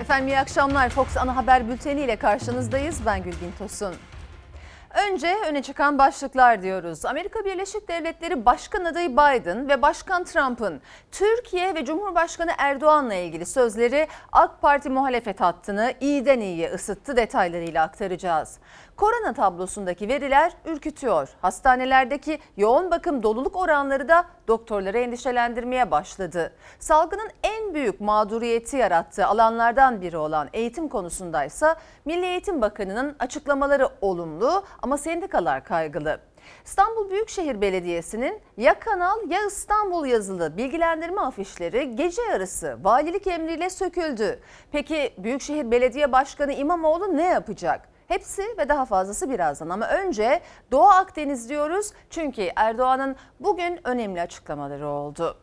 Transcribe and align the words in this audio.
Efendim 0.00 0.28
iyi 0.28 0.38
akşamlar. 0.38 0.88
Fox 0.88 1.16
Ana 1.16 1.36
Haber 1.36 1.68
Bülteni 1.68 2.00
ile 2.00 2.16
karşınızdayız. 2.16 3.06
Ben 3.06 3.22
Gülbin 3.22 3.52
Tosun. 3.58 3.94
Önce 5.08 5.36
öne 5.48 5.62
çıkan 5.62 5.98
başlıklar 5.98 6.62
diyoruz. 6.62 7.04
Amerika 7.04 7.44
Birleşik 7.44 7.88
Devletleri 7.88 8.46
Başkan 8.46 8.84
adayı 8.84 9.12
Biden 9.12 9.68
ve 9.68 9.82
Başkan 9.82 10.24
Trump'ın 10.24 10.80
Türkiye 11.12 11.74
ve 11.74 11.84
Cumhurbaşkanı 11.84 12.50
Erdoğan'la 12.58 13.14
ilgili 13.14 13.46
sözleri 13.46 14.08
AK 14.32 14.62
Parti 14.62 14.90
muhalefet 14.90 15.40
hattını 15.40 15.94
iyiden 16.00 16.40
iyiye 16.40 16.70
ısıttı 16.70 17.16
detaylarıyla 17.16 17.82
aktaracağız. 17.82 18.58
Korona 18.98 19.32
tablosundaki 19.32 20.08
veriler 20.08 20.52
ürkütüyor. 20.64 21.28
Hastanelerdeki 21.42 22.38
yoğun 22.56 22.90
bakım 22.90 23.22
doluluk 23.22 23.56
oranları 23.56 24.08
da 24.08 24.24
doktorları 24.48 24.98
endişelendirmeye 24.98 25.90
başladı. 25.90 26.52
Salgının 26.78 27.30
en 27.42 27.74
büyük 27.74 28.00
mağduriyeti 28.00 28.76
yarattığı 28.76 29.26
alanlardan 29.26 30.00
biri 30.00 30.16
olan 30.16 30.48
eğitim 30.52 30.88
konusundaysa 30.88 31.76
Milli 32.04 32.26
Eğitim 32.26 32.60
Bakanı'nın 32.60 33.16
açıklamaları 33.18 33.88
olumlu 34.00 34.64
ama 34.82 34.98
sendikalar 34.98 35.64
kaygılı. 35.64 36.20
İstanbul 36.64 37.10
Büyükşehir 37.10 37.60
Belediyesi'nin 37.60 38.40
ya 38.56 38.78
Kanal 38.78 39.30
ya 39.30 39.46
İstanbul 39.46 40.06
yazılı 40.06 40.56
bilgilendirme 40.56 41.20
afişleri 41.20 41.96
gece 41.96 42.22
yarısı 42.22 42.78
valilik 42.82 43.26
emriyle 43.26 43.70
söküldü. 43.70 44.40
Peki 44.72 45.14
Büyükşehir 45.18 45.70
Belediye 45.70 46.12
Başkanı 46.12 46.52
İmamoğlu 46.52 47.16
ne 47.16 47.24
yapacak? 47.26 47.97
Hepsi 48.08 48.42
ve 48.58 48.68
daha 48.68 48.84
fazlası 48.84 49.30
birazdan 49.30 49.68
ama 49.68 49.88
önce 49.88 50.40
Doğu 50.72 50.86
Akdeniz 50.86 51.48
diyoruz 51.48 51.92
çünkü 52.10 52.48
Erdoğan'ın 52.56 53.16
bugün 53.40 53.80
önemli 53.84 54.20
açıklamaları 54.20 54.88
oldu. 54.88 55.36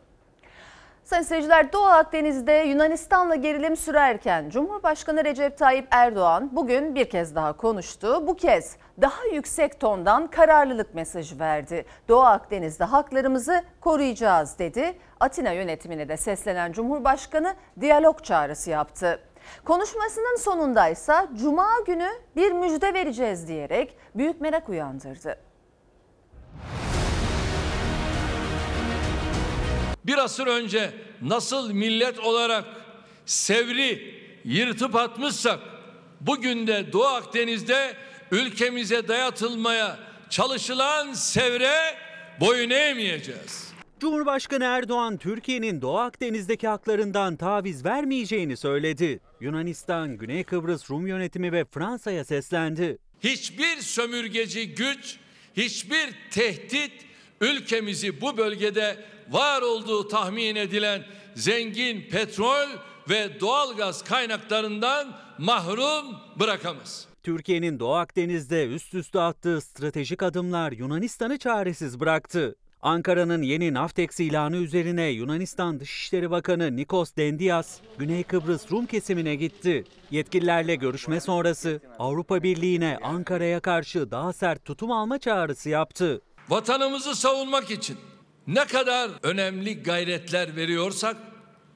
Sayın 1.04 1.22
seyirciler 1.22 1.72
Doğu 1.72 1.84
Akdeniz'de 1.84 2.52
Yunanistan'la 2.52 3.34
gerilim 3.34 3.76
sürerken 3.76 4.50
Cumhurbaşkanı 4.50 5.24
Recep 5.24 5.58
Tayyip 5.58 5.86
Erdoğan 5.90 6.50
bugün 6.52 6.94
bir 6.94 7.10
kez 7.10 7.34
daha 7.34 7.52
konuştu. 7.52 8.26
Bu 8.26 8.36
kez 8.36 8.76
daha 9.00 9.24
yüksek 9.32 9.80
tondan 9.80 10.26
kararlılık 10.26 10.94
mesajı 10.94 11.38
verdi. 11.38 11.84
Doğu 12.08 12.22
Akdeniz'de 12.22 12.84
haklarımızı 12.84 13.62
koruyacağız 13.80 14.58
dedi. 14.58 14.98
Atina 15.20 15.50
yönetimine 15.50 16.08
de 16.08 16.16
seslenen 16.16 16.72
Cumhurbaşkanı 16.72 17.54
diyalog 17.80 18.24
çağrısı 18.24 18.70
yaptı. 18.70 19.20
Konuşmasının 19.64 20.36
sonundaysa 20.36 21.28
Cuma 21.40 21.68
günü 21.86 22.08
bir 22.36 22.52
müjde 22.52 22.94
vereceğiz 22.94 23.48
diyerek 23.48 23.96
büyük 24.14 24.40
merak 24.40 24.68
uyandırdı. 24.68 25.46
bir 30.06 30.18
asır 30.18 30.46
önce 30.46 30.90
nasıl 31.22 31.72
millet 31.72 32.18
olarak 32.18 32.64
Sevri 33.26 34.14
yırtıp 34.44 34.94
atmışsak 34.94 35.60
bugün 36.20 36.66
de 36.66 36.92
Doğu 36.92 37.06
Akdeniz'de 37.06 37.96
ülkemize 38.30 39.08
dayatılmaya 39.08 39.98
çalışılan 40.30 41.12
sevre 41.12 41.94
boyun 42.40 42.70
eğmeyeceğiz. 42.70 43.75
Cumhurbaşkanı 44.00 44.64
Erdoğan 44.64 45.16
Türkiye'nin 45.16 45.82
Doğu 45.82 45.98
Akdeniz'deki 45.98 46.68
haklarından 46.68 47.36
taviz 47.36 47.84
vermeyeceğini 47.84 48.56
söyledi. 48.56 49.20
Yunanistan, 49.40 50.16
Güney 50.16 50.44
Kıbrıs 50.44 50.90
Rum 50.90 51.06
yönetimi 51.06 51.52
ve 51.52 51.64
Fransa'ya 51.64 52.24
seslendi. 52.24 52.98
Hiçbir 53.20 53.76
sömürgeci 53.76 54.74
güç, 54.74 55.16
hiçbir 55.56 56.14
tehdit 56.30 56.92
ülkemizi 57.40 58.20
bu 58.20 58.36
bölgede 58.36 59.04
var 59.30 59.62
olduğu 59.62 60.08
tahmin 60.08 60.56
edilen 60.56 61.02
zengin 61.34 62.08
petrol 62.10 62.68
ve 63.10 63.40
doğalgaz 63.40 64.04
kaynaklarından 64.04 65.16
mahrum 65.38 66.16
bırakamaz. 66.40 67.08
Türkiye'nin 67.22 67.80
Doğu 67.80 67.94
Akdeniz'de 67.94 68.66
üst 68.66 68.94
üste 68.94 69.20
attığı 69.20 69.60
stratejik 69.60 70.22
adımlar 70.22 70.72
Yunanistan'ı 70.72 71.38
çaresiz 71.38 72.00
bıraktı. 72.00 72.56
Ankara'nın 72.82 73.42
yeni 73.42 73.74
Naftex 73.74 74.20
ilanı 74.20 74.56
üzerine 74.56 75.02
Yunanistan 75.02 75.80
Dışişleri 75.80 76.30
Bakanı 76.30 76.76
Nikos 76.76 77.16
Dendias, 77.16 77.78
Güney 77.98 78.22
Kıbrıs 78.22 78.72
Rum 78.72 78.86
kesimine 78.86 79.34
gitti. 79.34 79.84
Yetkililerle 80.10 80.74
görüşme 80.74 81.20
sonrası 81.20 81.80
Avrupa 81.98 82.42
Birliği'ne 82.42 82.98
Ankara'ya 83.02 83.60
karşı 83.60 84.10
daha 84.10 84.32
sert 84.32 84.64
tutum 84.64 84.92
alma 84.92 85.18
çağrısı 85.18 85.68
yaptı. 85.68 86.20
Vatanımızı 86.48 87.14
savunmak 87.14 87.70
için 87.70 87.96
ne 88.46 88.64
kadar 88.64 89.10
önemli 89.22 89.82
gayretler 89.82 90.56
veriyorsak 90.56 91.16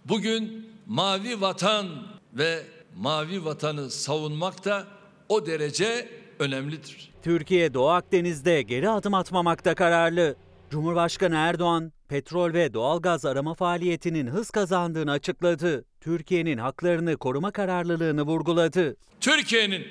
bugün 0.05 0.71
mavi 0.87 1.41
vatan 1.41 1.87
ve 2.33 2.63
mavi 2.97 3.45
vatanı 3.45 3.91
savunmak 3.91 4.65
da 4.65 4.87
o 5.29 5.47
derece 5.47 6.09
önemlidir. 6.39 7.11
Türkiye 7.23 7.75
Doğu 7.75 7.89
Akdeniz'de 7.89 8.63
geri 8.63 8.91
adım 8.91 9.15
atmamakta 9.15 9.75
kararlı. 9.75 10.37
Cumhurbaşkanı 10.71 11.35
Erdoğan, 11.35 11.93
petrol 12.09 12.53
ve 12.53 12.75
doğalgaz 12.75 13.25
arama 13.25 13.55
faaliyetinin 13.55 14.27
hız 14.27 14.51
kazandığını 14.51 15.11
açıkladı. 15.11 15.85
Türkiye'nin 16.01 16.59
haklarını 16.59 17.17
koruma 17.17 17.51
kararlılığını 17.51 18.23
vurguladı. 18.23 18.97
Türkiye'nin 19.21 19.87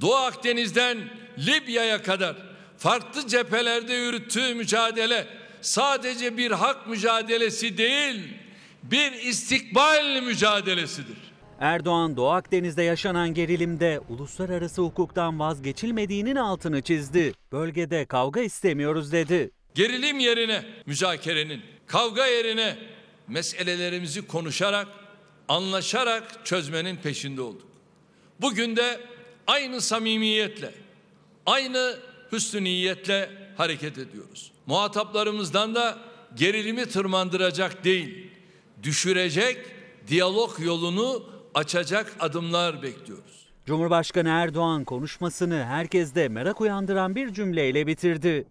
Doğu 0.00 0.14
Akdeniz'den 0.14 0.98
Libya'ya 1.38 2.02
kadar 2.02 2.36
farklı 2.76 3.26
cephelerde 3.26 3.94
yürüttüğü 3.94 4.54
mücadele 4.54 5.26
sadece 5.60 6.36
bir 6.36 6.50
hak 6.50 6.88
mücadelesi 6.88 7.78
değil, 7.78 8.34
bir 8.82 9.12
istikbal 9.12 10.22
mücadelesidir. 10.22 11.16
Erdoğan 11.60 12.16
Doğu 12.16 12.30
Akdeniz'de 12.30 12.82
yaşanan 12.82 13.34
gerilimde 13.34 14.00
uluslararası 14.08 14.82
hukuktan 14.82 15.38
vazgeçilmediğinin 15.38 16.36
altını 16.36 16.82
çizdi. 16.82 17.32
Bölgede 17.52 18.04
kavga 18.04 18.40
istemiyoruz 18.40 19.12
dedi. 19.12 19.50
Gerilim 19.74 20.18
yerine 20.18 20.64
müzakerenin, 20.86 21.62
kavga 21.86 22.26
yerine 22.26 22.78
meselelerimizi 23.28 24.26
konuşarak, 24.26 24.88
anlaşarak 25.48 26.46
çözmenin 26.46 26.96
peşinde 26.96 27.40
olduk. 27.40 27.68
Bugün 28.40 28.76
de 28.76 29.00
aynı 29.46 29.80
samimiyetle, 29.80 30.74
aynı 31.46 31.98
hüsnü 32.32 32.64
niyetle 32.64 33.30
hareket 33.56 33.98
ediyoruz. 33.98 34.52
Muhataplarımızdan 34.66 35.74
da 35.74 35.98
gerilimi 36.34 36.86
tırmandıracak 36.86 37.84
değil, 37.84 38.30
düşürecek 38.82 39.58
diyalog 40.08 40.60
yolunu 40.60 41.24
açacak 41.54 42.16
adımlar 42.20 42.82
bekliyoruz. 42.82 43.48
Cumhurbaşkanı 43.66 44.28
Erdoğan 44.28 44.84
konuşmasını 44.84 45.64
herkeste 45.64 46.28
merak 46.28 46.60
uyandıran 46.60 47.14
bir 47.16 47.32
cümleyle 47.32 47.86
bitirdi. 47.86 48.46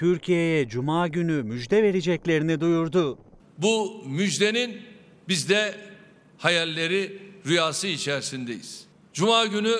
Türkiye'ye 0.00 0.68
cuma 0.68 1.08
günü 1.08 1.42
müjde 1.42 1.82
vereceklerini 1.82 2.60
duyurdu. 2.60 3.18
Bu 3.58 4.04
müjdenin 4.06 4.82
biz 5.28 5.48
de 5.48 5.74
hayalleri, 6.38 7.18
rüyası 7.46 7.86
içerisindeyiz. 7.86 8.84
Cuma 9.12 9.46
günü 9.46 9.76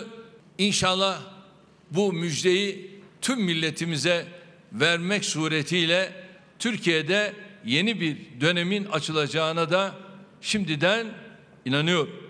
inşallah 0.59 1.21
bu 1.91 2.13
müjdeyi 2.13 2.91
tüm 3.21 3.43
milletimize 3.43 4.27
vermek 4.73 5.25
suretiyle 5.25 6.13
Türkiye'de 6.59 7.33
yeni 7.65 8.01
bir 8.01 8.17
dönemin 8.41 8.85
açılacağına 8.85 9.71
da 9.71 9.95
şimdiden 10.41 11.07
inanıyorum. 11.65 12.30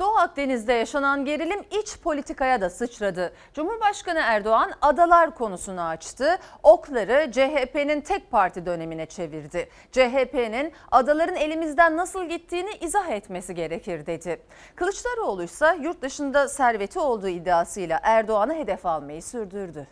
Doğu 0.00 0.16
Akdeniz'de 0.16 0.72
yaşanan 0.72 1.24
gerilim 1.24 1.60
iç 1.82 1.98
politikaya 2.02 2.60
da 2.60 2.70
sıçradı. 2.70 3.32
Cumhurbaşkanı 3.54 4.18
Erdoğan 4.18 4.72
adalar 4.80 5.34
konusunu 5.34 5.82
açtı. 5.82 6.38
Okları 6.62 7.32
CHP'nin 7.32 8.00
tek 8.00 8.30
parti 8.30 8.66
dönemine 8.66 9.06
çevirdi. 9.06 9.68
CHP'nin 9.92 10.72
adaların 10.90 11.36
elimizden 11.36 11.96
nasıl 11.96 12.28
gittiğini 12.28 12.70
izah 12.80 13.08
etmesi 13.08 13.54
gerekir 13.54 14.06
dedi. 14.06 14.42
Kılıçdaroğlu 14.76 15.42
ise 15.42 15.78
yurt 15.82 16.02
dışında 16.02 16.48
serveti 16.48 16.98
olduğu 16.98 17.28
iddiasıyla 17.28 18.00
Erdoğan'ı 18.02 18.54
hedef 18.54 18.86
almayı 18.86 19.22
sürdürdü. 19.22 19.86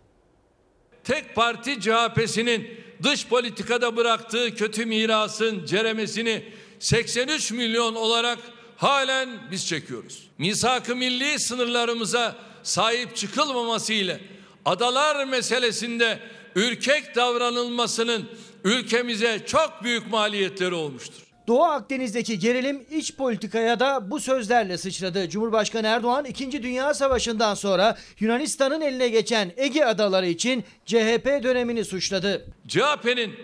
Tek 1.05 1.35
parti 1.35 1.81
CHP'sinin 1.81 2.71
dış 3.03 3.29
politikada 3.29 3.97
bıraktığı 3.97 4.55
kötü 4.55 4.87
mirasın 4.87 5.65
ceremesini 5.65 6.45
83 6.79 7.53
milyon 7.53 7.95
olarak 7.95 8.39
halen 8.79 9.29
biz 9.51 9.67
çekiyoruz. 9.67 10.29
Misak-ı 10.39 10.97
milli 10.97 11.39
sınırlarımıza 11.39 12.37
sahip 12.63 13.17
çıkılmaması 13.17 13.93
ile 13.93 14.21
adalar 14.65 15.25
meselesinde 15.25 16.19
ürkek 16.55 17.17
davranılmasının 17.17 18.29
ülkemize 18.65 19.47
çok 19.47 19.73
büyük 19.83 20.11
maliyetleri 20.11 20.75
olmuştur. 20.75 21.23
Doğu 21.47 21.65
Akdeniz'deki 21.65 22.39
gerilim 22.39 22.87
iç 22.91 23.17
politikaya 23.17 23.81
da 23.81 24.11
bu 24.11 24.21
sözlerle 24.21 24.79
sıçradı. 24.79 25.29
Cumhurbaşkanı 25.29 25.87
Erdoğan 25.87 26.25
2. 26.25 26.63
Dünya 26.63 26.95
Savaşı'ndan 26.95 27.55
sonra 27.55 27.99
Yunanistan'ın 28.21 28.81
eline 28.81 29.09
geçen 29.09 29.53
Ege 29.57 29.85
adaları 29.85 30.27
için 30.27 30.65
CHP 30.87 31.27
dönemini 31.43 31.85
suçladı. 31.85 32.47
CHP'nin 32.69 33.35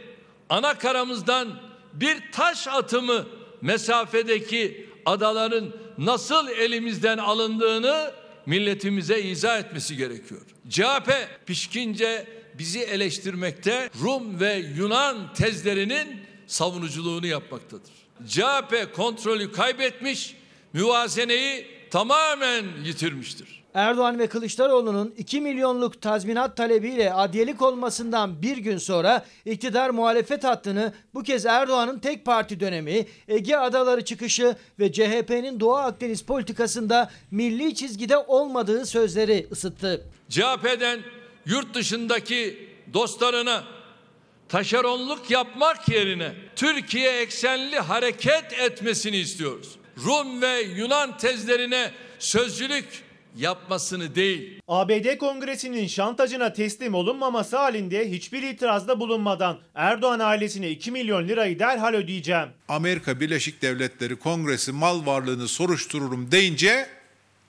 ana 0.49 0.79
karamızdan 0.79 1.49
bir 1.93 2.33
taş 2.33 2.69
atımı 2.69 3.27
mesafedeki 3.63 4.94
adaların 5.07 5.73
nasıl 5.99 6.49
elimizden 6.49 7.19
alındığını 7.19 8.13
milletimize 8.47 9.21
izah 9.23 9.59
etmesi 9.59 9.97
gerekiyor. 9.97 10.41
CHP 10.69 11.13
pişkince 11.47 12.27
bizi 12.59 12.81
eleştirmekte, 12.81 13.91
Rum 14.03 14.41
ve 14.41 14.55
Yunan 14.77 15.33
tezlerinin 15.35 16.21
savunuculuğunu 16.47 17.27
yapmaktadır. 17.27 17.93
CHP 18.29 18.95
kontrolü 18.97 19.53
kaybetmiş, 19.53 20.37
müvazeneyi 20.73 21.67
tamamen 21.91 22.65
yitirmiştir. 22.85 23.64
Erdoğan 23.75 24.19
ve 24.19 24.27
Kılıçdaroğlu'nun 24.27 25.15
2 25.19 25.41
milyonluk 25.41 26.03
tazminat 26.03 26.57
talebiyle 26.57 27.13
adliyelik 27.13 27.63
olmasından 27.63 28.43
bir 28.43 28.57
gün 28.57 28.79
sonra 28.79 29.25
iktidar 29.45 29.91
muhalefet 29.91 30.45
hattını 30.45 30.93
bu 31.15 31.23
kez 31.23 31.47
Erdoğan'ın 31.47 31.99
tek 31.99 32.25
parti 32.25 32.61
dönemi, 32.61 33.07
Ege 33.29 33.57
Adaları 33.57 34.05
çıkışı 34.05 34.57
ve 34.79 34.93
CHP'nin 34.93 35.61
Doğu 35.61 35.75
Akdeniz 35.75 36.23
politikasında 36.23 37.11
milli 37.31 37.75
çizgide 37.75 38.17
olmadığı 38.17 38.87
sözleri 38.87 39.47
ısıttı. 39.53 40.07
CHP'den 40.29 41.01
yurt 41.47 41.75
dışındaki 41.75 42.69
dostlarına 42.93 43.65
taşeronluk 44.49 45.31
yapmak 45.31 45.89
yerine 45.89 46.33
Türkiye 46.57 47.21
eksenli 47.21 47.79
hareket 47.79 48.53
etmesini 48.53 49.17
istiyoruz. 49.17 49.77
Rum 50.05 50.43
ve 50.43 50.61
Yunan 50.61 51.19
tezlerine 51.19 51.91
sözcülük 52.19 53.05
yapmasını 53.37 54.15
değil. 54.15 54.61
ABD 54.69 55.17
Kongresi'nin 55.19 55.87
şantajına 55.87 56.53
teslim 56.53 56.95
olunmaması 56.95 57.57
halinde 57.57 58.11
hiçbir 58.11 58.43
itirazda 58.43 59.01
bulunmadan 59.01 59.59
Erdoğan 59.75 60.21
ailesine 60.21 60.71
2 60.71 60.91
milyon 60.91 61.29
lirayı 61.29 61.59
derhal 61.59 61.95
ödeyeceğim. 61.95 62.49
Amerika 62.69 63.21
Birleşik 63.21 63.63
Devletleri 63.63 64.17
Kongresi 64.17 64.73
mal 64.73 65.07
varlığını 65.07 65.49
soruştururum 65.49 66.31
deyince 66.31 66.87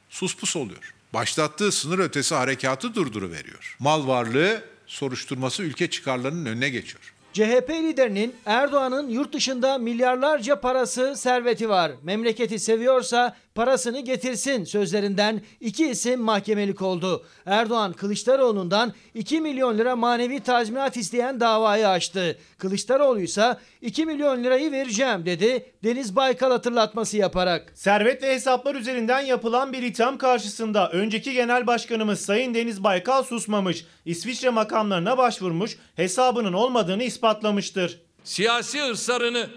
suspus 0.10 0.56
oluyor. 0.56 0.94
Başlattığı 1.14 1.72
sınır 1.72 2.00
ötesi 2.00 2.36
harekatı 2.36 2.96
durduruveriyor. 2.96 3.76
Mal 3.80 4.08
varlığı 4.08 4.62
soruşturması 4.88 5.64
ülke 5.64 5.90
çıkarlarının 5.90 6.46
önüne 6.46 6.70
geçiyor. 6.70 7.14
CHP 7.34 7.70
liderinin 7.70 8.36
Erdoğan'ın 8.46 9.10
yurt 9.10 9.34
dışında 9.34 9.78
milyarlarca 9.78 10.62
parası, 10.62 11.16
serveti 11.16 11.70
var. 11.70 11.92
Memleketi 12.04 12.60
seviyorsa 12.60 13.38
parasını 13.56 14.00
getirsin 14.00 14.64
sözlerinden 14.64 15.42
iki 15.62 15.88
isim 15.88 16.22
mahkemelik 16.22 16.82
oldu. 16.82 17.26
Erdoğan 17.46 17.94
Kılıçdaroğlu'ndan 17.94 18.94
2 19.14 19.42
milyon 19.42 19.78
lira 19.78 19.96
manevi 19.96 20.40
tazminat 20.40 20.98
isteyen 20.98 21.40
davayı 21.40 21.88
açtı. 21.88 22.38
Kılıçdaroğlu 22.58 23.22
ise 23.22 23.58
2 23.82 24.06
milyon 24.06 24.44
lirayı 24.44 24.72
vereceğim 24.72 25.26
dedi. 25.26 25.66
Deniz 25.84 26.16
Baykal 26.16 26.52
hatırlatması 26.52 27.18
yaparak. 27.18 27.72
Servet 27.74 28.24
ve 28.24 28.34
hesaplar 28.34 28.76
üzerinden 28.76 29.22
yapılan 29.22 29.74
bir 29.74 29.84
itham 29.84 30.18
karşısında 30.18 30.90
önceki 30.90 31.34
genel 31.34 31.68
başkanımız 31.68 32.20
Sayın 32.20 32.54
Deniz 32.54 32.84
Baykal 32.84 33.24
susmamış, 33.24 33.86
İsviçre 34.06 34.50
makamlarına 34.50 35.18
başvurmuş, 35.18 35.78
hesabının 35.96 36.54
olmadığını 36.54 37.04
ispatlamıştır. 37.04 38.00
Siyasi 38.24 38.82
hırslarını 38.82 39.50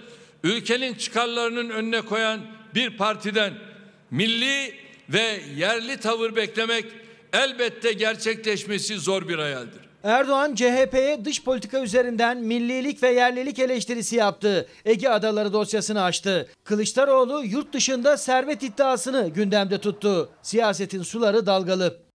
ülkenin 0.44 0.94
çıkarlarının 0.94 1.70
önüne 1.70 2.00
koyan 2.00 2.40
bir 2.74 2.96
partiden 2.96 3.67
milli 4.10 4.74
ve 5.08 5.40
yerli 5.56 5.96
tavır 5.96 6.36
beklemek 6.36 6.84
elbette 7.32 7.92
gerçekleşmesi 7.92 8.98
zor 8.98 9.28
bir 9.28 9.38
hayaldir. 9.38 9.88
Erdoğan 10.02 10.54
CHP'ye 10.54 11.24
dış 11.24 11.44
politika 11.44 11.82
üzerinden 11.82 12.38
millilik 12.38 13.02
ve 13.02 13.08
yerlilik 13.08 13.58
eleştirisi 13.58 14.16
yaptı. 14.16 14.68
Ege 14.84 15.08
Adaları 15.08 15.52
dosyasını 15.52 16.02
açtı. 16.02 16.48
Kılıçdaroğlu 16.64 17.44
yurt 17.44 17.72
dışında 17.72 18.16
servet 18.16 18.62
iddiasını 18.62 19.28
gündemde 19.28 19.78
tuttu. 19.78 20.30
Siyasetin 20.42 21.02
suları 21.02 21.46
dalgalı. 21.46 22.07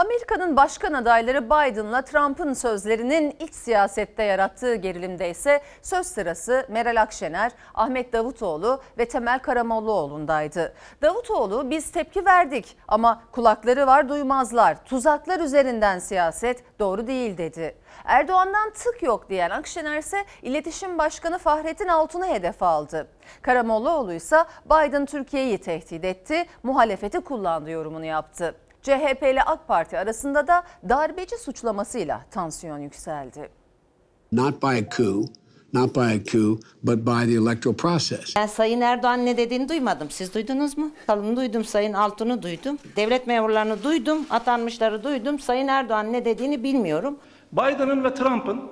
Amerika'nın 0.00 0.56
başkan 0.56 0.92
adayları 0.92 1.46
Biden'la 1.46 2.02
Trump'ın 2.02 2.52
sözlerinin 2.52 3.36
iç 3.40 3.54
siyasette 3.54 4.22
yarattığı 4.22 4.74
gerilimde 4.74 5.30
ise 5.30 5.60
söz 5.82 6.06
sırası 6.06 6.66
Meral 6.68 7.02
Akşener, 7.02 7.52
Ahmet 7.74 8.12
Davutoğlu 8.12 8.80
ve 8.98 9.08
Temel 9.08 9.38
Karamollaoğlu'ndaydı. 9.38 10.74
Davutoğlu 11.02 11.70
biz 11.70 11.92
tepki 11.92 12.26
verdik 12.26 12.76
ama 12.88 13.22
kulakları 13.32 13.86
var 13.86 14.08
duymazlar. 14.08 14.84
Tuzaklar 14.84 15.40
üzerinden 15.40 15.98
siyaset 15.98 16.64
doğru 16.78 17.06
değil 17.06 17.38
dedi. 17.38 17.74
Erdoğan'dan 18.04 18.70
tık 18.70 19.02
yok 19.02 19.30
diyen 19.30 19.50
Akşener 19.50 19.98
ise 19.98 20.24
İletişim 20.42 20.98
Başkanı 20.98 21.38
Fahrettin 21.38 21.88
Altun'u 21.88 22.26
hedef 22.26 22.62
aldı. 22.62 23.08
Karamollaoğlu 23.42 24.12
ise 24.12 24.44
Biden 24.66 25.06
Türkiye'yi 25.06 25.58
tehdit 25.58 26.04
etti, 26.04 26.44
muhalefeti 26.62 27.20
kullandı 27.20 27.70
yorumunu 27.70 28.04
yaptı. 28.04 28.54
CHP 28.82 29.22
ile 29.22 29.42
AK 29.42 29.68
Parti 29.68 29.98
arasında 29.98 30.46
da 30.46 30.62
darbeci 30.88 31.36
suçlamasıyla 31.38 32.20
tansiyon 32.30 32.78
yükseldi. 32.78 33.48
not 34.32 34.62
by 34.62 34.66
a 34.78 34.88
coup, 34.96 35.28
not 35.72 35.94
by 35.96 36.00
a 36.00 36.24
coup, 36.32 36.60
but 36.82 36.98
by 36.98 37.24
the 37.26 37.32
electoral 37.42 37.76
process. 37.76 38.36
Ben 38.36 38.46
Sayın 38.46 38.80
Erdoğan 38.80 39.26
ne 39.26 39.36
dediğini 39.36 39.68
duymadım. 39.68 40.10
Siz 40.10 40.34
duydunuz 40.34 40.78
mu? 40.78 40.90
Kalın 41.06 41.36
duydum, 41.36 41.64
Sayın 41.64 41.92
Altun'u 41.92 42.42
duydum. 42.42 42.78
Devlet 42.96 43.26
memurlarını 43.26 43.82
duydum, 43.82 44.18
atanmışları 44.30 45.04
duydum. 45.04 45.38
Sayın 45.38 45.68
Erdoğan 45.68 46.12
ne 46.12 46.24
dediğini 46.24 46.62
bilmiyorum. 46.62 47.18
Biden'ın 47.52 48.04
ve 48.04 48.14
Trump'ın 48.14 48.62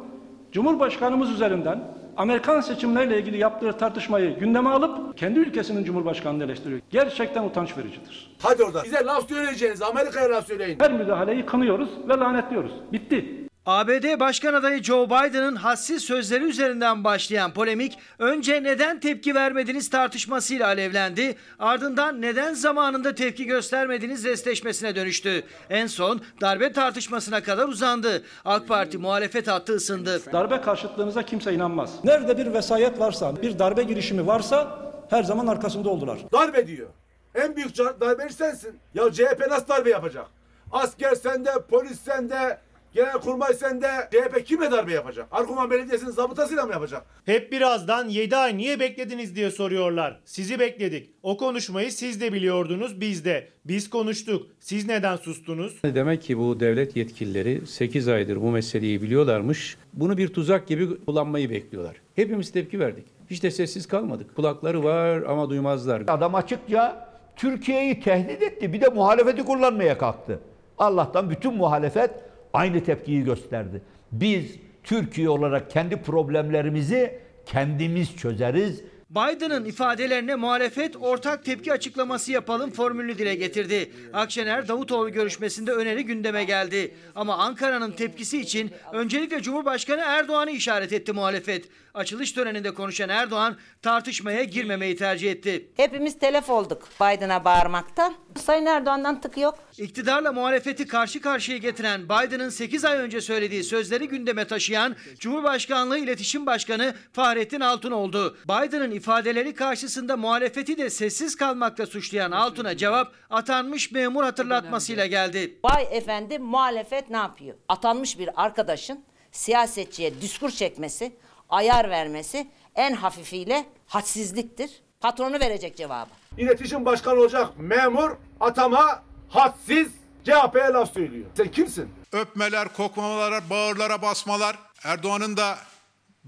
Cumhurbaşkanımız 0.52 1.30
üzerinden 1.30 1.97
Amerikan 2.18 2.60
seçimleriyle 2.60 3.18
ilgili 3.18 3.38
yaptığı 3.38 3.72
tartışmayı 3.72 4.38
gündeme 4.38 4.70
alıp 4.70 5.18
kendi 5.18 5.38
ülkesinin 5.38 5.84
Cumhurbaşkanı'nı 5.84 6.44
eleştiriyor. 6.44 6.80
Gerçekten 6.90 7.44
utanç 7.44 7.78
vericidir. 7.78 8.30
Hadi 8.42 8.62
oradan. 8.62 8.84
Bize 8.84 9.04
laf 9.04 9.28
söyleyeceğiniz 9.28 9.82
Amerika'ya 9.82 10.30
laf 10.30 10.46
söyleyin. 10.46 10.78
Her 10.80 10.92
müdahaleyi 10.92 11.46
kınıyoruz 11.46 11.88
ve 12.08 12.18
lanetliyoruz. 12.18 12.72
Bitti. 12.92 13.47
ABD 13.68 14.20
Başkan 14.20 14.54
adayı 14.54 14.82
Joe 14.82 15.06
Biden'ın 15.06 15.56
hassiz 15.56 16.02
sözleri 16.02 16.44
üzerinden 16.44 17.04
başlayan 17.04 17.52
polemik 17.52 17.98
önce 18.18 18.62
neden 18.62 19.00
tepki 19.00 19.34
vermediniz 19.34 19.90
tartışmasıyla 19.90 20.66
alevlendi. 20.66 21.36
Ardından 21.58 22.22
neden 22.22 22.54
zamanında 22.54 23.14
tepki 23.14 23.44
göstermediniz 23.44 24.24
restleşmesine 24.24 24.96
dönüştü. 24.96 25.42
En 25.70 25.86
son 25.86 26.20
darbe 26.40 26.72
tartışmasına 26.72 27.42
kadar 27.42 27.68
uzandı. 27.68 28.22
AK 28.44 28.68
Parti 28.68 28.98
muhalefet 28.98 29.48
hattı 29.48 29.74
ısındı. 29.74 30.32
Darbe 30.32 30.60
karşıtlığınıza 30.60 31.22
kimse 31.22 31.52
inanmaz. 31.52 32.04
Nerede 32.04 32.38
bir 32.38 32.52
vesayet 32.54 33.00
varsa, 33.00 33.42
bir 33.42 33.58
darbe 33.58 33.82
girişimi 33.82 34.26
varsa 34.26 34.78
her 35.10 35.22
zaman 35.22 35.46
arkasında 35.46 35.88
oldular. 35.88 36.18
Darbe 36.32 36.66
diyor. 36.66 36.88
En 37.34 37.56
büyük 37.56 37.78
darbeci 37.78 38.34
sensin. 38.34 38.78
Ya 38.94 39.12
CHP 39.12 39.46
nasıl 39.50 39.68
darbe 39.68 39.90
yapacak? 39.90 40.26
Asker 40.72 41.14
sende, 41.14 41.50
polis 41.70 42.00
sende, 42.00 42.58
genelkurmay 42.98 43.54
sende. 43.54 43.86
CHP 44.10 44.46
kime 44.46 44.70
darbe 44.70 44.92
yapacak? 44.92 45.28
Arkuman 45.30 45.70
Belediyesi'nin 45.70 46.10
zabıtasıyla 46.10 46.66
mı 46.66 46.72
yapacak? 46.72 47.02
Hep 47.24 47.52
birazdan 47.52 48.08
7 48.08 48.36
ay 48.36 48.56
niye 48.56 48.80
beklediniz 48.80 49.36
diye 49.36 49.50
soruyorlar. 49.50 50.20
Sizi 50.24 50.58
bekledik. 50.58 51.10
O 51.22 51.36
konuşmayı 51.36 51.92
siz 51.92 52.20
de 52.20 52.32
biliyordunuz 52.32 53.00
biz 53.00 53.24
de. 53.24 53.48
Biz 53.64 53.90
konuştuk. 53.90 54.46
Siz 54.60 54.86
neden 54.88 55.16
sustunuz? 55.16 55.76
Demek 55.84 56.22
ki 56.22 56.38
bu 56.38 56.60
devlet 56.60 56.96
yetkilileri 56.96 57.66
8 57.66 58.08
aydır 58.08 58.36
bu 58.42 58.50
meseleyi 58.50 59.02
biliyorlarmış. 59.02 59.76
Bunu 59.92 60.18
bir 60.18 60.28
tuzak 60.28 60.68
gibi 60.68 61.04
kullanmayı 61.04 61.50
bekliyorlar. 61.50 61.96
Hepimiz 62.16 62.52
tepki 62.52 62.80
verdik. 62.80 63.06
Hiç 63.30 63.42
de 63.42 63.50
sessiz 63.50 63.88
kalmadık. 63.88 64.36
Kulakları 64.36 64.84
var 64.84 65.22
ama 65.22 65.50
duymazlar. 65.50 66.02
Adam 66.08 66.34
açıkça 66.34 67.08
Türkiye'yi 67.36 68.00
tehdit 68.00 68.42
etti. 68.42 68.72
Bir 68.72 68.80
de 68.80 68.88
muhalefeti 68.88 69.44
kullanmaya 69.44 69.98
kalktı. 69.98 70.40
Allah'tan 70.78 71.30
bütün 71.30 71.54
muhalefet 71.54 72.10
aynı 72.58 72.84
tepkiyi 72.84 73.24
gösterdi. 73.24 73.82
Biz 74.12 74.44
Türkiye 74.84 75.28
olarak 75.28 75.70
kendi 75.70 76.02
problemlerimizi 76.02 77.20
kendimiz 77.46 78.16
çözeriz. 78.16 78.82
Biden'ın 79.10 79.64
ifadelerine 79.64 80.34
muhalefet 80.34 80.96
ortak 80.96 81.44
tepki 81.44 81.72
açıklaması 81.72 82.32
yapalım 82.32 82.70
formülünü 82.70 83.18
dile 83.18 83.34
getirdi. 83.34 83.92
Akşener 84.12 84.68
Davutoğlu 84.68 85.12
görüşmesinde 85.12 85.72
öneri 85.72 86.04
gündeme 86.04 86.44
geldi. 86.44 86.94
Ama 87.14 87.36
Ankara'nın 87.36 87.92
tepkisi 87.92 88.40
için 88.40 88.70
öncelikle 88.92 89.42
Cumhurbaşkanı 89.42 90.00
Erdoğan'ı 90.00 90.50
işaret 90.50 90.92
etti 90.92 91.12
muhalefet. 91.12 91.68
Açılış 91.94 92.32
töreninde 92.32 92.74
konuşan 92.74 93.08
Erdoğan 93.08 93.56
tartışmaya 93.82 94.44
girmemeyi 94.44 94.96
tercih 94.96 95.30
etti. 95.30 95.68
Hepimiz 95.76 96.18
telef 96.18 96.50
olduk 96.50 96.88
Biden'a 97.00 97.44
bağırmaktan. 97.44 98.14
Sayın 98.36 98.66
Erdoğan'dan 98.66 99.20
tık 99.20 99.38
yok. 99.38 99.58
İktidarla 99.78 100.32
muhalefeti 100.32 100.86
karşı 100.86 101.20
karşıya 101.20 101.58
getiren 101.58 102.04
Biden'ın 102.04 102.48
8 102.48 102.84
ay 102.84 102.98
önce 102.98 103.20
söylediği 103.20 103.64
sözleri 103.64 104.08
gündeme 104.08 104.44
taşıyan 104.46 104.96
Cumhurbaşkanlığı 105.18 105.98
İletişim 105.98 106.46
Başkanı 106.46 106.94
Fahrettin 107.12 107.60
Altun 107.60 107.90
oldu. 107.90 108.36
Biden'ın 108.44 108.90
ifadeleri 108.90 109.54
karşısında 109.54 110.16
muhalefeti 110.16 110.78
de 110.78 110.90
sessiz 110.90 111.36
kalmakla 111.36 111.86
suçlayan 111.86 112.30
Altun'a 112.30 112.76
cevap 112.76 113.12
atanmış 113.30 113.92
memur 113.92 114.22
hatırlatmasıyla 114.22 115.06
geldi. 115.06 115.58
Vay 115.64 115.86
efendim 115.90 116.42
muhalefet 116.42 117.10
ne 117.10 117.16
yapıyor? 117.16 117.56
Atanmış 117.68 118.18
bir 118.18 118.30
arkadaşın 118.44 119.04
siyasetçiye 119.32 120.20
diskur 120.20 120.50
çekmesi, 120.50 121.12
ayar 121.48 121.90
vermesi 121.90 122.46
en 122.74 122.92
hafifiyle 122.92 123.64
hadsizliktir. 123.86 124.70
Patronu 125.00 125.40
verecek 125.40 125.76
cevabı. 125.76 126.10
İletişim 126.38 126.84
başkanı 126.84 127.20
olacak 127.20 127.48
memur 127.58 128.10
atama 128.40 129.07
hadsiz 129.28 129.88
CHP'ye 130.24 130.64
laf 130.72 130.92
söylüyor. 130.94 131.26
Sen 131.36 131.50
kimsin? 131.50 131.88
Öpmeler, 132.12 132.68
kokmamalar, 132.68 133.50
bağırlara 133.50 134.02
basmalar. 134.02 134.58
Erdoğan'ın 134.84 135.36
da 135.36 135.58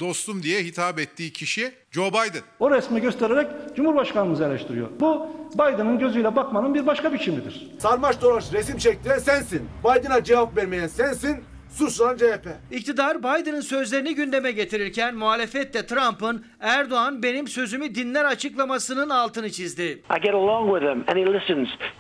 dostum 0.00 0.42
diye 0.42 0.62
hitap 0.62 0.99
ettiği 0.99 1.33
kişi 1.33 1.75
Joe 1.90 2.09
Biden. 2.09 2.42
O 2.61 2.71
resmi 2.71 3.00
göstererek 3.00 3.47
Cumhurbaşkanımızı 3.76 4.45
eleştiriyor. 4.45 4.88
Bu 5.00 5.26
Biden'ın 5.54 5.99
gözüyle 5.99 6.37
bakmanın 6.37 6.75
bir 6.75 6.87
başka 6.87 7.12
biçimidir. 7.12 7.71
Sarmaş 7.78 8.21
dolaş 8.23 8.52
resim 8.52 8.78
çektiren 8.78 9.19
sensin. 9.19 9.69
Biden'a 9.85 10.25
cevap 10.25 10.57
vermeyen 10.57 10.87
sensin. 10.87 11.45
Suçlanan 11.70 12.16
CHP. 12.16 12.46
İktidar 12.70 13.18
Biden'ın 13.18 13.60
sözlerini 13.60 14.14
gündeme 14.14 14.52
getirirken 14.52 15.14
muhalefet 15.14 15.74
de 15.74 15.86
Trump'ın 15.86 16.44
Erdoğan 16.60 17.22
benim 17.22 17.48
sözümü 17.48 17.94
dinler 17.94 18.24
açıklamasının 18.24 19.10
altını 19.10 19.50
çizdi. 19.50 20.02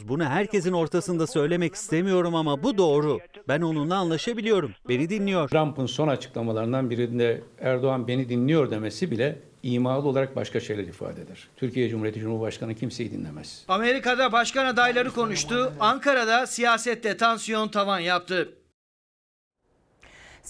Bunu 0.08 0.24
herkesin 0.24 0.72
ortasında 0.72 1.26
söylemek 1.26 1.74
istemiyorum 1.74 2.34
ama 2.34 2.62
bu 2.62 2.78
doğru. 2.78 3.18
Ben 3.48 3.60
onunla 3.60 3.96
anlaşabiliyorum. 3.96 4.72
Beni 4.88 5.10
dinliyor. 5.10 5.48
Trump'ın 5.48 5.86
son 5.86 6.08
açıklamalarından 6.08 6.90
birinde 6.90 7.40
Erdoğan 7.60 8.08
beni 8.08 8.28
dinliyor 8.28 8.70
demesi 8.70 9.10
bile 9.10 9.38
imalı 9.62 10.08
olarak 10.08 10.36
başka 10.36 10.60
şeyler 10.60 10.84
ifade 10.84 11.20
eder. 11.22 11.48
Türkiye 11.56 11.88
Cumhuriyeti 11.88 12.20
Cumhurbaşkanı 12.20 12.74
kimseyi 12.74 13.12
dinlemez. 13.12 13.64
Amerika'da 13.68 14.32
başkan 14.32 14.66
adayları 14.66 15.10
konuştu. 15.10 15.72
Ankara'da 15.80 16.46
siyasette 16.46 17.16
tansiyon 17.16 17.68
tavan 17.68 17.98
yaptı. 17.98 18.48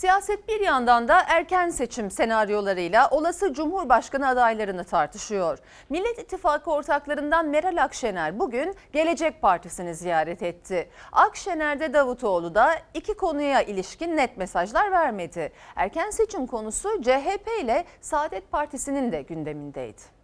Siyaset 0.01 0.49
bir 0.49 0.61
yandan 0.61 1.09
da 1.09 1.23
erken 1.29 1.71
seçim 1.71 2.11
senaryolarıyla 2.11 3.09
olası 3.11 3.53
Cumhurbaşkanı 3.53 4.29
adaylarını 4.29 4.85
tartışıyor. 4.85 5.59
Millet 5.89 6.19
İttifakı 6.19 6.71
ortaklarından 6.71 7.49
Meral 7.49 7.83
Akşener 7.83 8.39
bugün 8.39 8.75
Gelecek 8.93 9.43
Partisi'ni 9.43 9.95
ziyaret 9.95 10.43
etti. 10.43 10.91
Akşener'de 11.13 11.93
Davutoğlu 11.93 12.55
da 12.55 12.75
iki 12.95 13.15
konuya 13.15 13.63
ilişkin 13.63 14.17
net 14.17 14.37
mesajlar 14.37 14.93
vermedi. 14.93 15.53
Erken 15.77 16.11
seçim 16.11 16.47
konusu 16.47 17.03
CHP 17.03 17.49
ile 17.63 17.85
Saadet 18.01 18.53
Partisi'nin 18.53 19.13
de 19.13 19.23
gündemindeydi. 19.23 20.20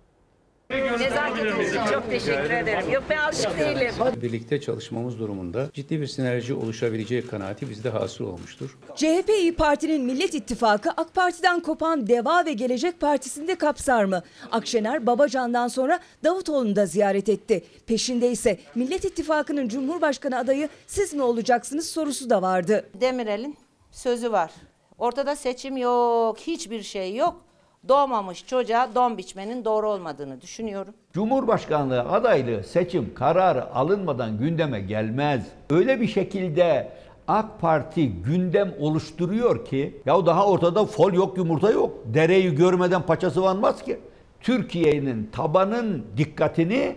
Nezaketiniz 0.70 1.68
için 1.68 1.84
çok 1.92 2.10
teşekkür 2.10 2.50
ederim. 2.50 2.90
Yok 2.92 3.02
ben 3.10 3.16
alışık 3.16 3.58
değilim. 3.58 3.94
Birlikte 4.22 4.60
çalışmamız 4.60 5.18
durumunda 5.18 5.70
ciddi 5.72 6.00
bir 6.00 6.06
sinerji 6.06 6.54
oluşabileceği 6.54 7.26
kanaati 7.26 7.70
bizde 7.70 7.90
hasıl 7.90 8.24
olmuştur. 8.24 8.78
CHP 8.96 9.28
İYİ 9.28 9.54
Parti'nin 9.54 10.04
Millet 10.04 10.34
İttifakı 10.34 10.90
AK 10.90 11.14
Parti'den 11.14 11.60
kopan 11.60 12.06
Deva 12.06 12.44
ve 12.44 12.52
Gelecek 12.52 13.00
Partisi'nde 13.00 13.54
kapsar 13.54 14.04
mı? 14.04 14.22
Akşener 14.52 15.06
Babacan'dan 15.06 15.68
sonra 15.68 16.00
Davutoğlu'nu 16.24 16.76
da 16.76 16.86
ziyaret 16.86 17.28
etti. 17.28 17.64
Peşinde 17.86 18.30
ise 18.30 18.58
Millet 18.74 19.04
İttifakı'nın 19.04 19.68
Cumhurbaşkanı 19.68 20.38
adayı 20.38 20.68
siz 20.86 21.14
mi 21.14 21.22
olacaksınız 21.22 21.86
sorusu 21.90 22.30
da 22.30 22.42
vardı. 22.42 22.88
Demirel'in 23.00 23.56
sözü 23.90 24.32
var. 24.32 24.50
Ortada 24.98 25.36
seçim 25.36 25.76
yok, 25.76 26.38
hiçbir 26.38 26.82
şey 26.82 27.16
yok. 27.16 27.45
Doğmamış 27.88 28.46
çocuğa 28.46 28.94
don 28.94 29.18
biçmenin 29.18 29.64
doğru 29.64 29.88
olmadığını 29.90 30.40
düşünüyorum. 30.40 30.94
Cumhurbaşkanlığı 31.12 32.00
adaylığı 32.00 32.62
seçim 32.62 33.14
kararı 33.14 33.74
alınmadan 33.74 34.38
gündeme 34.38 34.80
gelmez. 34.80 35.46
Öyle 35.70 36.00
bir 36.00 36.08
şekilde 36.08 36.92
AK 37.28 37.60
Parti 37.60 38.08
gündem 38.08 38.74
oluşturuyor 38.80 39.64
ki 39.64 40.00
ya 40.06 40.26
daha 40.26 40.46
ortada 40.46 40.84
fol 40.86 41.12
yok 41.12 41.38
yumurta 41.38 41.70
yok. 41.70 41.90
Dereyi 42.04 42.54
görmeden 42.54 43.02
paçası 43.02 43.42
vanmaz 43.42 43.82
ki. 43.82 44.00
Türkiye'nin 44.40 45.30
tabanın 45.32 46.06
dikkatini 46.16 46.96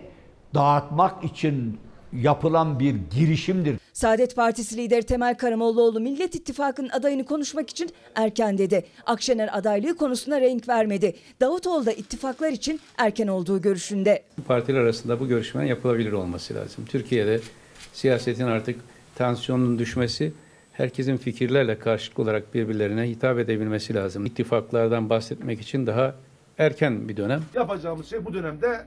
dağıtmak 0.54 1.24
için 1.24 1.80
yapılan 2.12 2.80
bir 2.80 2.94
girişimdir. 3.14 3.76
Saadet 3.92 4.36
Partisi 4.36 4.76
lideri 4.76 5.02
Temel 5.02 5.34
Karamollaoğlu 5.34 6.00
Millet 6.00 6.34
İttifakı'nın 6.34 6.88
adayını 6.88 7.24
konuşmak 7.24 7.70
için 7.70 7.90
erken 8.14 8.58
dedi. 8.58 8.84
Akşener 9.06 9.58
adaylığı 9.58 9.96
konusuna 9.96 10.40
renk 10.40 10.68
vermedi. 10.68 11.16
Davutoğlu 11.40 11.86
da 11.86 11.92
ittifaklar 11.92 12.52
için 12.52 12.80
erken 12.98 13.26
olduğu 13.26 13.62
görüşünde. 13.62 14.22
Partiler 14.46 14.80
arasında 14.80 15.20
bu 15.20 15.28
görüşmenin 15.28 15.66
yapılabilir 15.66 16.12
olması 16.12 16.54
lazım. 16.54 16.84
Türkiye'de 16.88 17.40
siyasetin 17.92 18.46
artık 18.46 18.80
tansiyonun 19.14 19.78
düşmesi, 19.78 20.32
herkesin 20.72 21.16
fikirlerle 21.16 21.78
karşılıklı 21.78 22.22
olarak 22.22 22.54
birbirlerine 22.54 23.08
hitap 23.08 23.38
edebilmesi 23.38 23.94
lazım. 23.94 24.26
İttifaklardan 24.26 25.10
bahsetmek 25.10 25.60
için 25.60 25.86
daha 25.86 26.14
erken 26.58 27.08
bir 27.08 27.16
dönem. 27.16 27.42
Yapacağımız 27.54 28.06
şey 28.06 28.24
bu 28.24 28.34
dönemde 28.34 28.86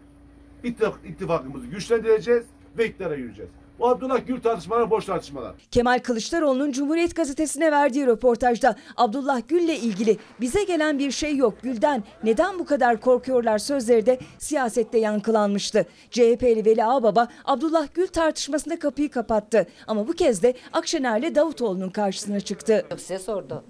ittifak, 0.64 1.00
ittifakımızı 1.06 1.68
güçlendireceğiz 1.68 2.44
ve 2.78 2.86
iktidara 2.86 3.16
yürüyeceğiz. 3.16 3.52
Bu 3.80 3.90
Abdullah 3.90 4.28
Gül 4.28 4.42
tartışmalar 4.42 4.90
boş 4.90 5.06
tartışmalar. 5.06 5.56
Kemal 5.72 6.00
Kılıçdaroğlu'nun 6.00 6.72
Cumhuriyet 6.72 7.16
Gazetesi'ne 7.16 7.72
verdiği 7.72 8.08
röportajda 8.08 8.76
Abdullah 8.98 9.42
Gül'le 9.48 9.76
ilgili 9.84 10.18
bize 10.42 10.64
gelen 10.64 11.00
bir 11.00 11.12
şey 11.12 11.36
yok 11.38 11.54
Gül'den 11.62 12.04
neden 12.24 12.60
bu 12.60 12.66
kadar 12.66 13.02
korkuyorlar 13.02 13.58
sözleri 13.58 14.06
de 14.06 14.20
siyasette 14.40 14.98
yankılanmıştı. 14.98 15.86
CHP'li 16.12 16.66
Veli 16.66 16.84
Ağbaba 16.86 17.28
Abdullah 17.46 17.88
Gül 17.94 18.08
tartışmasında 18.08 18.80
kapıyı 18.80 19.12
kapattı 19.12 19.68
ama 19.88 20.08
bu 20.08 20.14
kez 20.14 20.44
de 20.44 20.54
Akşener'le 20.74 21.36
Davutoğlu'nun 21.36 21.90
karşısına 21.90 22.40
çıktı. 22.40 22.86
Size 22.98 23.20
sordu. 23.20 23.64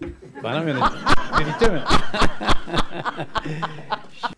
Bana 0.43 0.59
mı? 0.59 0.73
Birlikte 1.39 1.69
mi? 1.69 1.81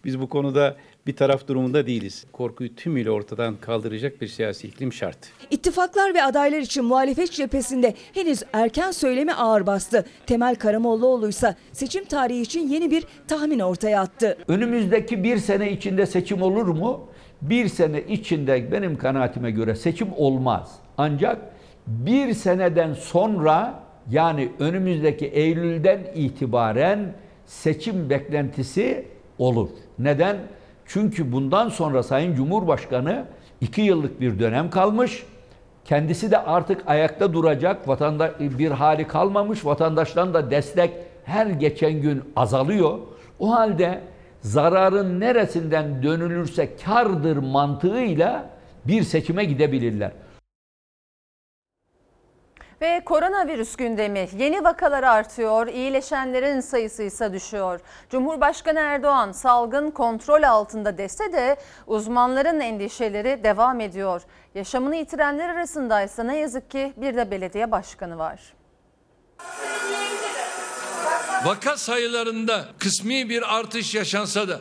Biz 0.06 0.20
bu 0.22 0.30
konuda 0.30 0.76
bir 1.08 1.16
taraf 1.16 1.48
durumunda 1.48 1.88
değiliz. 1.88 2.26
Korkuyu 2.34 2.76
tümüyle 2.76 3.12
ortadan 3.12 3.56
kaldıracak 3.62 4.22
bir 4.22 4.28
siyasi 4.28 4.68
iklim 4.68 4.94
şart. 4.94 5.18
İttifaklar 5.56 6.14
ve 6.14 6.24
adaylar 6.24 6.60
için 6.60 6.86
muhalefet 6.86 7.32
cephesinde 7.32 7.94
henüz 8.14 8.44
erken 8.54 8.92
söylemi 8.92 9.34
ağır 9.34 9.68
bastı. 9.68 10.06
Temel 10.26 10.56
Karamollaoğlu 10.56 11.30
ise 11.30 11.56
seçim 11.72 12.06
tarihi 12.06 12.42
için 12.42 12.68
yeni 12.68 12.92
bir 12.92 13.08
tahmin 13.28 13.60
ortaya 13.60 14.02
attı. 14.02 14.38
Önümüzdeki 14.48 15.24
bir 15.24 15.38
sene 15.38 15.72
içinde 15.72 16.06
seçim 16.06 16.42
olur 16.42 16.68
mu? 16.68 17.08
Bir 17.42 17.68
sene 17.68 18.02
içinde 18.02 18.72
benim 18.72 18.98
kanaatime 18.98 19.52
göre 19.52 19.76
seçim 19.76 20.08
olmaz. 20.18 20.72
Ancak 20.98 21.38
bir 21.88 22.34
seneden 22.34 22.94
sonra 22.94 23.84
yani 24.10 24.50
önümüzdeki 24.60 25.26
Eylül'den 25.26 26.00
itibaren 26.16 27.14
seçim 27.46 28.10
beklentisi 28.10 29.06
olur. 29.38 29.70
Neden? 30.00 30.38
Çünkü 30.86 31.32
bundan 31.32 31.70
sonra 31.70 32.04
Sayın 32.04 32.36
Cumhurbaşkanı 32.36 33.26
iki 33.62 33.82
yıllık 33.82 34.22
bir 34.22 34.40
dönem 34.40 34.70
kalmış. 34.70 35.24
Kendisi 35.86 36.32
de 36.32 36.38
artık 36.38 36.82
ayakta 36.88 37.34
duracak 37.34 37.88
vatandaş 37.88 38.32
bir 38.40 38.72
hali 38.72 39.08
kalmamış. 39.08 39.66
Vatandaştan 39.66 40.34
da 40.34 40.52
destek 40.52 40.92
her 41.26 41.48
geçen 41.48 41.94
gün 41.94 42.24
azalıyor. 42.36 43.00
O 43.40 43.52
halde 43.52 44.02
zararın 44.42 45.20
neresinden 45.20 46.04
dönülürse 46.04 46.76
kardır 46.86 47.38
mantığıyla 47.38 48.50
bir 48.86 49.04
seçime 49.04 49.46
gidebilirler. 49.46 50.12
Ve 52.82 53.02
koronavirüs 53.06 53.76
gündemi 53.76 54.30
yeni 54.38 54.64
vakalar 54.64 55.04
artıyor, 55.04 55.68
iyileşenlerin 55.68 56.62
sayısı 56.62 57.04
ise 57.04 57.34
düşüyor. 57.34 57.80
Cumhurbaşkanı 58.10 58.80
Erdoğan 58.80 59.32
salgın 59.32 59.92
kontrol 59.92 60.44
altında 60.44 60.98
dese 60.98 61.34
de 61.34 61.58
uzmanların 61.88 62.60
endişeleri 62.60 63.44
devam 63.44 63.80
ediyor. 63.80 64.22
Yaşamını 64.56 64.96
yitirenler 64.96 65.50
arasında 65.50 66.02
ise 66.02 66.28
ne 66.28 66.38
yazık 66.38 66.72
ki 66.72 66.94
bir 66.98 67.16
de 67.16 67.32
belediye 67.32 67.72
başkanı 67.72 68.18
var. 68.18 68.54
Vaka 71.46 71.78
sayılarında 71.78 72.66
kısmi 72.80 73.30
bir 73.30 73.56
artış 73.58 73.96
yaşansa 73.96 74.48
da 74.48 74.60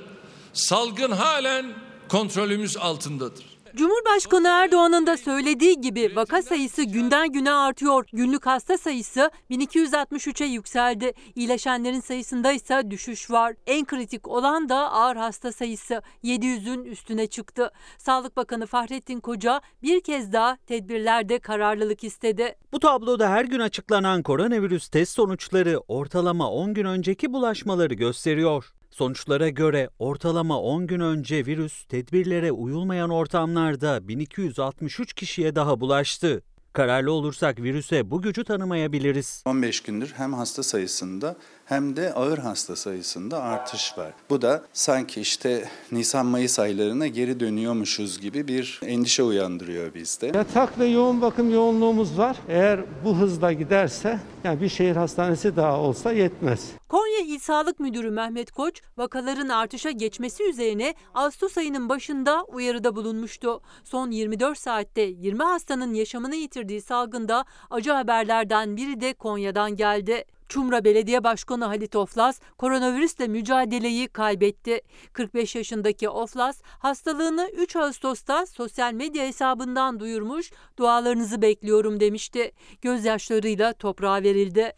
salgın 0.52 1.10
halen 1.10 1.66
kontrolümüz 2.08 2.76
altındadır. 2.76 3.53
Cumhurbaşkanı 3.76 4.48
Erdoğan'ın 4.48 5.06
da 5.06 5.16
söylediği 5.16 5.80
gibi 5.80 6.16
vaka 6.16 6.42
sayısı 6.42 6.82
günden 6.82 7.32
güne 7.32 7.52
artıyor. 7.52 8.06
Günlük 8.12 8.46
hasta 8.46 8.78
sayısı 8.78 9.30
1263'e 9.50 10.46
yükseldi. 10.46 11.12
İyileşenlerin 11.34 12.00
sayısında 12.00 12.52
ise 12.52 12.82
düşüş 12.90 13.30
var. 13.30 13.54
En 13.66 13.84
kritik 13.84 14.28
olan 14.28 14.68
da 14.68 14.92
ağır 14.92 15.16
hasta 15.16 15.52
sayısı 15.52 16.02
700'ün 16.24 16.84
üstüne 16.84 17.26
çıktı. 17.26 17.70
Sağlık 17.98 18.36
Bakanı 18.36 18.66
Fahrettin 18.66 19.20
Koca 19.20 19.60
bir 19.82 20.00
kez 20.00 20.32
daha 20.32 20.56
tedbirlerde 20.56 21.38
kararlılık 21.38 22.04
istedi. 22.04 22.56
Bu 22.72 22.80
tabloda 22.80 23.30
her 23.30 23.44
gün 23.44 23.60
açıklanan 23.60 24.22
koronavirüs 24.22 24.88
test 24.88 25.12
sonuçları 25.12 25.78
ortalama 25.88 26.50
10 26.50 26.74
gün 26.74 26.84
önceki 26.84 27.32
bulaşmaları 27.32 27.94
gösteriyor. 27.94 28.72
Sonuçlara 28.94 29.48
göre 29.48 29.88
ortalama 29.98 30.60
10 30.60 30.86
gün 30.86 31.00
önce 31.00 31.46
virüs 31.46 31.84
tedbirlere 31.84 32.52
uyulmayan 32.52 33.10
ortamlarda 33.10 34.08
1263 34.08 35.12
kişiye 35.12 35.54
daha 35.54 35.80
bulaştı. 35.80 36.42
Kararlı 36.72 37.12
olursak 37.12 37.62
virüse 37.62 38.10
bu 38.10 38.22
gücü 38.22 38.44
tanımayabiliriz. 38.44 39.42
15 39.46 39.80
gündür 39.80 40.12
hem 40.16 40.34
hasta 40.34 40.62
sayısında 40.62 41.36
hem 41.64 41.96
de 41.96 42.12
ağır 42.14 42.38
hasta 42.38 42.76
sayısında 42.76 43.42
artış 43.42 43.98
var. 43.98 44.12
Bu 44.30 44.42
da 44.42 44.64
sanki 44.72 45.20
işte 45.20 45.68
Nisan-Mayıs 45.92 46.58
aylarına 46.58 47.06
geri 47.06 47.40
dönüyormuşuz 47.40 48.20
gibi 48.20 48.48
bir 48.48 48.80
endişe 48.86 49.22
uyandırıyor 49.22 49.94
bizde. 49.94 50.26
Yatak 50.26 50.78
ve 50.78 50.86
yoğun 50.86 51.22
bakım 51.22 51.52
yoğunluğumuz 51.52 52.18
var. 52.18 52.36
Eğer 52.48 52.80
bu 53.04 53.16
hızla 53.16 53.52
giderse 53.52 54.18
yani 54.44 54.60
bir 54.60 54.68
şehir 54.68 54.96
hastanesi 54.96 55.56
daha 55.56 55.80
olsa 55.80 56.12
yetmez. 56.12 56.70
Konya 56.88 57.18
İl 57.18 57.38
Sağlık 57.38 57.80
Müdürü 57.80 58.10
Mehmet 58.10 58.50
Koç, 58.50 58.82
vakaların 58.96 59.48
artışa 59.48 59.90
geçmesi 59.90 60.44
üzerine 60.44 60.94
Ağustos 61.14 61.58
ayının 61.58 61.88
başında 61.88 62.44
uyarıda 62.44 62.96
bulunmuştu. 62.96 63.60
Son 63.84 64.10
24 64.10 64.58
saatte 64.58 65.00
20 65.00 65.42
hastanın 65.42 65.94
yaşamını 65.94 66.36
yitirdiği 66.36 66.82
salgında 66.82 67.44
acı 67.70 67.92
haberlerden 67.92 68.76
biri 68.76 69.00
de 69.00 69.14
Konya'dan 69.14 69.76
geldi. 69.76 70.24
Çumra 70.48 70.84
Belediye 70.84 71.24
Başkanı 71.24 71.64
Halit 71.64 71.96
Oflas 71.96 72.40
koronavirüsle 72.58 73.28
mücadeleyi 73.28 74.08
kaybetti. 74.08 74.80
45 75.12 75.54
yaşındaki 75.54 76.08
Oflas 76.08 76.62
hastalığını 76.78 77.50
3 77.56 77.76
Ağustos'ta 77.76 78.46
sosyal 78.46 78.92
medya 78.92 79.24
hesabından 79.24 80.00
duyurmuş, 80.00 80.52
dualarınızı 80.78 81.42
bekliyorum 81.42 82.00
demişti. 82.00 82.52
Gözyaşlarıyla 82.82 83.72
toprağa 83.72 84.22
verildi. 84.22 84.72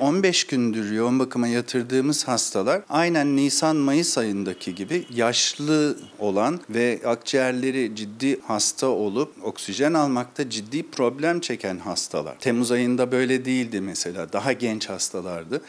15 0.00 0.44
gündür 0.44 0.92
yoğun 0.92 1.18
bakıma 1.18 1.48
yatırdığımız 1.48 2.28
hastalar 2.28 2.82
aynen 2.88 3.36
Nisan-Mayıs 3.36 4.18
ayındaki 4.18 4.74
gibi 4.74 5.06
yaşlı 5.14 5.96
olan 6.18 6.60
ve 6.70 7.00
akciğerleri 7.04 7.96
ciddi 7.96 8.40
hasta 8.40 8.86
olup 8.86 9.32
oksijen 9.42 9.94
almakta 9.94 10.50
ciddi 10.50 10.90
problem 10.90 11.40
çeken 11.40 11.78
hastalar. 11.78 12.38
Temmuz 12.38 12.70
ayında 12.70 13.12
böyle 13.12 13.44
değildi 13.44 13.80
mesela. 13.80 14.32
Daha 14.32 14.52
genç 14.52 14.88
hastalardı. 14.88 15.62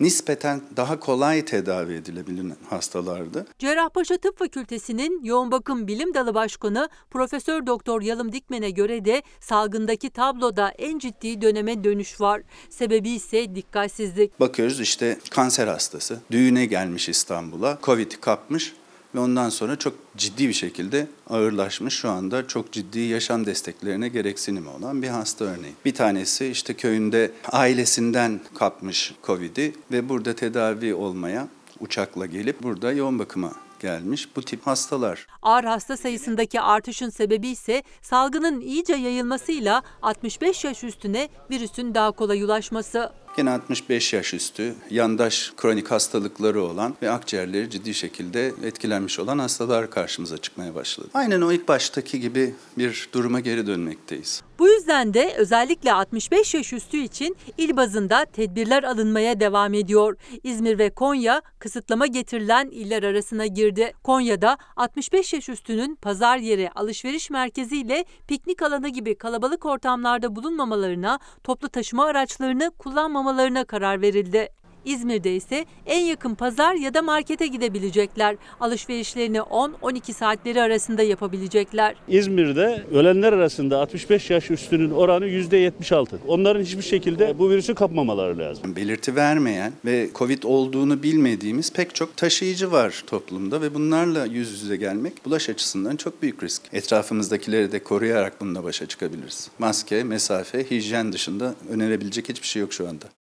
Nispeten 0.00 0.62
daha 0.76 1.00
kolay 1.00 1.44
tedavi 1.44 1.94
edilebilen 1.94 2.56
hastalardı. 2.70 3.46
Cerrahpaşa 3.58 4.16
Tıp 4.16 4.38
Fakültesi'nin 4.38 5.24
Yoğun 5.24 5.50
Bakım 5.50 5.86
Bilim 5.86 6.14
Dalı 6.14 6.34
Başkanı 6.34 6.88
Profesör 7.10 7.66
Doktor 7.66 8.02
Yalım 8.02 8.32
Dikmen'e 8.32 8.70
göre 8.70 9.04
de 9.04 9.22
salgındaki 9.40 10.10
tabloda 10.10 10.68
en 10.68 10.98
ciddi 10.98 11.40
döneme 11.40 11.84
dönüş 11.84 12.20
var. 12.20 12.42
Sebebi 12.70 13.10
ise 13.10 13.54
dikkatsizlik. 13.54 14.40
Bakıyoruz 14.40 14.80
işte 14.80 15.18
kanser 15.30 15.66
hastası 15.66 16.20
düğüne 16.30 16.66
gelmiş 16.66 17.08
İstanbul'a, 17.08 17.78
Covid 17.82 18.12
kapmış 18.20 18.74
ve 19.14 19.18
ondan 19.18 19.48
sonra 19.48 19.76
çok 19.76 19.94
ciddi 20.16 20.48
bir 20.48 20.52
şekilde 20.52 21.06
ağırlaşmış 21.30 21.94
şu 21.94 22.10
anda 22.10 22.46
çok 22.46 22.72
ciddi 22.72 22.98
yaşam 22.98 23.46
desteklerine 23.46 24.08
gereksinimi 24.08 24.68
olan 24.68 25.02
bir 25.02 25.08
hasta 25.08 25.44
örneği. 25.44 25.74
Bir 25.84 25.94
tanesi 25.94 26.46
işte 26.46 26.74
köyünde 26.74 27.32
ailesinden 27.52 28.40
kapmış 28.58 29.14
Covid'i 29.26 29.74
ve 29.92 30.08
burada 30.08 30.34
tedavi 30.34 30.94
olmaya 30.94 31.48
uçakla 31.80 32.26
gelip 32.26 32.62
burada 32.62 32.92
yoğun 32.92 33.18
bakıma 33.18 33.52
gelmiş 33.80 34.28
bu 34.36 34.42
tip 34.42 34.66
hastalar. 34.66 35.26
Ağır 35.42 35.64
hasta 35.64 35.96
sayısındaki 35.96 36.60
artışın 36.60 37.10
sebebi 37.10 37.48
ise 37.48 37.82
salgının 38.02 38.60
iyice 38.60 38.94
yayılmasıyla 38.94 39.82
65 40.02 40.64
yaş 40.64 40.84
üstüne 40.84 41.28
virüsün 41.50 41.94
daha 41.94 42.10
kolay 42.10 42.42
ulaşması. 42.42 43.12
Gene 43.38 43.50
65 43.50 44.12
yaş 44.12 44.34
üstü, 44.34 44.74
yandaş 44.90 45.52
kronik 45.56 45.90
hastalıkları 45.90 46.62
olan 46.62 46.94
ve 47.02 47.10
akciğerleri 47.10 47.70
ciddi 47.70 47.94
şekilde 47.94 48.46
etkilenmiş 48.62 49.18
olan 49.18 49.38
hastalar 49.38 49.90
karşımıza 49.90 50.38
çıkmaya 50.38 50.74
başladı. 50.74 51.08
Aynen 51.14 51.40
o 51.40 51.52
ilk 51.52 51.68
baştaki 51.68 52.20
gibi 52.20 52.54
bir 52.78 53.08
duruma 53.12 53.40
geri 53.40 53.66
dönmekteyiz. 53.66 54.42
Bu 54.58 54.68
yüzden 54.68 55.14
de 55.14 55.34
özellikle 55.36 55.92
65 55.92 56.54
yaş 56.54 56.72
üstü 56.72 56.96
için 56.96 57.36
il 57.58 57.76
bazında 57.76 58.24
tedbirler 58.24 58.82
alınmaya 58.82 59.40
devam 59.40 59.74
ediyor. 59.74 60.16
İzmir 60.42 60.78
ve 60.78 60.90
Konya 60.90 61.42
kısıtlama 61.58 62.06
getirilen 62.06 62.68
iller 62.70 63.02
arasına 63.02 63.46
girdi. 63.46 63.92
Konya'da 64.04 64.58
65 64.76 65.32
yaş 65.32 65.48
üstünün 65.48 65.94
pazar 65.94 66.38
yeri, 66.38 66.70
alışveriş 66.70 67.30
merkezi 67.30 67.76
ile 67.76 68.04
piknik 68.28 68.62
alanı 68.62 68.88
gibi 68.88 69.18
kalabalık 69.18 69.66
ortamlarda 69.66 70.36
bulunmamalarına, 70.36 71.18
toplu 71.44 71.68
taşıma 71.68 72.04
araçlarını 72.04 72.70
kullanmamalarına 72.78 73.27
karar 73.64 74.00
verildi. 74.00 74.48
İzmir'de 74.84 75.36
ise 75.36 75.64
en 75.86 76.00
yakın 76.00 76.34
pazar 76.34 76.74
ya 76.74 76.94
da 76.94 77.02
markete 77.02 77.46
gidebilecekler. 77.46 78.36
Alışverişlerini 78.60 79.38
10-12 79.38 80.12
saatleri 80.12 80.62
arasında 80.62 81.02
yapabilecekler. 81.02 81.94
İzmir'de 82.08 82.84
ölenler 82.92 83.32
arasında 83.32 83.78
65 83.80 84.30
yaş 84.30 84.50
üstünün 84.50 84.90
oranı 84.90 85.26
%76. 85.26 86.16
Onların 86.26 86.62
hiçbir 86.62 86.82
şekilde 86.82 87.38
bu 87.38 87.50
virüsü 87.50 87.74
kapmamaları 87.74 88.38
lazım. 88.38 88.76
Belirti 88.76 89.16
vermeyen 89.16 89.72
ve 89.84 90.08
Covid 90.14 90.42
olduğunu 90.42 91.02
bilmediğimiz 91.02 91.72
pek 91.72 91.94
çok 91.94 92.16
taşıyıcı 92.16 92.72
var 92.72 93.04
toplumda 93.06 93.62
ve 93.62 93.74
bunlarla 93.74 94.24
yüz 94.24 94.62
yüze 94.62 94.76
gelmek 94.76 95.24
bulaş 95.24 95.50
açısından 95.50 95.96
çok 95.96 96.22
büyük 96.22 96.42
risk. 96.42 96.62
Etrafımızdakileri 96.72 97.72
de 97.72 97.82
koruyarak 97.82 98.40
bununla 98.40 98.64
başa 98.64 98.86
çıkabiliriz. 98.86 99.50
Maske, 99.58 100.04
mesafe, 100.04 100.70
hijyen 100.70 101.12
dışında 101.12 101.54
önerebilecek 101.70 102.28
hiçbir 102.28 102.46
şey 102.46 102.60
yok 102.62 102.72
şu 102.72 102.88
anda. 102.88 103.17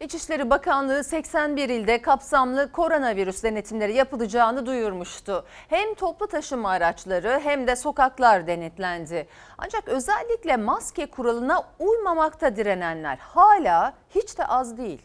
İçişleri 0.00 0.50
Bakanlığı 0.50 1.04
81 1.04 1.68
ilde 1.68 2.02
kapsamlı 2.02 2.72
koronavirüs 2.72 3.42
denetimleri 3.42 3.94
yapılacağını 3.94 4.66
duyurmuştu. 4.66 5.44
Hem 5.68 5.94
toplu 5.94 6.26
taşıma 6.26 6.70
araçları 6.70 7.40
hem 7.44 7.66
de 7.66 7.76
sokaklar 7.76 8.46
denetlendi. 8.46 9.28
Ancak 9.58 9.88
özellikle 9.88 10.56
maske 10.56 11.06
kuralına 11.06 11.62
uymamakta 11.78 12.56
direnenler 12.56 13.18
hala 13.18 13.92
hiç 14.14 14.38
de 14.38 14.46
az 14.46 14.78
değil. 14.78 15.02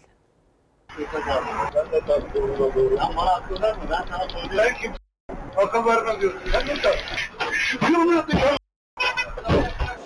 Diyorsun. 0.98 1.22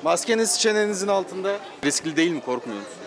Maskeniz 0.03 0.59
çenenizin 0.59 1.07
altında. 1.07 1.51
Riskli 1.83 2.15
değil 2.15 2.31
mi 2.31 2.41
korkmuyor 2.41 2.79
musunuz? 2.79 3.02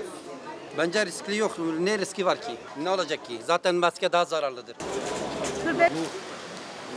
Bence 0.79 1.07
riskli 1.07 1.37
yok. 1.37 1.57
Ne 1.81 1.99
riski 1.99 2.27
var 2.27 2.41
ki? 2.41 2.57
Ne 2.83 2.91
olacak 2.91 3.27
ki? 3.27 3.39
Zaten 3.47 3.75
maske 3.75 4.13
daha 4.13 4.25
zararlıdır. 4.25 4.77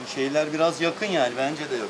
Bu 0.03 0.09
şeyler 0.15 0.53
biraz 0.53 0.81
yakın 0.81 1.05
yani 1.05 1.33
bence 1.37 1.69
de 1.69 1.75
yakın. 1.75 1.89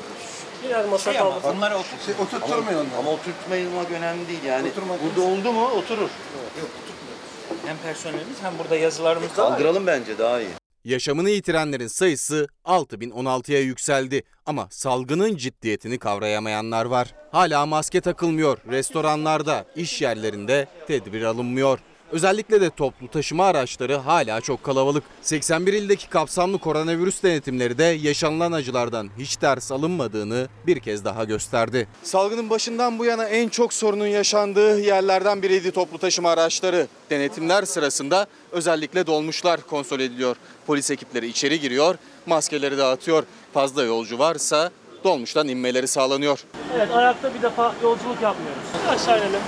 Biraz 0.68 0.88
masa 0.88 1.12
Şey 1.12 1.20
ama 1.20 1.30
kaldı. 1.40 1.54
onları 1.56 1.76
otur, 1.76 1.88
oturtturmuyor 2.22 2.80
ama, 2.80 2.90
ama 2.98 3.10
oturtmayılmak 3.10 3.90
önemli 3.90 4.28
değil 4.28 4.44
yani. 4.44 4.70
Burada 5.16 5.28
oldu 5.28 5.52
mu 5.52 5.66
oturur. 5.68 6.08
Hem 7.66 7.76
personelimiz 7.76 8.42
hem 8.42 8.58
burada 8.58 8.76
yazılarımız 8.76 9.36
da 9.36 9.42
var. 9.44 9.50
Kaldıralım 9.50 9.86
bence 9.86 10.18
daha 10.18 10.40
iyi. 10.40 10.59
Yaşamını 10.84 11.30
yitirenlerin 11.30 11.86
sayısı 11.86 12.48
6016'ya 12.64 13.60
yükseldi 13.60 14.22
ama 14.46 14.68
salgının 14.70 15.36
ciddiyetini 15.36 15.98
kavrayamayanlar 15.98 16.84
var. 16.84 17.14
Hala 17.32 17.66
maske 17.66 18.00
takılmıyor, 18.00 18.58
restoranlarda, 18.70 19.66
iş 19.76 20.02
yerlerinde 20.02 20.68
tedbir 20.86 21.22
alınmıyor. 21.22 21.78
Özellikle 22.12 22.60
de 22.60 22.70
toplu 22.70 23.08
taşıma 23.08 23.46
araçları 23.46 23.96
hala 23.96 24.40
çok 24.40 24.64
kalabalık. 24.64 25.04
81 25.22 25.72
ildeki 25.72 26.08
kapsamlı 26.08 26.58
koronavirüs 26.58 27.22
denetimleri 27.22 27.78
de 27.78 27.84
yaşanılan 27.84 28.52
acılardan 28.52 29.10
hiç 29.18 29.40
ders 29.40 29.72
alınmadığını 29.72 30.48
bir 30.66 30.80
kez 30.80 31.04
daha 31.04 31.24
gösterdi. 31.24 31.88
Salgının 32.02 32.50
başından 32.50 32.98
bu 32.98 33.04
yana 33.04 33.24
en 33.24 33.48
çok 33.48 33.72
sorunun 33.72 34.06
yaşandığı 34.06 34.80
yerlerden 34.80 35.42
biriydi 35.42 35.70
toplu 35.70 35.98
taşıma 35.98 36.30
araçları. 36.30 36.86
Denetimler 37.10 37.62
sırasında 37.62 38.26
özellikle 38.52 39.06
dolmuşlar 39.06 39.60
kontrol 39.60 40.00
ediliyor. 40.00 40.36
Polis 40.66 40.90
ekipleri 40.90 41.26
içeri 41.26 41.60
giriyor, 41.60 41.94
maskeleri 42.26 42.78
dağıtıyor. 42.78 43.22
Fazla 43.54 43.84
yolcu 43.84 44.18
varsa 44.18 44.70
dolmuştan 45.04 45.48
inmeleri 45.48 45.88
sağlanıyor. 45.88 46.44
Evet 46.76 46.90
ayakta 46.90 47.34
bir 47.34 47.42
defa 47.42 47.74
yolculuk 47.82 48.22
yapmıyoruz. 48.22 48.62
Aşağı 48.88 49.18
inelim. 49.18 49.40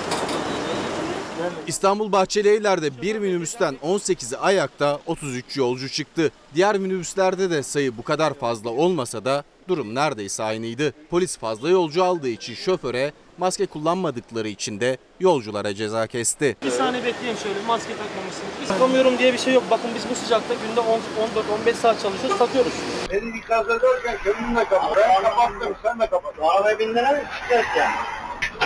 İstanbul 1.67 2.13
Bahçelievler'de 2.13 3.03
bir 3.03 3.19
minibüsten 3.19 3.75
18'i 3.83 4.37
ayakta 4.39 4.99
33 5.07 5.57
yolcu 5.57 5.89
çıktı. 5.89 6.31
Diğer 6.55 6.79
minibüslerde 6.79 7.51
de 7.51 7.63
sayı 7.63 7.97
bu 7.99 8.03
kadar 8.03 8.35
fazla 8.35 8.71
olmasa 8.71 9.25
da 9.25 9.45
durum 9.69 9.95
neredeyse 9.95 10.43
aynıydı. 10.43 10.93
Polis 11.11 11.39
fazla 11.39 11.69
yolcu 11.69 12.05
aldığı 12.05 12.29
için 12.29 12.55
şoföre, 12.55 13.13
maske 13.39 13.67
kullanmadıkları 13.67 14.49
için 14.49 14.81
de 14.81 14.99
yolculara 15.21 15.75
ceza 15.75 16.07
kesti. 16.07 16.57
Bir 16.65 16.71
saniye 16.71 17.05
bekleyin 17.05 17.37
şöyle 17.37 17.61
maske 17.67 17.93
takmamışsınız. 17.97 18.53
Biz 18.63 18.69
Sıkamıyorum 18.69 19.19
diye 19.19 19.33
bir 19.33 19.39
şey 19.39 19.55
yok. 19.55 19.65
Bakın 19.71 19.91
biz 19.95 20.03
bu 20.11 20.15
sıcakta 20.15 20.55
günde 20.55 20.81
14-15 21.71 21.75
saat 21.75 22.03
çalışıyoruz 22.03 22.39
takıyoruz. 22.39 22.73
Beni 23.11 23.39
ikaz 23.39 23.67
ederken 23.67 24.17
kendin 24.25 24.57
de 24.57 24.65
kapat. 24.65 24.97
Ben 24.97 25.23
kapattım 25.23 25.75
sen 25.83 26.01
de 26.01 26.07
kapat. 26.07 26.35
Arabaya 26.43 26.79
bindiler 26.79 27.13
mi? 27.13 27.25
Şikayet 27.43 27.67
yani. 27.77 27.95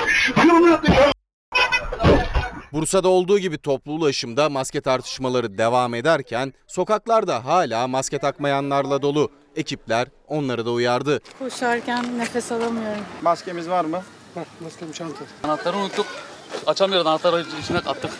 Şükür 0.08 0.48
Bursa'da 2.72 3.08
olduğu 3.08 3.38
gibi 3.38 3.58
toplu 3.58 3.92
ulaşımda 3.92 4.48
maske 4.48 4.80
tartışmaları 4.80 5.58
devam 5.58 5.94
ederken 5.94 6.52
sokaklarda 6.66 7.44
hala 7.44 7.86
maske 7.88 8.18
takmayanlarla 8.18 9.02
dolu. 9.02 9.30
Ekipler 9.56 10.08
onları 10.28 10.66
da 10.66 10.70
uyardı. 10.70 11.20
Koşarken 11.38 12.18
nefes 12.18 12.52
alamıyorum. 12.52 13.04
Maskemiz 13.22 13.68
var 13.68 13.84
mı? 13.84 14.02
Var 14.36 14.46
maskem 14.60 14.92
çanta. 14.92 15.24
Anahtarı 15.44 15.76
unuttuk. 15.76 16.06
Açamıyoruz 16.66 17.06
anahtarı 17.06 17.44
içine 17.62 17.78
attık. 17.78 18.10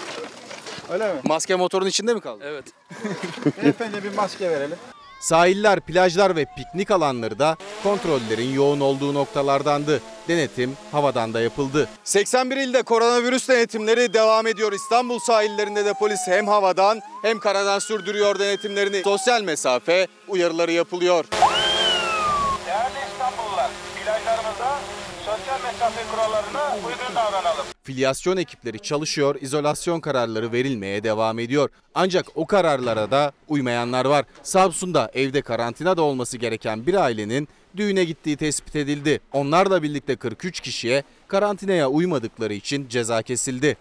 Öyle 0.91 1.15
mi? 1.15 1.21
Maske 1.25 1.55
motorun 1.55 1.87
içinde 1.87 2.15
mi 2.15 2.21
kaldı? 2.21 2.45
Evet. 2.47 2.65
Beyefendi 3.63 4.05
bir 4.05 4.15
maske 4.15 4.51
verelim. 4.51 4.77
Sahiller, 5.21 5.81
plajlar 5.81 6.37
ve 6.37 6.47
piknik 6.57 6.91
alanları 6.91 7.39
da 7.39 7.57
kontrollerin 7.83 8.55
yoğun 8.55 8.81
olduğu 8.81 9.15
noktalardandı. 9.15 10.03
Denetim 10.29 10.77
havadan 10.93 11.35
da 11.35 11.41
yapıldı. 11.41 11.89
81 12.05 12.57
ilde 12.57 12.83
koronavirüs 12.83 13.49
denetimleri 13.49 14.15
devam 14.15 14.47
ediyor. 14.47 14.73
İstanbul 14.73 15.19
sahillerinde 15.19 15.85
de 15.85 15.93
polis 15.93 16.21
hem 16.27 16.49
havadan 16.49 17.01
hem 17.23 17.39
karadan 17.39 17.79
sürdürüyor 17.79 18.39
denetimlerini. 18.39 19.03
Sosyal 19.03 19.43
mesafe 19.43 20.07
uyarıları 20.29 20.73
yapılıyor. 20.73 21.25
Değerli 22.67 22.99
İstanbullular, 23.13 23.71
plajlarımızda 24.05 24.79
sosyal 25.25 25.73
mesafe 25.73 26.01
kurallarına 26.13 26.77
uygun 26.77 27.15
davranalım. 27.15 27.76
Filyasyon 27.87 28.37
ekipleri 28.37 28.79
çalışıyor, 28.79 29.37
izolasyon 29.41 30.01
kararları 30.01 30.53
verilmeye 30.53 31.05
devam 31.05 31.39
ediyor. 31.39 31.71
Ancak 31.95 32.27
o 32.35 32.47
kararlara 32.47 33.11
da 33.11 33.33
uymayanlar 33.49 34.05
var. 34.05 34.25
Samsun'da 34.43 35.11
evde 35.15 35.43
karantinada 35.43 36.03
olması 36.03 36.39
gereken 36.39 36.87
bir 36.87 36.95
ailenin 36.95 37.49
düğüne 37.77 38.05
gittiği 38.05 38.37
tespit 38.37 38.77
edildi. 38.77 39.21
Onlarla 39.33 39.83
birlikte 39.83 40.17
43 40.17 40.61
kişiye 40.61 41.03
karantinaya 41.29 41.89
uymadıkları 41.89 42.55
için 42.55 42.89
ceza 42.89 43.23
kesildi. 43.23 43.77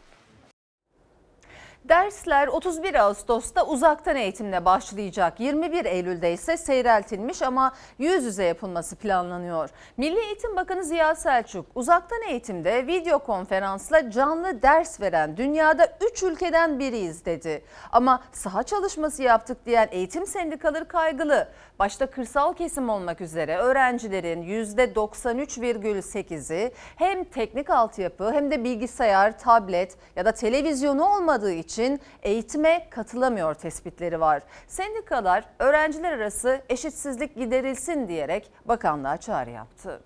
Dersler 1.90 2.48
31 2.48 2.96
Ağustos'ta 2.96 3.66
uzaktan 3.66 4.16
eğitimle 4.16 4.66
başlayacak. 4.66 5.40
21 5.40 5.86
Eylül'de 5.86 6.34
ise 6.34 6.58
seyreltilmiş 6.58 7.42
ama 7.42 7.74
yüz 8.00 8.24
yüze 8.24 8.44
yapılması 8.44 8.96
planlanıyor. 8.96 9.70
Milli 9.98 10.20
Eğitim 10.20 10.56
Bakanı 10.56 10.84
Ziya 10.84 11.16
Selçuk 11.16 11.66
uzaktan 11.76 12.22
eğitimde 12.30 12.88
video 12.88 13.20
konferansla 13.20 14.12
canlı 14.12 14.62
ders 14.62 15.02
veren 15.02 15.38
dünyada 15.38 15.98
3 16.12 16.24
ülkeden 16.24 16.80
biriyiz 16.80 17.26
dedi. 17.26 17.64
Ama 17.92 18.24
saha 18.32 18.64
çalışması 18.64 19.24
yaptık 19.24 19.66
diyen 19.66 19.88
eğitim 19.92 20.28
sendikaları 20.28 20.88
kaygılı. 20.88 21.48
Başta 21.80 22.06
kırsal 22.06 22.54
kesim 22.54 22.90
olmak 22.90 23.22
üzere 23.22 23.58
öğrencilerin 23.58 24.44
%93,8'i 24.44 26.72
hem 26.96 27.24
teknik 27.24 27.70
altyapı 27.70 28.32
hem 28.32 28.52
de 28.52 28.64
bilgisayar, 28.64 29.40
tablet 29.40 29.98
ya 30.16 30.26
da 30.26 30.32
televizyonu 30.32 31.06
olmadığı 31.06 31.52
için 31.52 32.00
eğitime 32.22 32.88
katılamıyor 32.90 33.54
tespitleri 33.54 34.20
var. 34.20 34.44
Sendikalar 34.68 35.44
öğrenciler 35.60 36.12
arası 36.12 36.62
eşitsizlik 36.70 37.36
giderilsin 37.36 38.08
diyerek 38.08 38.52
bakanlığa 38.66 39.18
çağrı 39.18 39.50
yaptı. 39.50 40.02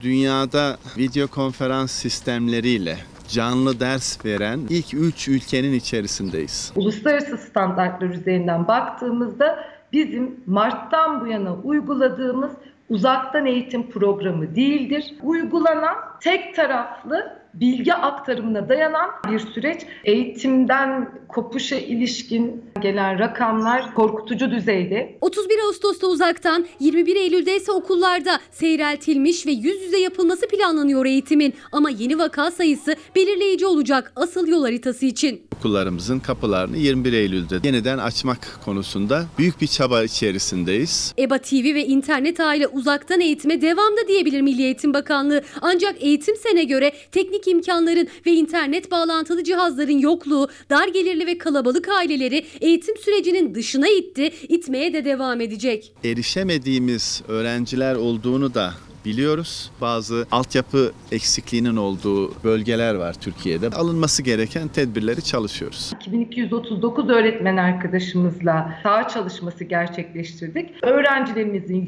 Dünyada 0.00 0.76
video 0.96 1.28
konferans 1.28 1.90
sistemleriyle 1.90 2.96
canlı 3.28 3.80
ders 3.80 4.24
veren 4.24 4.60
ilk 4.68 4.94
3 4.94 5.28
ülkenin 5.28 5.72
içerisindeyiz. 5.72 6.72
Uluslararası 6.76 7.36
standartlar 7.36 8.08
üzerinden 8.08 8.68
baktığımızda 8.68 9.77
bizim 9.92 10.40
Mart'tan 10.46 11.20
bu 11.20 11.26
yana 11.26 11.54
uyguladığımız 11.54 12.52
uzaktan 12.88 13.46
eğitim 13.46 13.90
programı 13.90 14.54
değildir. 14.54 15.14
Uygulanan 15.22 15.96
tek 16.20 16.54
taraflı 16.54 17.37
bilgi 17.54 17.94
aktarımına 17.94 18.68
dayanan 18.68 19.10
bir 19.30 19.38
süreç. 19.38 19.80
Eğitimden 20.04 21.10
kopuşa 21.28 21.76
ilişkin 21.76 22.64
gelen 22.80 23.18
rakamlar 23.18 23.94
korkutucu 23.94 24.50
düzeyde. 24.50 25.18
31 25.20 25.58
Ağustos'ta 25.66 26.06
uzaktan, 26.06 26.66
21 26.80 27.16
Eylül'de 27.16 27.56
ise 27.56 27.72
okullarda 27.72 28.40
seyreltilmiş 28.50 29.46
ve 29.46 29.50
yüz 29.50 29.82
yüze 29.82 29.98
yapılması 29.98 30.48
planlanıyor 30.48 31.06
eğitimin. 31.06 31.54
Ama 31.72 31.90
yeni 31.90 32.18
vaka 32.18 32.50
sayısı 32.50 32.96
belirleyici 33.16 33.66
olacak 33.66 34.12
asıl 34.16 34.46
yol 34.46 34.62
haritası 34.62 35.06
için. 35.06 35.42
Okullarımızın 35.56 36.18
kapılarını 36.18 36.76
21 36.76 37.12
Eylül'de 37.12 37.54
yeniden 37.64 37.98
açmak 37.98 38.60
konusunda 38.64 39.24
büyük 39.38 39.60
bir 39.60 39.66
çaba 39.66 40.02
içerisindeyiz. 40.02 41.14
EBA 41.18 41.38
TV 41.38 41.74
ve 41.74 41.86
internet 41.86 42.40
aile 42.40 42.66
uzaktan 42.66 43.20
eğitime 43.20 43.62
devam 43.62 43.96
da 43.96 44.08
diyebilir 44.08 44.40
Milli 44.40 44.62
Eğitim 44.62 44.94
Bakanlığı. 44.94 45.42
Ancak 45.60 46.02
eğitim 46.02 46.36
sene 46.36 46.64
göre 46.64 46.92
teknik 47.12 47.37
imkanların 47.46 48.08
ve 48.26 48.32
internet 48.32 48.90
bağlantılı 48.90 49.44
cihazların 49.44 49.98
yokluğu, 49.98 50.48
dar 50.70 50.88
gelirli 50.88 51.26
ve 51.26 51.38
kalabalık 51.38 51.88
aileleri 51.88 52.44
eğitim 52.60 52.96
sürecinin 52.96 53.54
dışına 53.54 53.88
itti, 53.88 54.32
itmeye 54.48 54.92
de 54.92 55.04
devam 55.04 55.40
edecek. 55.40 55.92
Erişemediğimiz 56.04 57.22
öğrenciler 57.28 57.94
olduğunu 57.94 58.54
da 58.54 58.74
biliyoruz. 59.04 59.70
Bazı 59.80 60.26
altyapı 60.30 60.92
eksikliğinin 61.12 61.76
olduğu 61.76 62.44
bölgeler 62.44 62.94
var 62.94 63.14
Türkiye'de. 63.20 63.68
Alınması 63.68 64.22
gereken 64.22 64.68
tedbirleri 64.68 65.22
çalışıyoruz. 65.22 65.92
2239 66.00 67.08
öğretmen 67.08 67.56
arkadaşımızla 67.56 68.80
saha 68.82 69.08
çalışması 69.08 69.64
gerçekleştirdik. 69.64 70.70
Öğrencilerimizin 70.82 71.86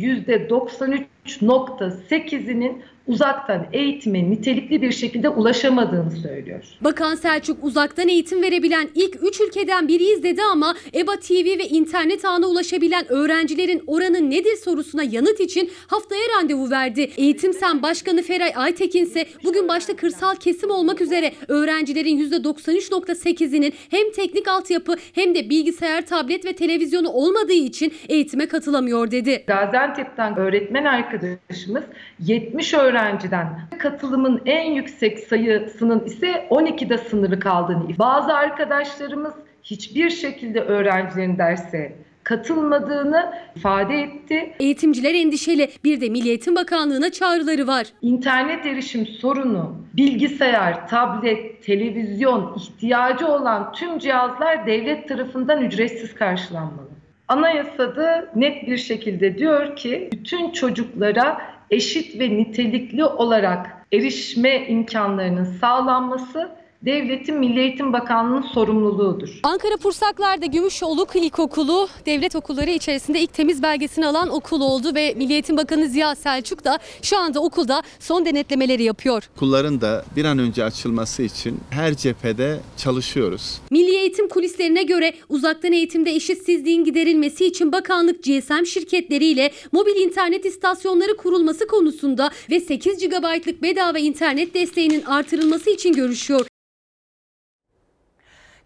%93.8'inin 1.39 2.83
uzaktan 3.07 3.67
eğitime 3.73 4.31
nitelikli 4.31 4.83
bir 4.83 4.93
şekilde 4.93 5.29
ulaşamadığını 5.29 6.11
söylüyor. 6.11 6.65
Bakan 6.81 7.15
Selçuk 7.15 7.65
uzaktan 7.65 8.09
eğitim 8.09 8.43
verebilen 8.43 8.89
ilk 8.95 9.17
3 9.23 9.41
ülkeden 9.41 9.89
biriyiz 9.89 10.23
dedi 10.23 10.43
ama 10.53 10.75
EBA 10.95 11.17
TV 11.17 11.59
ve 11.59 11.69
internet 11.69 12.25
ağına 12.25 12.47
ulaşabilen 12.47 13.13
öğrencilerin 13.13 13.83
oranı 13.87 14.31
nedir 14.31 14.57
sorusuna 14.65 15.03
yanıt 15.03 15.41
için 15.41 15.71
haftaya 15.87 16.23
randevu 16.37 16.71
verdi. 16.71 17.11
Eğitim 17.17 17.53
Sen 17.53 17.83
Başkanı 17.83 18.23
Feray 18.23 18.53
Aytekin 18.57 19.05
ise 19.05 19.27
bugün 19.45 19.69
başta 19.69 19.97
kırsal 19.97 20.35
kesim 20.35 20.71
olmak 20.71 21.01
üzere 21.01 21.33
öğrencilerin 21.49 22.31
%93.8'inin 22.31 23.73
hem 23.91 24.13
teknik 24.13 24.49
altyapı 24.49 24.95
hem 25.15 25.35
de 25.35 25.51
bilgisayar, 25.51 26.07
tablet 26.07 26.45
ve 26.45 26.53
televizyonu 26.53 27.09
olmadığı 27.09 27.53
için 27.53 27.93
eğitime 28.09 28.49
katılamıyor 28.49 29.11
dedi. 29.11 29.45
Gaziantep'ten 29.47 30.37
öğretmen 30.37 30.85
arkadaşımız 31.21 31.85
70 32.19 32.75
öğrenciden 32.75 33.61
katılımın 33.79 34.43
en 34.47 34.73
yüksek 34.73 35.19
sayısının 35.19 36.05
ise 36.05 36.47
12'de 36.51 36.99
sınırlı 36.99 37.41
kaldığını, 37.41 37.99
bazı 37.99 38.35
arkadaşlarımız 38.35 39.35
hiçbir 39.63 40.11
şekilde 40.11 40.61
öğrencilerin 40.61 41.39
derse 41.39 41.97
katılmadığını 42.25 43.33
ifade 43.57 44.03
etti. 44.03 44.53
Eğitimciler 44.61 45.15
endişeli. 45.15 45.71
Bir 45.85 46.01
de 46.01 46.09
Milli 46.09 46.29
Eğitim 46.29 46.57
Bakanlığı'na 46.57 47.13
çağrıları 47.13 47.67
var. 47.67 47.87
İnternet 48.03 48.67
erişim 48.67 49.07
sorunu, 49.07 49.77
bilgisayar, 49.97 50.89
tablet, 50.89 51.65
televizyon 51.65 52.55
ihtiyacı 52.57 53.27
olan 53.29 53.73
tüm 53.73 53.99
cihazlar 53.99 54.67
devlet 54.67 55.09
tarafından 55.09 55.63
ücretsiz 55.63 56.15
karşılanmalı. 56.15 56.90
Anayasada 57.31 58.27
net 58.37 58.67
bir 58.67 58.77
şekilde 58.77 59.39
diyor 59.39 59.77
ki 59.77 60.09
bütün 60.13 60.51
çocuklara 60.51 61.43
eşit 61.71 62.21
ve 62.21 62.31
nitelikli 62.31 63.05
olarak 63.05 63.87
erişme 63.93 64.67
imkanlarının 64.67 65.45
sağlanması 65.45 66.51
devletin 66.85 67.39
Milli 67.39 67.61
Eğitim 67.61 67.93
Bakanlığı'nın 67.93 68.43
sorumluluğudur. 68.43 69.41
Ankara 69.43 69.77
Pursaklar'da 69.77 70.47
Gümüşoluk 70.47 71.17
İlkokulu 71.17 71.89
devlet 72.07 72.37
okulları 72.37 72.71
içerisinde 72.71 73.21
ilk 73.21 73.35
temiz 73.35 73.63
belgesini 73.63 74.07
alan 74.07 74.29
okul 74.29 74.61
oldu 74.61 74.95
ve 74.95 75.15
Milli 75.17 75.33
Eğitim 75.33 75.57
Bakanı 75.57 75.89
Ziya 75.89 76.15
Selçuk 76.15 76.65
da 76.65 76.79
şu 77.03 77.19
anda 77.19 77.41
okulda 77.41 77.83
son 77.99 78.27
denetlemeleri 78.27 78.83
yapıyor. 78.83 79.31
Okulların 79.37 79.81
da 79.81 80.05
bir 80.17 80.25
an 80.25 80.39
önce 80.39 80.65
açılması 80.65 81.23
için 81.23 81.61
her 81.71 81.95
cephede 81.95 82.61
çalışıyoruz. 82.77 83.61
Milli 83.71 83.97
Eğitim 83.97 84.29
kulislerine 84.29 84.83
göre 84.83 85.13
uzaktan 85.29 85.73
eğitimde 85.73 86.11
eşitsizliğin 86.11 86.85
giderilmesi 86.85 87.47
için 87.47 87.73
bakanlık 87.73 88.25
GSM 88.25 88.65
şirketleriyle 88.65 89.53
mobil 89.73 89.97
internet 89.97 90.45
istasyonları 90.45 91.17
kurulması 91.17 91.67
konusunda 91.67 92.31
ve 92.51 92.61
8 92.61 92.99
GB'lık 92.99 93.63
bedava 93.63 93.99
internet 93.99 94.55
desteğinin 94.55 95.03
artırılması 95.03 95.71
için 95.71 95.93
görüşüyor. 95.93 96.47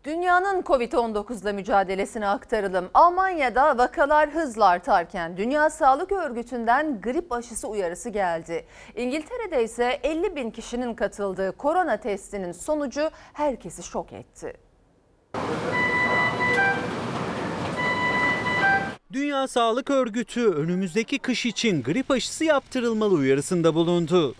Dünyanın 0.04 0.62
Covid-19 0.62 1.42
ile 1.42 1.52
mücadelesine 1.52 2.28
aktaralım. 2.28 2.90
Almanya'da 2.94 3.78
vakalar 3.78 4.30
hızla 4.30 4.66
artarken 4.66 5.36
Dünya 5.36 5.70
Sağlık 5.70 6.12
Örgütü'nden 6.12 7.00
grip 7.00 7.32
aşısı 7.32 7.68
uyarısı 7.68 8.10
geldi. 8.10 8.64
İngiltere'de 8.96 9.64
ise 9.64 10.00
50 10.02 10.36
bin 10.36 10.50
kişinin 10.50 10.94
katıldığı 10.94 11.52
korona 11.52 11.96
testinin 11.96 12.52
sonucu 12.52 13.10
herkesi 13.32 13.82
şok 13.82 14.12
etti. 14.12 14.54
Dünya 19.12 19.48
Sağlık 19.48 19.90
Örgütü 19.90 20.48
önümüzdeki 20.48 21.18
kış 21.18 21.46
için 21.46 21.82
grip 21.82 22.10
aşısı 22.10 22.44
yaptırılmalı 22.44 23.14
uyarısında 23.14 23.74
bulundu. 23.74 24.34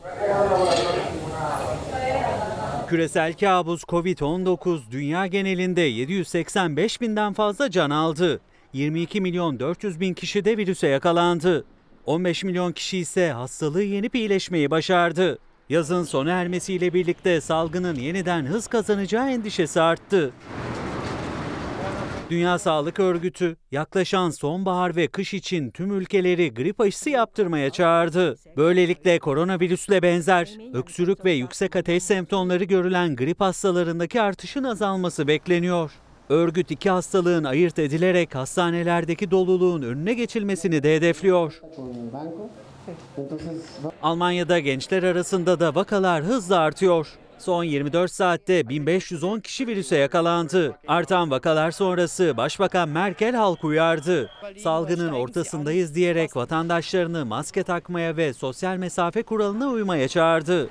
Küresel 2.94 3.33
kabus 3.33 3.83
Covid-19 3.83 4.90
dünya 4.90 5.26
genelinde 5.26 5.80
785 5.80 7.00
binden 7.00 7.33
fazla 7.33 7.70
can 7.70 7.90
aldı. 7.90 8.40
22 8.72 9.20
milyon 9.20 9.61
400 9.61 10.00
bin 10.00 10.14
kişi 10.14 10.44
de 10.44 10.57
virüse 10.57 10.88
yakalandı. 10.88 11.64
15 12.07 12.44
milyon 12.44 12.72
kişi 12.72 12.98
ise 12.98 13.30
hastalığı 13.33 13.83
yenip 13.83 14.14
iyileşmeyi 14.14 14.70
başardı. 14.70 15.38
Yazın 15.68 16.04
sona 16.04 16.30
ermesiyle 16.30 16.94
birlikte 16.94 17.40
salgının 17.40 17.94
yeniden 17.94 18.46
hız 18.46 18.66
kazanacağı 18.66 19.30
endişesi 19.30 19.80
arttı. 19.80 20.33
Dünya 22.30 22.58
Sağlık 22.58 23.00
Örgütü 23.00 23.56
yaklaşan 23.70 24.30
sonbahar 24.30 24.96
ve 24.96 25.06
kış 25.06 25.34
için 25.34 25.70
tüm 25.70 25.92
ülkeleri 25.92 26.54
grip 26.54 26.80
aşısı 26.80 27.10
yaptırmaya 27.10 27.70
çağırdı. 27.70 28.37
Böylelikle 28.56 29.18
koronavirüsle 29.18 30.02
benzer 30.02 30.50
öksürük 30.72 31.24
ve 31.24 31.32
yüksek 31.32 31.76
ateş 31.76 32.02
semptomları 32.02 32.64
görülen 32.64 33.16
grip 33.16 33.40
hastalarındaki 33.40 34.20
artışın 34.20 34.64
azalması 34.64 35.28
bekleniyor. 35.28 35.90
Örgüt 36.28 36.70
iki 36.70 36.90
hastalığın 36.90 37.44
ayırt 37.44 37.78
edilerek 37.78 38.34
hastanelerdeki 38.34 39.30
doluluğun 39.30 39.82
önüne 39.82 40.14
geçilmesini 40.14 40.82
de 40.82 40.96
hedefliyor. 40.96 41.60
Almanya'da 44.02 44.58
gençler 44.58 45.02
arasında 45.02 45.60
da 45.60 45.74
vakalar 45.74 46.22
hızla 46.22 46.58
artıyor. 46.58 47.18
Son 47.44 47.64
24 47.64 48.11
saatte 48.11 48.68
1510 48.68 49.40
kişi 49.40 49.66
virüse 49.66 49.96
yakalandı. 49.96 50.78
Artan 50.88 51.30
vakalar 51.30 51.70
sonrası 51.70 52.37
Başbakan 52.37 52.88
Merkel 52.88 53.35
halk 53.35 53.64
uyardı. 53.64 54.30
Salgının 54.62 55.12
ortasındayız 55.12 55.94
diyerek 55.94 56.37
vatandaşlarını 56.37 57.26
maske 57.26 57.62
takmaya 57.62 58.16
ve 58.16 58.33
sosyal 58.33 58.76
mesafe 58.76 59.22
kuralına 59.22 59.68
uymaya 59.68 60.09
çağırdı. 60.09 60.68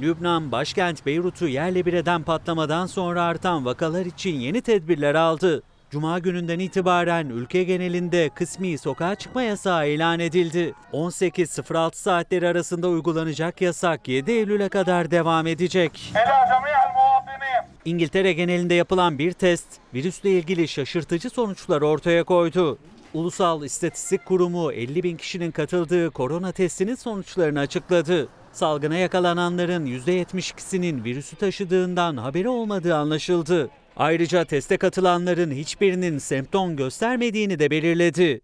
Lübnan 0.00 0.52
başkent 0.52 1.06
Beyrut'u 1.06 1.48
yerle 1.48 1.86
bir 1.86 1.92
eden 1.92 2.22
patlamadan 2.22 2.86
sonra 2.86 3.22
artan 3.22 3.64
vakalar 3.64 4.06
için 4.06 4.34
yeni 4.34 4.62
tedbirler 4.62 5.14
aldı. 5.14 5.62
Cuma 5.90 6.18
gününden 6.18 6.58
itibaren 6.58 7.28
ülke 7.28 7.64
genelinde 7.64 8.30
kısmi 8.34 8.78
sokağa 8.78 9.14
çıkma 9.14 9.42
yasağı 9.42 9.88
ilan 9.88 10.20
edildi. 10.20 10.74
18-06 10.92 11.94
saatleri 11.94 12.48
arasında 12.48 12.88
uygulanacak 12.88 13.60
yasak 13.60 14.08
7 14.08 14.32
Eylül'e 14.32 14.68
kadar 14.68 15.10
devam 15.10 15.46
edecek. 15.46 16.12
İngiltere 17.84 18.32
genelinde 18.32 18.74
yapılan 18.74 19.18
bir 19.18 19.32
test 19.32 19.66
virüsle 19.94 20.30
ilgili 20.30 20.68
şaşırtıcı 20.68 21.30
sonuçlar 21.30 21.82
ortaya 21.82 22.24
koydu. 22.24 22.78
Ulusal 23.14 23.64
İstatistik 23.64 24.26
Kurumu 24.26 24.72
50 24.72 25.02
bin 25.02 25.16
kişinin 25.16 25.50
katıldığı 25.50 26.10
korona 26.10 26.52
testinin 26.52 26.94
sonuçlarını 26.94 27.60
açıkladı. 27.60 28.28
Salgına 28.52 28.96
yakalananların 28.96 29.86
%72'sinin 29.86 31.04
virüsü 31.04 31.36
taşıdığından 31.36 32.16
haberi 32.16 32.48
olmadığı 32.48 32.96
anlaşıldı. 32.96 33.70
Ayrıca 34.00 34.44
teste 34.44 34.76
katılanların 34.76 35.50
hiçbirinin 35.50 36.18
semptom 36.18 36.76
göstermediğini 36.76 37.58
de 37.58 37.70
belirledi. 37.70 38.40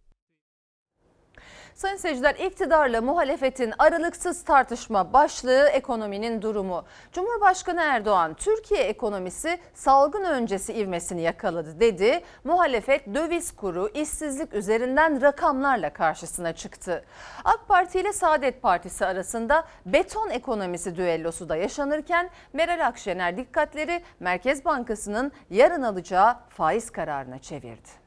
Sayın 1.77 1.97
seyirciler 1.97 2.35
iktidarla 2.35 3.01
muhalefetin 3.01 3.73
aralıksız 3.79 4.45
tartışma 4.45 5.12
başlığı 5.12 5.69
ekonominin 5.69 6.43
durumu. 6.43 6.85
Cumhurbaşkanı 7.12 7.81
Erdoğan 7.81 8.35
Türkiye 8.35 8.81
ekonomisi 8.81 9.59
salgın 9.75 10.25
öncesi 10.25 10.73
ivmesini 10.73 11.23
yakaladı 11.23 11.81
dedi. 11.81 12.21
Muhalefet 12.45 13.15
döviz 13.15 13.57
kuru, 13.57 13.89
işsizlik 13.95 14.55
üzerinden 14.55 15.23
rakamlarla 15.23 15.93
karşısına 15.93 16.53
çıktı. 16.53 17.05
AK 17.45 17.69
Parti 17.69 18.01
ile 18.01 18.12
Saadet 18.12 18.62
Partisi 18.62 19.07
arasında 19.07 19.65
beton 19.87 20.31
ekonomisi 20.31 20.97
düellosu 20.97 21.49
da 21.49 21.57
yaşanırken 21.57 22.31
Meral 22.53 22.87
Akşener 22.87 23.37
dikkatleri 23.37 24.03
Merkez 24.21 24.65
Bankası'nın 24.65 25.33
yarın 25.51 25.83
alacağı 25.83 26.37
faiz 26.49 26.91
kararına 26.91 27.39
çevirdi. 27.39 28.06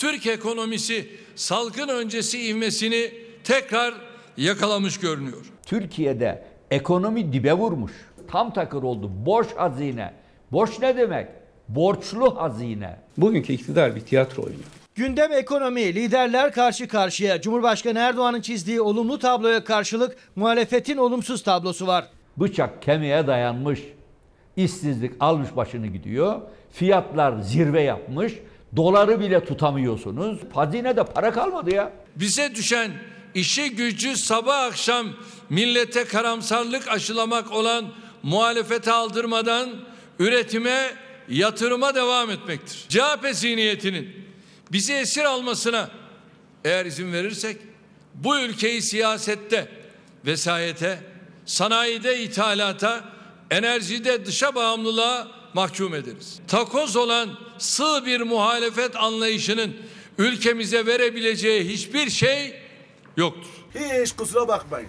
Türk 0.00 0.26
ekonomisi 0.26 1.08
salgın 1.36 1.88
öncesi 1.88 2.48
ivmesini 2.48 3.12
tekrar 3.44 3.94
yakalamış 4.36 5.00
görünüyor. 5.00 5.46
Türkiye'de 5.66 6.44
ekonomi 6.70 7.32
dibe 7.32 7.52
vurmuş. 7.52 7.92
Tam 8.28 8.52
takır 8.52 8.82
oldu. 8.82 9.10
Boş 9.26 9.46
hazine. 9.56 10.12
Boş 10.52 10.80
ne 10.80 10.96
demek? 10.96 11.28
Borçlu 11.68 12.36
hazine. 12.36 12.96
Bugünkü 13.16 13.52
iktidar 13.52 13.96
bir 13.96 14.00
tiyatro 14.00 14.42
oyunu. 14.42 14.60
Gündem 14.94 15.32
ekonomi, 15.32 15.94
liderler 15.94 16.52
karşı 16.52 16.88
karşıya. 16.88 17.40
Cumhurbaşkanı 17.40 17.98
Erdoğan'ın 17.98 18.40
çizdiği 18.40 18.80
olumlu 18.80 19.18
tabloya 19.18 19.64
karşılık 19.64 20.16
muhalefetin 20.36 20.96
olumsuz 20.96 21.42
tablosu 21.42 21.86
var. 21.86 22.04
Bıçak 22.36 22.82
kemiğe 22.82 23.26
dayanmış. 23.26 23.80
İşsizlik 24.56 25.12
almış 25.20 25.56
başını 25.56 25.86
gidiyor. 25.86 26.40
Fiyatlar 26.72 27.40
zirve 27.40 27.82
yapmış. 27.82 28.32
Doları 28.76 29.20
bile 29.20 29.44
tutamıyorsunuz. 29.44 30.38
Hazinede 30.54 31.04
para 31.04 31.32
kalmadı 31.32 31.74
ya. 31.74 31.92
Bize 32.16 32.54
düşen 32.54 32.92
işi 33.34 33.70
gücü 33.76 34.16
sabah 34.16 34.64
akşam 34.64 35.06
millete 35.50 36.04
karamsarlık 36.04 36.88
aşılamak 36.88 37.52
olan 37.52 37.84
muhalefete 38.22 38.92
aldırmadan 38.92 39.70
üretime, 40.18 40.94
yatırıma 41.28 41.94
devam 41.94 42.30
etmektir. 42.30 42.84
CHP 42.88 43.26
zihniyetinin 43.32 44.26
bizi 44.72 44.92
esir 44.92 45.24
almasına 45.24 45.90
eğer 46.64 46.86
izin 46.86 47.12
verirsek 47.12 47.56
bu 48.14 48.38
ülkeyi 48.38 48.82
siyasette, 48.82 49.68
vesayete, 50.26 50.98
sanayide 51.46 52.22
ithalata, 52.22 53.04
enerjide 53.50 54.26
dışa 54.26 54.54
bağımlılığa 54.54 55.39
mahkum 55.54 55.94
ederiz. 55.94 56.40
Takoz 56.48 56.96
olan 56.96 57.30
sığ 57.58 58.06
bir 58.06 58.20
muhalefet 58.20 58.96
anlayışının 58.96 59.76
ülkemize 60.18 60.86
verebileceği 60.86 61.68
hiçbir 61.68 62.10
şey 62.10 62.54
yoktur. 63.16 63.50
Hiç 63.74 64.12
kusura 64.12 64.48
bakmayın. 64.48 64.88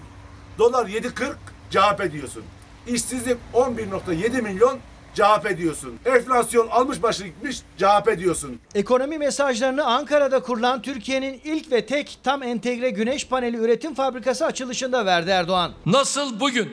Dolar 0.59 0.85
7.40 0.85 1.35
CHP 1.69 2.11
diyorsun. 2.13 2.43
İşsizlik 2.87 3.37
11.7 3.53 4.41
milyon 4.41 4.79
CHP 5.13 5.57
diyorsun. 5.57 5.99
Enflasyon 6.05 6.67
almış 6.67 7.03
başını 7.03 7.27
gitmiş 7.27 7.57
CHP 7.77 8.19
diyorsun. 8.19 8.59
Ekonomi 8.75 9.17
mesajlarını 9.17 9.85
Ankara'da 9.85 10.39
kurulan 10.39 10.81
Türkiye'nin 10.81 11.41
ilk 11.43 11.71
ve 11.71 11.85
tek 11.85 12.19
tam 12.23 12.43
entegre 12.43 12.89
güneş 12.89 13.27
paneli 13.27 13.57
üretim 13.57 13.93
fabrikası 13.95 14.45
açılışında 14.45 15.05
verdi 15.05 15.29
Erdoğan. 15.29 15.71
Nasıl 15.85 16.39
bugün 16.39 16.69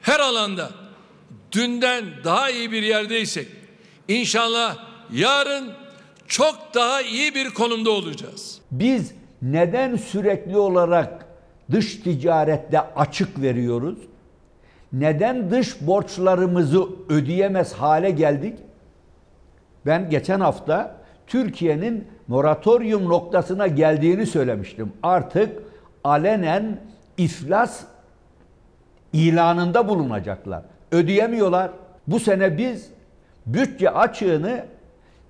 her 0.00 0.20
alanda 0.20 0.70
dünden 1.52 2.04
daha 2.24 2.50
iyi 2.50 2.72
bir 2.72 2.82
yerdeysek 2.82 3.48
inşallah 4.08 4.78
yarın 5.12 5.72
çok 6.26 6.58
daha 6.74 7.02
iyi 7.02 7.34
bir 7.34 7.50
konumda 7.50 7.90
olacağız. 7.90 8.60
Biz 8.70 9.12
neden 9.42 9.96
sürekli 9.96 10.56
olarak 10.58 11.26
dış 11.70 11.96
ticarette 11.96 12.80
açık 12.80 13.42
veriyoruz? 13.42 13.98
Neden 14.92 15.50
dış 15.50 15.80
borçlarımızı 15.80 16.86
ödeyemez 17.08 17.72
hale 17.72 18.10
geldik? 18.10 18.58
Ben 19.86 20.10
geçen 20.10 20.40
hafta 20.40 20.96
Türkiye'nin 21.26 22.08
moratorium 22.28 23.08
noktasına 23.08 23.66
geldiğini 23.66 24.26
söylemiştim. 24.26 24.92
Artık 25.02 25.62
alenen 26.04 26.80
iflas 27.18 27.84
ilanında 29.12 29.88
bulunacaklar. 29.88 30.62
Ödeyemiyorlar. 30.92 31.70
Bu 32.06 32.20
sene 32.20 32.58
biz 32.58 32.90
bütçe 33.46 33.90
açığını 33.90 34.64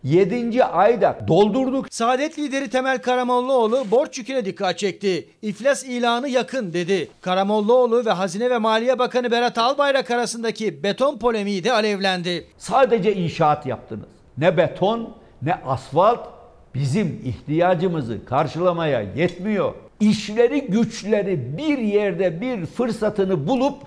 7. 0.02 0.64
ayda 0.64 1.18
doldurduk. 1.28 1.86
Saadet 1.90 2.38
lideri 2.38 2.70
Temel 2.70 2.98
Karamollaoğlu 2.98 3.84
borç 3.90 4.18
yüküne 4.18 4.44
dikkat 4.44 4.78
çekti. 4.78 5.28
İflas 5.42 5.84
ilanı 5.84 6.28
yakın 6.28 6.72
dedi. 6.72 7.08
Karamollaoğlu 7.20 8.06
ve 8.06 8.10
Hazine 8.10 8.50
ve 8.50 8.58
Maliye 8.58 8.98
Bakanı 8.98 9.30
Berat 9.30 9.58
Albayrak 9.58 10.10
arasındaki 10.10 10.82
beton 10.82 11.18
polemiği 11.18 11.64
de 11.64 11.72
alevlendi. 11.72 12.46
Sadece 12.58 13.14
inşaat 13.14 13.66
yaptınız. 13.66 14.08
Ne 14.38 14.56
beton 14.56 15.14
ne 15.42 15.54
asfalt 15.54 16.28
bizim 16.74 17.20
ihtiyacımızı 17.24 18.24
karşılamaya 18.24 19.00
yetmiyor. 19.00 19.74
İşleri 20.00 20.60
güçleri 20.60 21.58
bir 21.58 21.78
yerde 21.78 22.40
bir 22.40 22.66
fırsatını 22.66 23.48
bulup 23.48 23.82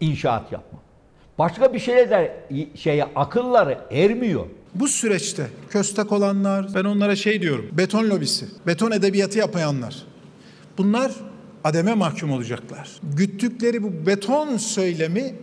inşaat 0.00 0.52
yapma. 0.52 0.78
Başka 1.40 1.74
bir 1.74 1.78
şeye 1.78 2.10
de 2.10 2.46
şeye 2.74 3.04
akılları 3.16 3.78
ermiyor. 3.90 4.46
Bu 4.74 4.88
süreçte 4.88 5.46
köstek 5.70 6.12
olanlar, 6.12 6.66
ben 6.74 6.84
onlara 6.84 7.16
şey 7.16 7.42
diyorum, 7.42 7.68
beton 7.72 8.10
lobisi, 8.10 8.46
beton 8.66 8.90
edebiyatı 8.90 9.38
yapayanlar. 9.38 9.96
Bunlar 10.78 11.12
ademe 11.64 11.94
mahkum 11.94 12.32
olacaklar. 12.32 12.90
Güttükleri 13.16 13.82
bu 13.82 14.06
beton 14.06 14.56
söylemi 14.56 15.34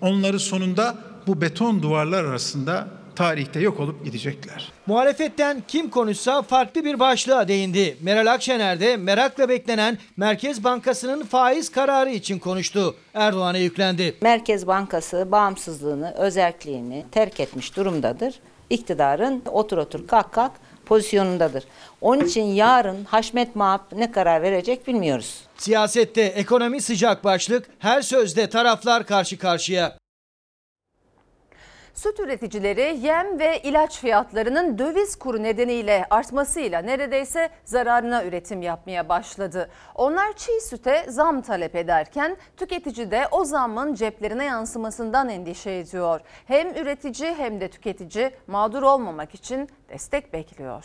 onları 0.00 0.40
sonunda 0.40 0.98
bu 1.26 1.40
beton 1.40 1.82
duvarlar 1.82 2.24
arasında 2.24 2.88
tarihte 3.16 3.60
yok 3.60 3.80
olup 3.80 4.04
gidecekler. 4.04 4.72
Muhalefetten 4.86 5.62
kim 5.68 5.90
konuşsa 5.90 6.42
farklı 6.42 6.84
bir 6.84 6.98
başlığa 7.00 7.48
değindi. 7.48 7.96
Meral 8.00 8.32
Akşener 8.32 8.80
de 8.80 8.96
merakla 8.96 9.48
beklenen 9.48 9.98
Merkez 10.16 10.64
Bankası'nın 10.64 11.22
faiz 11.24 11.68
kararı 11.72 12.10
için 12.10 12.38
konuştu. 12.38 12.94
Erdoğan'a 13.14 13.58
yüklendi. 13.58 14.14
Merkez 14.20 14.66
Bankası 14.66 15.28
bağımsızlığını, 15.32 16.14
özelliğini 16.14 17.04
terk 17.12 17.40
etmiş 17.40 17.76
durumdadır. 17.76 18.34
İktidarın 18.70 19.42
otur 19.46 19.78
otur 19.78 20.06
kalk 20.06 20.32
kalk 20.32 20.52
pozisyonundadır. 20.86 21.64
Onun 22.00 22.24
için 22.24 22.42
yarın 22.44 23.04
Haşmet 23.04 23.56
Mahap 23.56 23.92
ne 23.92 24.12
karar 24.12 24.42
verecek 24.42 24.86
bilmiyoruz. 24.86 25.40
Siyasette 25.58 26.22
ekonomi 26.22 26.80
sıcak 26.80 27.24
başlık, 27.24 27.66
her 27.78 28.02
sözde 28.02 28.48
taraflar 28.48 29.06
karşı 29.06 29.38
karşıya. 29.38 29.96
Süt 31.94 32.20
üreticileri 32.20 32.98
yem 33.02 33.38
ve 33.38 33.62
ilaç 33.62 34.00
fiyatlarının 34.00 34.78
döviz 34.78 35.16
kuru 35.16 35.42
nedeniyle 35.42 36.06
artmasıyla 36.10 36.80
neredeyse 36.80 37.50
zararına 37.64 38.24
üretim 38.24 38.62
yapmaya 38.62 39.08
başladı. 39.08 39.70
Onlar 39.94 40.32
çiğ 40.36 40.60
süte 40.60 41.06
zam 41.08 41.42
talep 41.42 41.76
ederken 41.76 42.36
tüketici 42.56 43.10
de 43.10 43.28
o 43.30 43.44
zammın 43.44 43.94
ceplerine 43.94 44.44
yansımasından 44.44 45.28
endişe 45.28 45.70
ediyor. 45.70 46.20
Hem 46.46 46.68
üretici 46.76 47.34
hem 47.34 47.60
de 47.60 47.68
tüketici 47.68 48.30
mağdur 48.46 48.82
olmamak 48.82 49.34
için 49.34 49.68
destek 49.88 50.32
bekliyor. 50.32 50.84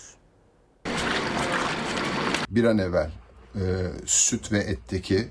Bir 2.49 2.63
an 2.63 2.77
evvel 2.77 3.09
e, 3.55 3.63
süt 4.05 4.51
ve 4.51 4.59
etteki 4.59 5.27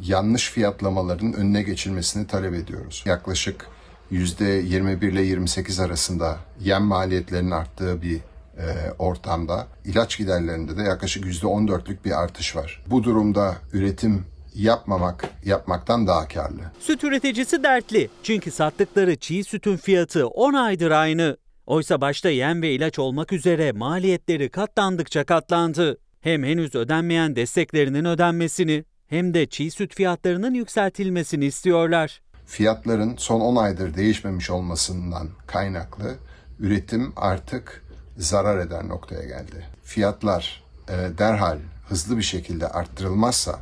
yanlış 0.00 0.50
fiyatlamaların 0.50 1.32
önüne 1.32 1.62
geçilmesini 1.62 2.26
talep 2.26 2.54
ediyoruz. 2.54 3.02
Yaklaşık 3.06 3.68
%21 4.12 5.10
ile 5.10 5.22
28 5.22 5.80
arasında 5.80 6.36
yem 6.60 6.82
maliyetlerinin 6.82 7.50
arttığı 7.50 8.02
bir 8.02 8.16
e, 8.58 8.92
ortamda 8.98 9.66
ilaç 9.84 10.18
giderlerinde 10.18 10.76
de 10.76 10.82
yaklaşık 10.82 11.24
%14'lük 11.24 12.04
bir 12.04 12.22
artış 12.22 12.56
var. 12.56 12.82
Bu 12.86 13.04
durumda 13.04 13.56
üretim 13.72 14.24
yapmamak 14.54 15.28
yapmaktan 15.44 16.06
daha 16.06 16.28
karlı. 16.28 16.60
Süt 16.80 17.04
üreticisi 17.04 17.62
dertli 17.62 18.10
çünkü 18.22 18.50
sattıkları 18.50 19.16
çiğ 19.16 19.44
sütün 19.44 19.76
fiyatı 19.76 20.26
10 20.26 20.54
aydır 20.54 20.90
aynı. 20.90 21.36
Oysa 21.66 22.00
başta 22.00 22.30
yem 22.30 22.62
ve 22.62 22.72
ilaç 22.72 22.98
olmak 22.98 23.32
üzere 23.32 23.72
maliyetleri 23.72 24.48
katlandıkça 24.48 25.24
katlandı. 25.24 25.98
Hem 26.20 26.44
henüz 26.44 26.74
ödenmeyen 26.74 27.36
desteklerinin 27.36 28.04
ödenmesini 28.04 28.84
hem 29.06 29.34
de 29.34 29.46
çiğ 29.46 29.70
süt 29.70 29.94
fiyatlarının 29.94 30.54
yükseltilmesini 30.54 31.44
istiyorlar. 31.44 32.20
Fiyatların 32.46 33.16
son 33.18 33.40
10 33.40 33.56
aydır 33.56 33.94
değişmemiş 33.94 34.50
olmasından 34.50 35.28
kaynaklı 35.46 36.14
üretim 36.58 37.12
artık 37.16 37.84
zarar 38.16 38.58
eder 38.58 38.88
noktaya 38.88 39.24
geldi. 39.24 39.66
Fiyatlar 39.84 40.62
e, 40.88 41.18
derhal 41.18 41.58
hızlı 41.88 42.18
bir 42.18 42.22
şekilde 42.22 42.68
arttırılmazsa 42.68 43.58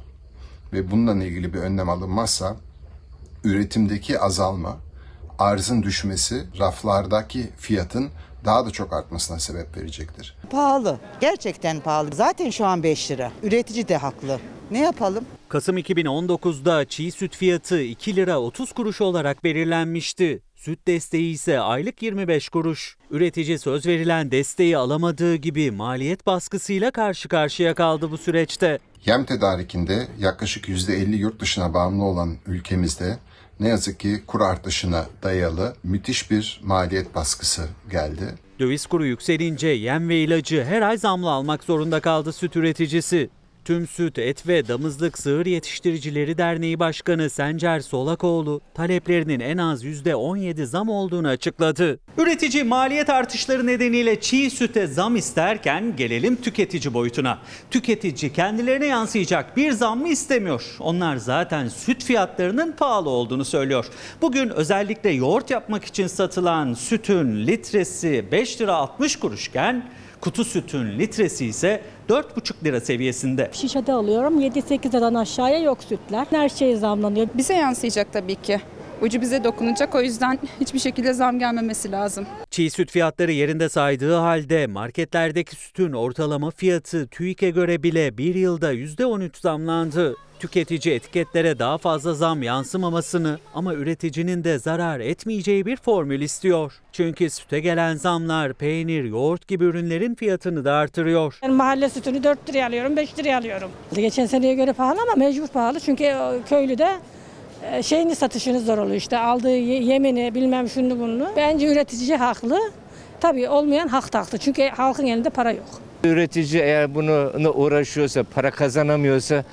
ve 0.73 0.91
bununla 0.91 1.25
ilgili 1.25 1.55
bir 1.55 1.59
önlem 1.59 1.89
alınmazsa 1.89 2.57
üretimdeki 3.45 4.21
azalma, 4.21 4.77
arzın 5.39 5.83
düşmesi 5.83 6.45
raflardaki 6.59 7.51
fiyatın 7.59 8.11
daha 8.45 8.67
da 8.67 8.71
çok 8.71 8.93
artmasına 8.93 9.39
sebep 9.39 9.77
verecektir. 9.77 10.37
Pahalı. 10.51 10.99
Gerçekten 11.21 11.81
pahalı. 11.81 12.11
Zaten 12.15 12.51
şu 12.51 12.67
an 12.67 12.83
5 12.83 13.11
lira. 13.11 13.33
Üretici 13.43 13.89
de 13.89 13.97
haklı. 13.97 14.41
Ne 14.73 14.79
yapalım? 14.79 15.25
Kasım 15.49 15.79
2019'da 15.79 16.85
çiğ 16.85 17.11
süt 17.11 17.37
fiyatı 17.37 17.83
2 17.83 18.17
lira 18.17 18.41
30 18.41 18.73
kuruş 18.73 19.01
olarak 19.01 19.45
belirlenmişti. 19.45 20.43
Süt 20.57 20.87
desteği 20.87 21.33
ise 21.33 21.61
aylık 21.61 22.03
25 22.03 22.49
kuruş. 22.49 22.97
Üretici 23.11 23.59
söz 23.59 23.87
verilen 23.87 24.31
desteği 24.31 24.77
alamadığı 24.77 25.35
gibi 25.37 25.71
maliyet 25.71 26.27
baskısıyla 26.27 26.91
karşı 26.91 27.29
karşıya 27.29 27.75
kaldı 27.75 28.11
bu 28.11 28.19
süreçte. 28.19 28.79
Yem 29.07 29.25
tedarikinde 29.25 30.09
yaklaşık 30.19 30.69
%50 30.69 31.17
yurt 31.17 31.41
dışına 31.41 31.75
bağımlı 31.75 32.05
olan 32.05 32.37
ülkemizde 32.47 33.19
ne 33.61 33.69
yazık 33.69 34.01
ki 34.01 34.23
kur 34.27 34.41
artışına 34.41 35.07
dayalı 35.23 35.75
müthiş 35.83 36.31
bir 36.31 36.61
maliyet 36.65 37.15
baskısı 37.15 37.63
geldi. 37.91 38.35
Döviz 38.59 38.87
kuru 38.87 39.07
yükselince 39.07 39.69
yem 39.69 40.09
ve 40.09 40.17
ilacı 40.17 40.65
her 40.65 40.83
ay 40.83 40.99
zamlı 40.99 41.31
almak 41.31 41.65
zorunda 41.65 42.01
kaldı 42.01 42.33
süt 42.33 42.57
üreticisi. 42.57 43.31
Tüm 43.65 43.87
Süt, 43.87 44.19
Et 44.19 44.49
ve 44.49 44.69
Damızlık 44.69 45.19
Sığır 45.19 45.47
Yetiştiricileri 45.47 46.39
Derneği 46.39 46.79
Başkanı 46.79 47.31
Sencer 47.31 47.81
Solakoğlu 47.81 48.61
taleplerinin 48.75 49.41
en 49.41 49.59
az 49.59 49.85
%17 49.85 50.65
zam 50.65 50.89
olduğunu 50.89 51.29
açıkladı. 51.29 51.99
Üretici 52.19 52.65
maliyet 52.65 53.11
artışları 53.11 53.67
nedeniyle 53.67 54.21
çiğ 54.21 54.51
süte 54.51 54.87
zam 54.87 55.17
isterken 55.17 55.97
gelelim 55.97 56.37
tüketici 56.37 56.95
boyutuna. 56.95 57.39
Tüketici 57.71 58.33
kendilerine 58.33 58.87
yansıyacak 58.87 59.57
bir 59.57 59.73
zam 59.73 60.01
mı 60.01 60.09
istemiyor? 60.09 60.77
Onlar 60.81 61.17
zaten 61.17 61.69
süt 61.69 62.05
fiyatlarının 62.05 62.73
pahalı 62.73 63.11
olduğunu 63.11 63.45
söylüyor. 63.45 63.87
Bugün 64.23 64.49
özellikle 64.49 65.11
yoğurt 65.11 65.51
yapmak 65.51 65.85
için 65.85 66.07
satılan 66.07 66.75
sütün 66.75 67.47
litresi 67.47 68.25
5 68.33 68.61
lira 68.61 68.75
60 68.75 69.17
kuruşken 69.17 69.91
kutu 70.23 70.45
sütün 70.45 70.99
litresi 70.99 71.47
ise 71.47 71.83
4,5 72.09 72.65
lira 72.65 72.81
seviyesinde. 72.81 73.51
Şişede 73.53 73.93
alıyorum 73.93 74.41
7-8 74.41 74.89
liradan 74.89 75.15
aşağıya 75.15 75.59
yok 75.59 75.79
sütler. 75.89 76.27
Her 76.31 76.49
şey 76.49 76.77
zamlanıyor. 76.77 77.29
Bize 77.35 77.55
yansıyacak 77.55 78.13
tabii 78.13 78.35
ki. 78.35 78.61
Ucu 79.03 79.21
bize 79.21 79.45
dokunacak 79.45 79.95
o 79.95 80.03
yüzden 80.03 80.39
hiçbir 80.61 80.79
şekilde 80.79 81.13
zam 81.13 81.39
gelmemesi 81.39 81.93
lazım. 81.93 82.27
Çiğ 82.51 82.71
süt 82.71 82.91
fiyatları 82.91 83.33
yerinde 83.33 83.69
saydığı 83.69 84.15
halde 84.15 84.67
marketlerdeki 84.67 85.57
sütün 85.57 85.93
ortalama 85.93 86.51
fiyatı 86.51 87.09
TÜİK'e 87.09 87.51
göre 87.51 87.83
bile 87.83 88.19
bir 88.19 88.35
yılda 88.35 88.75
%13 88.75 89.41
zamlandı. 89.41 90.17
Tüketici 90.39 90.95
etiketlere 90.95 91.59
daha 91.59 91.79
fazla 91.79 92.15
zam 92.15 92.43
yansımamasını 92.43 93.39
ama 93.55 93.75
üreticinin 93.75 94.45
de 94.45 94.59
zarar 94.59 95.01
etmeyeceği 95.01 95.67
bir 95.67 95.77
formül 95.77 96.21
istiyor. 96.21 96.73
Çünkü 96.93 97.31
süte 97.31 97.61
gelen 97.61 97.97
zamlar 97.97 98.55
peynir, 98.55 99.05
yoğurt 99.05 99.49
gibi 99.49 99.65
ürünlerin 99.65 100.15
fiyatını 100.15 100.65
da 100.65 100.73
artırıyor. 100.73 101.39
Ben 101.43 101.53
mahalle 101.53 101.89
sütünü 101.89 102.23
4 102.23 102.49
liraya 102.49 102.67
alıyorum, 102.67 102.97
5 102.97 103.19
liraya 103.19 103.39
alıyorum. 103.39 103.71
Geçen 103.95 104.27
seneye 104.27 104.55
göre 104.55 104.73
pahalı 104.73 104.99
ama 105.03 105.15
mecbur 105.27 105.49
pahalı. 105.49 105.81
Çünkü 105.81 106.15
köylü 106.49 106.79
de 106.79 106.99
şeyini 107.83 108.15
satışını 108.17 108.61
zor 108.61 108.79
oluyor. 108.79 108.97
İşte 108.97 109.19
aldığı 109.19 109.57
yemini 109.57 110.35
bilmem 110.35 110.69
şunu 110.69 110.99
bunu. 110.99 111.29
Bence 111.37 111.73
üretici 111.73 112.17
haklı. 112.17 112.59
Tabii 113.21 113.49
olmayan 113.49 113.89
hak 113.89 114.15
haklı. 114.15 114.39
Çünkü 114.39 114.69
halkın 114.69 115.07
elinde 115.07 115.31
para 115.31 115.51
yok. 115.53 115.67
Üretici 116.05 116.63
eğer 116.63 116.95
bunu 116.95 117.33
uğraşıyorsa, 117.55 118.23
para 118.23 118.51
kazanamıyorsa 118.51 119.45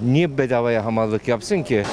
niye 0.00 0.38
bedavaya 0.38 0.84
hamallık 0.84 1.28
yapsın 1.28 1.62
ki? 1.62 1.84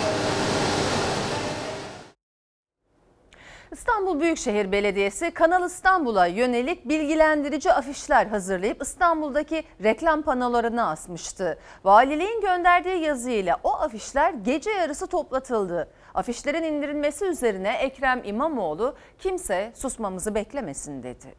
İstanbul 3.84 4.20
Büyükşehir 4.20 4.72
Belediyesi 4.72 5.32
Kanal 5.32 5.66
İstanbul'a 5.66 6.26
yönelik 6.26 6.90
bilgilendirici 6.90 7.74
afişler 7.74 8.28
hazırlayıp 8.28 8.82
İstanbul'daki 8.82 9.64
reklam 9.84 10.22
panolarına 10.22 10.90
asmıştı. 10.90 11.60
Valiliğin 11.84 12.42
gönderdiği 12.42 13.04
yazıyla 13.04 13.60
o 13.64 13.74
afişler 13.74 14.34
gece 14.34 14.70
yarısı 14.70 15.08
toplatıldı. 15.08 15.88
Afişlerin 16.14 16.64
indirilmesi 16.64 17.26
üzerine 17.26 17.74
Ekrem 17.74 18.22
İmamoğlu 18.26 18.96
kimse 19.20 19.74
susmamızı 19.76 20.36
beklemesin 20.36 21.04
dedi. 21.04 21.36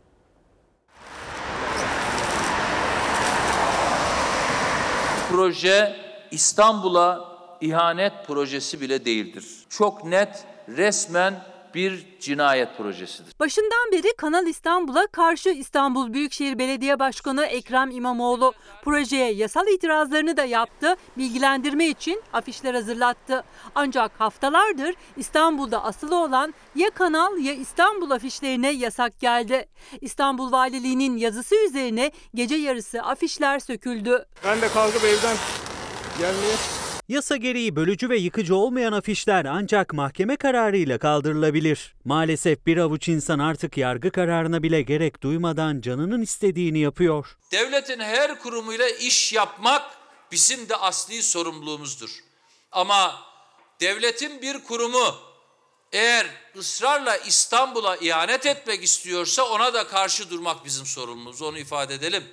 Proje 5.30 5.96
İstanbul'a 6.30 7.24
ihanet 7.60 8.12
projesi 8.26 8.80
bile 8.80 9.04
değildir. 9.04 9.66
Çok 9.68 10.04
net, 10.04 10.44
resmen 10.68 11.53
bir 11.74 12.06
cinayet 12.20 12.76
projesidir. 12.78 13.34
Başından 13.40 13.92
beri 13.92 14.16
Kanal 14.16 14.46
İstanbul'a 14.46 15.06
karşı 15.06 15.48
İstanbul 15.48 16.12
Büyükşehir 16.12 16.58
Belediye 16.58 16.98
Başkanı 16.98 17.44
Ekrem 17.44 17.90
İmamoğlu 17.90 18.52
projeye 18.84 19.32
yasal 19.32 19.66
itirazlarını 19.68 20.36
da 20.36 20.44
yaptı, 20.44 20.96
bilgilendirme 21.18 21.86
için 21.86 22.22
afişler 22.32 22.74
hazırlattı. 22.74 23.44
Ancak 23.74 24.20
haftalardır 24.20 24.94
İstanbul'da 25.16 25.84
asılı 25.84 26.16
olan 26.16 26.54
ya 26.74 26.90
Kanal 26.90 27.38
ya 27.38 27.52
İstanbul 27.52 28.10
afişlerine 28.10 28.70
yasak 28.70 29.20
geldi. 29.20 29.68
İstanbul 30.00 30.52
Valiliği'nin 30.52 31.16
yazısı 31.16 31.54
üzerine 31.66 32.10
gece 32.34 32.54
yarısı 32.54 33.02
afişler 33.02 33.58
söküldü. 33.58 34.26
Ben 34.44 34.60
de 34.60 34.68
kalkıp 34.68 35.04
evden 35.04 35.36
gelmeye 36.18 36.83
Yasa 37.08 37.36
gereği 37.36 37.76
bölücü 37.76 38.08
ve 38.08 38.16
yıkıcı 38.16 38.56
olmayan 38.56 38.92
afişler 38.92 39.44
ancak 39.44 39.92
mahkeme 39.92 40.36
kararıyla 40.36 40.98
kaldırılabilir. 40.98 41.94
Maalesef 42.04 42.66
bir 42.66 42.76
avuç 42.76 43.08
insan 43.08 43.38
artık 43.38 43.76
yargı 43.76 44.10
kararına 44.10 44.62
bile 44.62 44.82
gerek 44.82 45.22
duymadan 45.22 45.80
canının 45.80 46.22
istediğini 46.22 46.78
yapıyor. 46.78 47.36
Devletin 47.52 48.00
her 48.00 48.38
kurumuyla 48.38 48.88
iş 48.88 49.32
yapmak 49.32 49.82
bizim 50.32 50.68
de 50.68 50.76
asli 50.76 51.22
sorumluluğumuzdur. 51.22 52.10
Ama 52.72 53.14
devletin 53.80 54.42
bir 54.42 54.64
kurumu 54.64 55.14
eğer 55.92 56.26
ısrarla 56.56 57.16
İstanbul'a 57.16 57.96
ihanet 57.96 58.46
etmek 58.46 58.84
istiyorsa 58.84 59.42
ona 59.44 59.74
da 59.74 59.86
karşı 59.86 60.30
durmak 60.30 60.64
bizim 60.64 60.86
sorumluluğumuz. 60.86 61.42
Onu 61.42 61.58
ifade 61.58 61.94
edelim. 61.94 62.24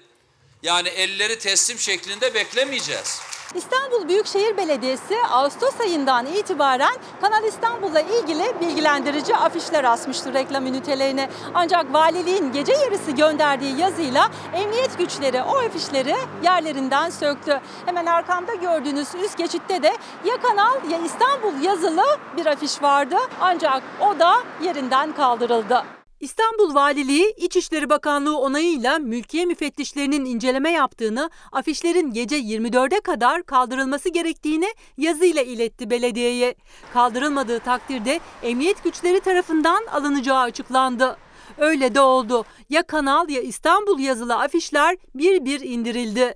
Yani 0.64 0.88
elleri 0.88 1.40
teslim 1.40 1.78
şeklinde 1.78 2.34
beklemeyeceğiz. 2.34 3.22
İstanbul 3.56 4.08
Büyükşehir 4.08 4.58
Belediyesi 4.58 5.16
Ağustos 5.30 5.80
ayından 5.80 6.26
itibaren 6.26 6.96
Kanal 7.22 7.44
İstanbul'la 7.44 8.02
ilgili 8.02 8.44
bilgilendirici 8.62 9.36
afişler 9.36 9.84
asmıştı 9.84 10.34
reklam 10.34 10.68
ünitelerine. 10.68 11.30
Ancak 11.54 11.94
valiliğin 11.94 12.52
gece 12.52 12.74
yarısı 12.74 13.12
gönderdiği 13.12 13.80
yazıyla 13.80 14.32
emniyet 14.54 14.98
güçleri 14.98 15.42
o 15.42 15.58
afişleri 15.58 16.16
yerlerinden 16.44 17.10
söktü. 17.10 17.62
Hemen 17.86 18.06
arkamda 18.06 18.56
gördüğünüz 18.56 19.08
üst 19.24 19.38
geçitte 19.38 19.84
de 19.84 19.98
ya 20.26 20.42
Kanal 20.42 20.90
ya 20.90 21.00
İstanbul 21.06 21.62
yazılı 21.64 22.20
bir 22.38 22.46
afiş 22.46 22.82
vardı. 22.82 23.18
Ancak 23.42 23.84
o 24.00 24.20
da 24.20 24.44
yerinden 24.62 25.16
kaldırıldı. 25.16 25.84
İstanbul 26.22 26.76
Valiliği 26.76 27.34
İçişleri 27.38 27.90
Bakanlığı 27.90 28.38
onayıyla 28.38 29.00
mülkiye 29.00 29.46
müfettişlerinin 29.46 30.26
inceleme 30.26 30.72
yaptığını, 30.72 31.30
afişlerin 31.52 32.12
gece 32.12 32.40
24'e 32.40 33.02
kadar 33.02 33.44
kaldırılması 33.44 34.10
gerektiğini 34.10 34.74
yazıyla 34.98 35.42
iletti 35.42 35.90
belediyeye. 35.90 36.56
Kaldırılmadığı 36.94 37.60
takdirde 37.60 38.20
emniyet 38.44 38.84
güçleri 38.84 39.20
tarafından 39.20 39.86
alınacağı 39.86 40.40
açıklandı. 40.40 41.18
Öyle 41.58 41.96
de 41.96 42.02
oldu. 42.02 42.46
Ya 42.70 42.84
Kanal 42.84 43.30
ya 43.30 43.42
İstanbul 43.42 44.00
yazılı 44.00 44.36
afişler 44.36 44.98
bir 45.16 45.46
bir 45.46 45.60
indirildi. 45.62 46.34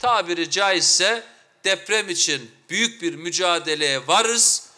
Tabiri 0.00 0.50
caizse 0.50 1.22
deprem 1.64 2.08
için 2.08 2.50
büyük 2.70 3.02
bir 3.02 3.14
mücadeleye 3.14 4.06
varız. 4.06 4.69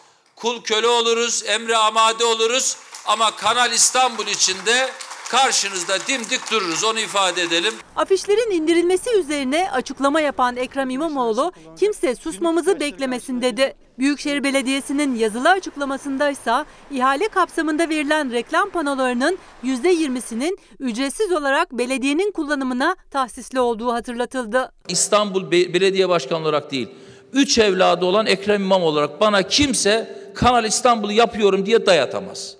Kul 0.43 0.61
köle 0.61 0.87
oluruz, 0.87 1.43
emre 1.47 1.75
amade 1.77 2.25
oluruz 2.25 2.77
ama 3.05 3.35
Kanal 3.35 3.71
İstanbul 3.71 4.27
için 4.27 4.53
de 4.65 4.89
karşınızda 5.29 5.93
dimdik 6.07 6.51
dururuz 6.51 6.83
onu 6.83 6.99
ifade 6.99 7.41
edelim. 7.41 7.73
Afişlerin 7.95 8.51
indirilmesi 8.51 9.09
üzerine 9.09 9.71
açıklama 9.71 10.21
yapan 10.21 10.55
Ekrem 10.57 10.89
İmamoğlu 10.89 11.51
kimse 11.79 12.15
susmamızı 12.15 12.79
beklemesin 12.79 13.41
dedi. 13.41 13.75
Büyükşehir 13.99 14.43
Belediyesi'nin 14.43 15.15
yazılı 15.15 15.49
açıklamasında 15.49 16.29
ise 16.29 16.65
ihale 16.91 17.27
kapsamında 17.27 17.89
verilen 17.89 18.31
reklam 18.31 18.69
panolarının 18.69 19.37
%20'sinin 19.63 20.57
ücretsiz 20.79 21.31
olarak 21.31 21.71
belediyenin 21.71 22.31
kullanımına 22.31 22.95
tahsisli 23.11 23.59
olduğu 23.59 23.93
hatırlatıldı. 23.93 24.71
İstanbul 24.87 25.51
Be- 25.51 25.73
Belediye 25.73 26.09
Başkanı 26.09 26.39
olarak 26.39 26.71
değil, 26.71 26.89
üç 27.33 27.57
evladı 27.57 28.05
olan 28.05 28.25
Ekrem 28.25 28.61
İmam 28.61 28.83
olarak 28.83 29.21
bana 29.21 29.43
kimse 29.43 30.23
Kanal 30.35 30.65
İstanbul'u 30.65 31.11
yapıyorum 31.11 31.65
diye 31.65 31.85
dayatamaz. 31.85 32.57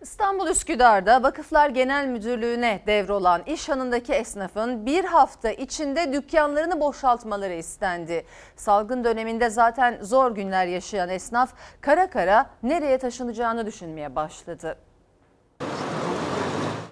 İstanbul 0.00 0.48
Üsküdar'da 0.48 1.22
Vakıflar 1.22 1.70
Genel 1.70 2.06
Müdürlüğü'ne 2.06 2.82
devrolan 2.86 3.42
iş 3.46 3.68
hanındaki 3.68 4.12
esnafın 4.12 4.86
bir 4.86 5.04
hafta 5.04 5.50
içinde 5.50 6.12
dükkanlarını 6.12 6.80
boşaltmaları 6.80 7.54
istendi. 7.54 8.26
Salgın 8.56 9.04
döneminde 9.04 9.50
zaten 9.50 9.98
zor 10.02 10.34
günler 10.34 10.66
yaşayan 10.66 11.08
esnaf 11.08 11.54
kara 11.80 12.10
kara 12.10 12.50
nereye 12.62 12.98
taşınacağını 12.98 13.66
düşünmeye 13.66 14.16
başladı. 14.16 14.76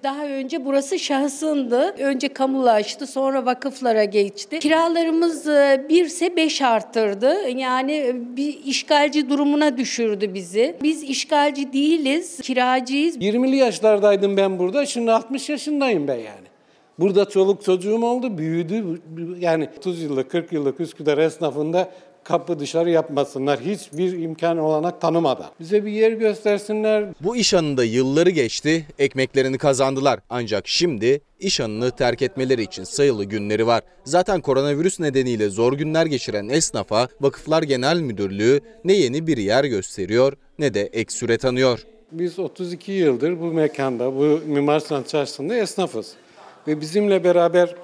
Daha 0.03 0.25
önce 0.25 0.65
burası 0.65 0.99
şahsındı. 0.99 1.95
Önce 1.99 2.27
kamulaştı, 2.27 3.07
sonra 3.07 3.45
vakıflara 3.45 4.03
geçti. 4.03 4.59
Kiralarımız 4.59 5.47
e, 5.47 5.85
birse 5.89 6.35
beş 6.35 6.61
arttırdı. 6.61 7.49
Yani 7.49 7.93
e, 7.93 8.35
bir 8.37 8.59
işgalci 8.65 9.29
durumuna 9.29 9.77
düşürdü 9.77 10.33
bizi. 10.33 10.75
Biz 10.83 11.03
işgalci 11.03 11.73
değiliz, 11.73 12.39
kiracıyız. 12.41 13.17
20'li 13.17 13.55
yaşlardaydım 13.55 14.37
ben 14.37 14.59
burada. 14.59 14.85
Şimdi 14.85 15.11
60 15.11 15.49
yaşındayım 15.49 16.07
ben 16.07 16.15
yani. 16.15 16.47
Burada 16.99 17.29
çoluk 17.29 17.63
çocuğum 17.63 18.05
oldu, 18.05 18.37
büyüdü. 18.37 19.01
Yani 19.39 19.69
30 19.77 20.01
yıllık, 20.01 20.31
40 20.31 20.53
yıllık 20.53 20.79
Üsküdar 20.79 21.17
esnafında 21.17 21.91
kapı 22.23 22.59
dışarı 22.59 22.89
yapmasınlar. 22.89 23.59
Hiçbir 23.59 24.19
imkan 24.19 24.57
olanak 24.57 25.01
tanımadan. 25.01 25.51
Bize 25.59 25.85
bir 25.85 25.91
yer 25.91 26.11
göstersinler. 26.11 27.05
Bu 27.21 27.35
iş 27.35 27.53
anında 27.53 27.83
yılları 27.83 28.29
geçti, 28.29 28.87
ekmeklerini 28.99 29.57
kazandılar. 29.57 30.19
Ancak 30.29 30.67
şimdi 30.67 31.21
iş 31.39 31.59
anını 31.59 31.91
terk 31.91 32.21
etmeleri 32.21 32.61
için 32.61 32.83
sayılı 32.83 33.23
günleri 33.23 33.67
var. 33.67 33.83
Zaten 34.03 34.41
koronavirüs 34.41 34.99
nedeniyle 34.99 35.49
zor 35.49 35.73
günler 35.73 36.05
geçiren 36.05 36.49
esnafa 36.49 37.07
Vakıflar 37.21 37.63
Genel 37.63 37.99
Müdürlüğü 37.99 38.59
ne 38.83 38.93
yeni 38.93 39.27
bir 39.27 39.37
yer 39.37 39.63
gösteriyor 39.63 40.33
ne 40.59 40.73
de 40.73 40.81
ek 40.81 41.13
süre 41.13 41.37
tanıyor. 41.37 41.85
Biz 42.11 42.39
32 42.39 42.91
yıldır 42.91 43.39
bu 43.41 43.45
mekanda, 43.45 44.15
bu 44.15 44.41
Mimar 44.45 44.79
Sinan 44.79 45.03
Çarşısı'nda 45.03 45.55
esnafız. 45.55 46.13
Ve 46.67 46.81
bizimle 46.81 47.23
beraber 47.23 47.75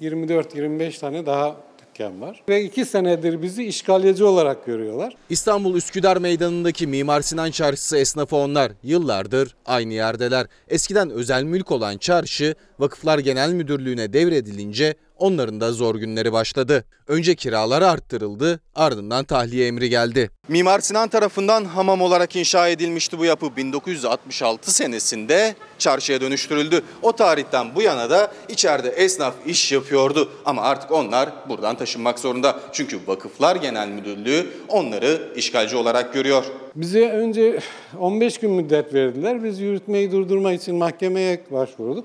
24-25 0.00 1.00
tane 1.00 1.26
daha 1.26 1.56
dükkan 1.92 2.20
var. 2.20 2.42
Ve 2.48 2.64
iki 2.64 2.84
senedir 2.84 3.42
bizi 3.42 3.64
işgalci 3.64 4.24
olarak 4.24 4.66
görüyorlar. 4.66 5.16
İstanbul 5.30 5.76
Üsküdar 5.76 6.16
Meydanı'ndaki 6.16 6.86
Mimar 6.86 7.20
Sinan 7.20 7.50
Çarşısı 7.50 7.96
esnafı 7.98 8.36
onlar. 8.36 8.72
Yıllardır 8.82 9.54
aynı 9.66 9.92
yerdeler. 9.92 10.46
Eskiden 10.68 11.10
özel 11.10 11.42
mülk 11.42 11.70
olan 11.70 11.98
çarşı 11.98 12.54
Vakıflar 12.78 13.18
Genel 13.18 13.52
Müdürlüğü'ne 13.52 14.12
devredilince 14.12 14.94
onların 15.22 15.60
da 15.60 15.72
zor 15.72 15.94
günleri 15.94 16.32
başladı. 16.32 16.84
Önce 17.08 17.34
kiralar 17.34 17.82
arttırıldı, 17.82 18.60
ardından 18.74 19.24
tahliye 19.24 19.66
emri 19.66 19.88
geldi. 19.88 20.30
Mimar 20.48 20.80
Sinan 20.80 21.08
tarafından 21.08 21.64
hamam 21.64 22.00
olarak 22.02 22.36
inşa 22.36 22.68
edilmişti 22.68 23.18
bu 23.18 23.24
yapı 23.24 23.56
1966 23.56 24.74
senesinde 24.74 25.54
çarşıya 25.78 26.20
dönüştürüldü. 26.20 26.82
O 27.02 27.12
tarihten 27.12 27.74
bu 27.74 27.82
yana 27.82 28.10
da 28.10 28.32
içeride 28.48 28.88
esnaf 28.88 29.34
iş 29.46 29.72
yapıyordu 29.72 30.28
ama 30.44 30.62
artık 30.62 30.90
onlar 30.90 31.28
buradan 31.48 31.76
taşınmak 31.76 32.18
zorunda. 32.18 32.60
Çünkü 32.72 32.98
Vakıflar 33.06 33.56
Genel 33.56 33.88
Müdürlüğü 33.88 34.46
onları 34.68 35.32
işgalci 35.36 35.76
olarak 35.76 36.14
görüyor. 36.14 36.44
Bize 36.76 37.10
önce 37.10 37.60
15 37.98 38.38
gün 38.38 38.50
müddet 38.50 38.94
verdiler. 38.94 39.44
Biz 39.44 39.60
yürütmeyi 39.60 40.12
durdurma 40.12 40.52
için 40.52 40.76
mahkemeye 40.76 41.40
başvurduk. 41.50 42.04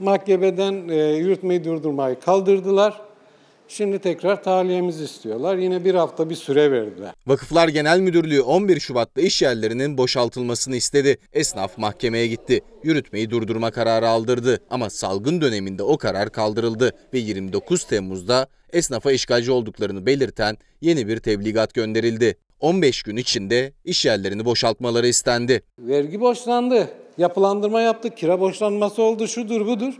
Mahkemeden 0.00 0.88
e, 0.88 0.96
yürütmeyi 0.96 1.64
durdurmayı 1.64 2.20
kaldırdılar. 2.20 3.00
Şimdi 3.68 3.98
tekrar 3.98 4.42
tahliyemizi 4.42 5.04
istiyorlar. 5.04 5.56
Yine 5.56 5.84
bir 5.84 5.94
hafta 5.94 6.30
bir 6.30 6.34
süre 6.34 6.72
verdiler. 6.72 7.12
Vakıflar 7.26 7.68
Genel 7.68 8.00
Müdürlüğü 8.00 8.40
11 8.40 8.80
Şubat'ta 8.80 9.20
iş 9.20 9.42
yerlerinin 9.42 9.98
boşaltılmasını 9.98 10.76
istedi. 10.76 11.18
Esnaf 11.32 11.78
mahkemeye 11.78 12.26
gitti. 12.26 12.60
Yürütmeyi 12.82 13.30
durdurma 13.30 13.70
kararı 13.70 14.08
aldırdı 14.08 14.60
ama 14.70 14.90
salgın 14.90 15.40
döneminde 15.40 15.82
o 15.82 15.98
karar 15.98 16.30
kaldırıldı 16.32 16.92
ve 17.14 17.18
29 17.18 17.84
Temmuz'da 17.84 18.46
esnafa 18.72 19.12
işgalci 19.12 19.52
olduklarını 19.52 20.06
belirten 20.06 20.56
yeni 20.80 21.08
bir 21.08 21.18
tebligat 21.18 21.74
gönderildi. 21.74 22.36
15 22.60 23.02
gün 23.02 23.16
içinde 23.16 23.72
iş 23.84 24.04
yerlerini 24.04 24.44
boşaltmaları 24.44 25.06
istendi. 25.06 25.62
Vergi 25.78 26.20
borçlandı. 26.20 26.88
Yapılandırma 27.20 27.80
yaptık. 27.80 28.16
Kira 28.16 28.40
borçlanması 28.40 29.02
oldu. 29.02 29.26
Şudur 29.26 29.66
budur. 29.66 29.94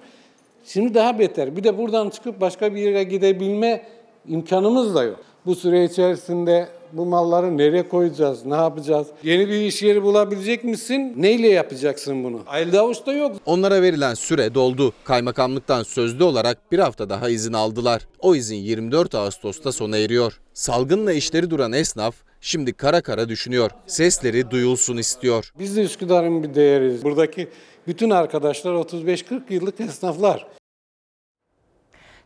Şimdi 0.64 0.94
daha 0.94 1.18
beter. 1.18 1.56
Bir 1.56 1.64
de 1.64 1.78
buradan 1.78 2.10
çıkıp 2.10 2.40
başka 2.40 2.74
bir 2.74 2.80
yere 2.80 3.02
gidebilme 3.04 3.86
imkanımız 4.28 4.94
da 4.94 5.02
yok. 5.04 5.20
Bu 5.46 5.54
süre 5.54 5.84
içerisinde 5.84 6.68
bu 6.92 7.06
malları 7.06 7.58
nereye 7.58 7.88
koyacağız, 7.88 8.46
ne 8.46 8.54
yapacağız? 8.54 9.06
Yeni 9.22 9.48
bir 9.48 9.60
iş 9.60 9.82
yeri 9.82 10.02
bulabilecek 10.02 10.64
misin? 10.64 11.12
Neyle 11.16 11.48
yapacaksın 11.48 12.24
bunu? 12.24 12.40
Elde 12.54 12.80
avuçta 12.80 13.12
yok. 13.12 13.36
Onlara 13.46 13.82
verilen 13.82 14.14
süre 14.14 14.54
doldu. 14.54 14.92
Kaymakamlıktan 15.04 15.82
sözlü 15.82 16.24
olarak 16.24 16.72
bir 16.72 16.78
hafta 16.78 17.10
daha 17.10 17.28
izin 17.28 17.52
aldılar. 17.52 18.02
O 18.20 18.34
izin 18.34 18.56
24 18.56 19.14
Ağustos'ta 19.14 19.72
sona 19.72 19.96
eriyor. 19.96 20.40
Salgınla 20.54 21.12
işleri 21.12 21.50
duran 21.50 21.72
esnaf 21.72 22.14
şimdi 22.40 22.72
kara 22.72 23.00
kara 23.00 23.28
düşünüyor. 23.28 23.70
Sesleri 23.86 24.50
duyulsun 24.50 24.96
istiyor. 24.96 25.52
Biz 25.58 25.76
de 25.76 25.82
Üsküdar'ın 25.82 26.42
bir 26.42 26.54
değeriz. 26.54 27.04
Buradaki 27.04 27.48
bütün 27.86 28.10
arkadaşlar 28.10 28.74
35-40 28.74 29.40
yıllık 29.50 29.80
esnaflar. 29.80 30.46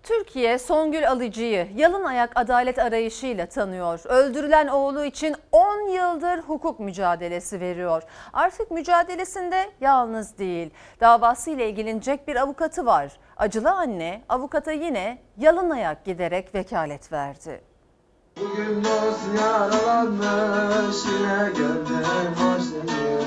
Türkiye 0.04 0.58
Songül 0.58 1.08
Alıcı'yı 1.10 1.68
yalın 1.76 2.04
ayak 2.04 2.30
adalet 2.34 2.78
arayışıyla 2.78 3.46
tanıyor. 3.46 4.00
Öldürülen 4.04 4.68
oğlu 4.68 5.04
için 5.04 5.36
10 5.52 5.88
yıldır 5.88 6.38
hukuk 6.38 6.80
mücadelesi 6.80 7.60
veriyor. 7.60 8.02
Artık 8.32 8.70
mücadelesinde 8.70 9.70
yalnız 9.80 10.38
değil. 10.38 10.70
Davasıyla 11.00 11.64
ilgilenecek 11.64 12.28
bir 12.28 12.36
avukatı 12.36 12.86
var. 12.86 13.12
Acılı 13.36 13.70
anne 13.70 14.22
avukata 14.28 14.72
yine 14.72 15.18
yalın 15.38 15.70
ayak 15.70 16.04
giderek 16.04 16.54
vekalet 16.54 17.12
verdi. 17.12 17.60
Bugün 18.40 18.84
dost 18.84 19.40
yaralanmış 19.42 20.96
yine 21.06 21.38
hoşlanıyor. 22.30 23.24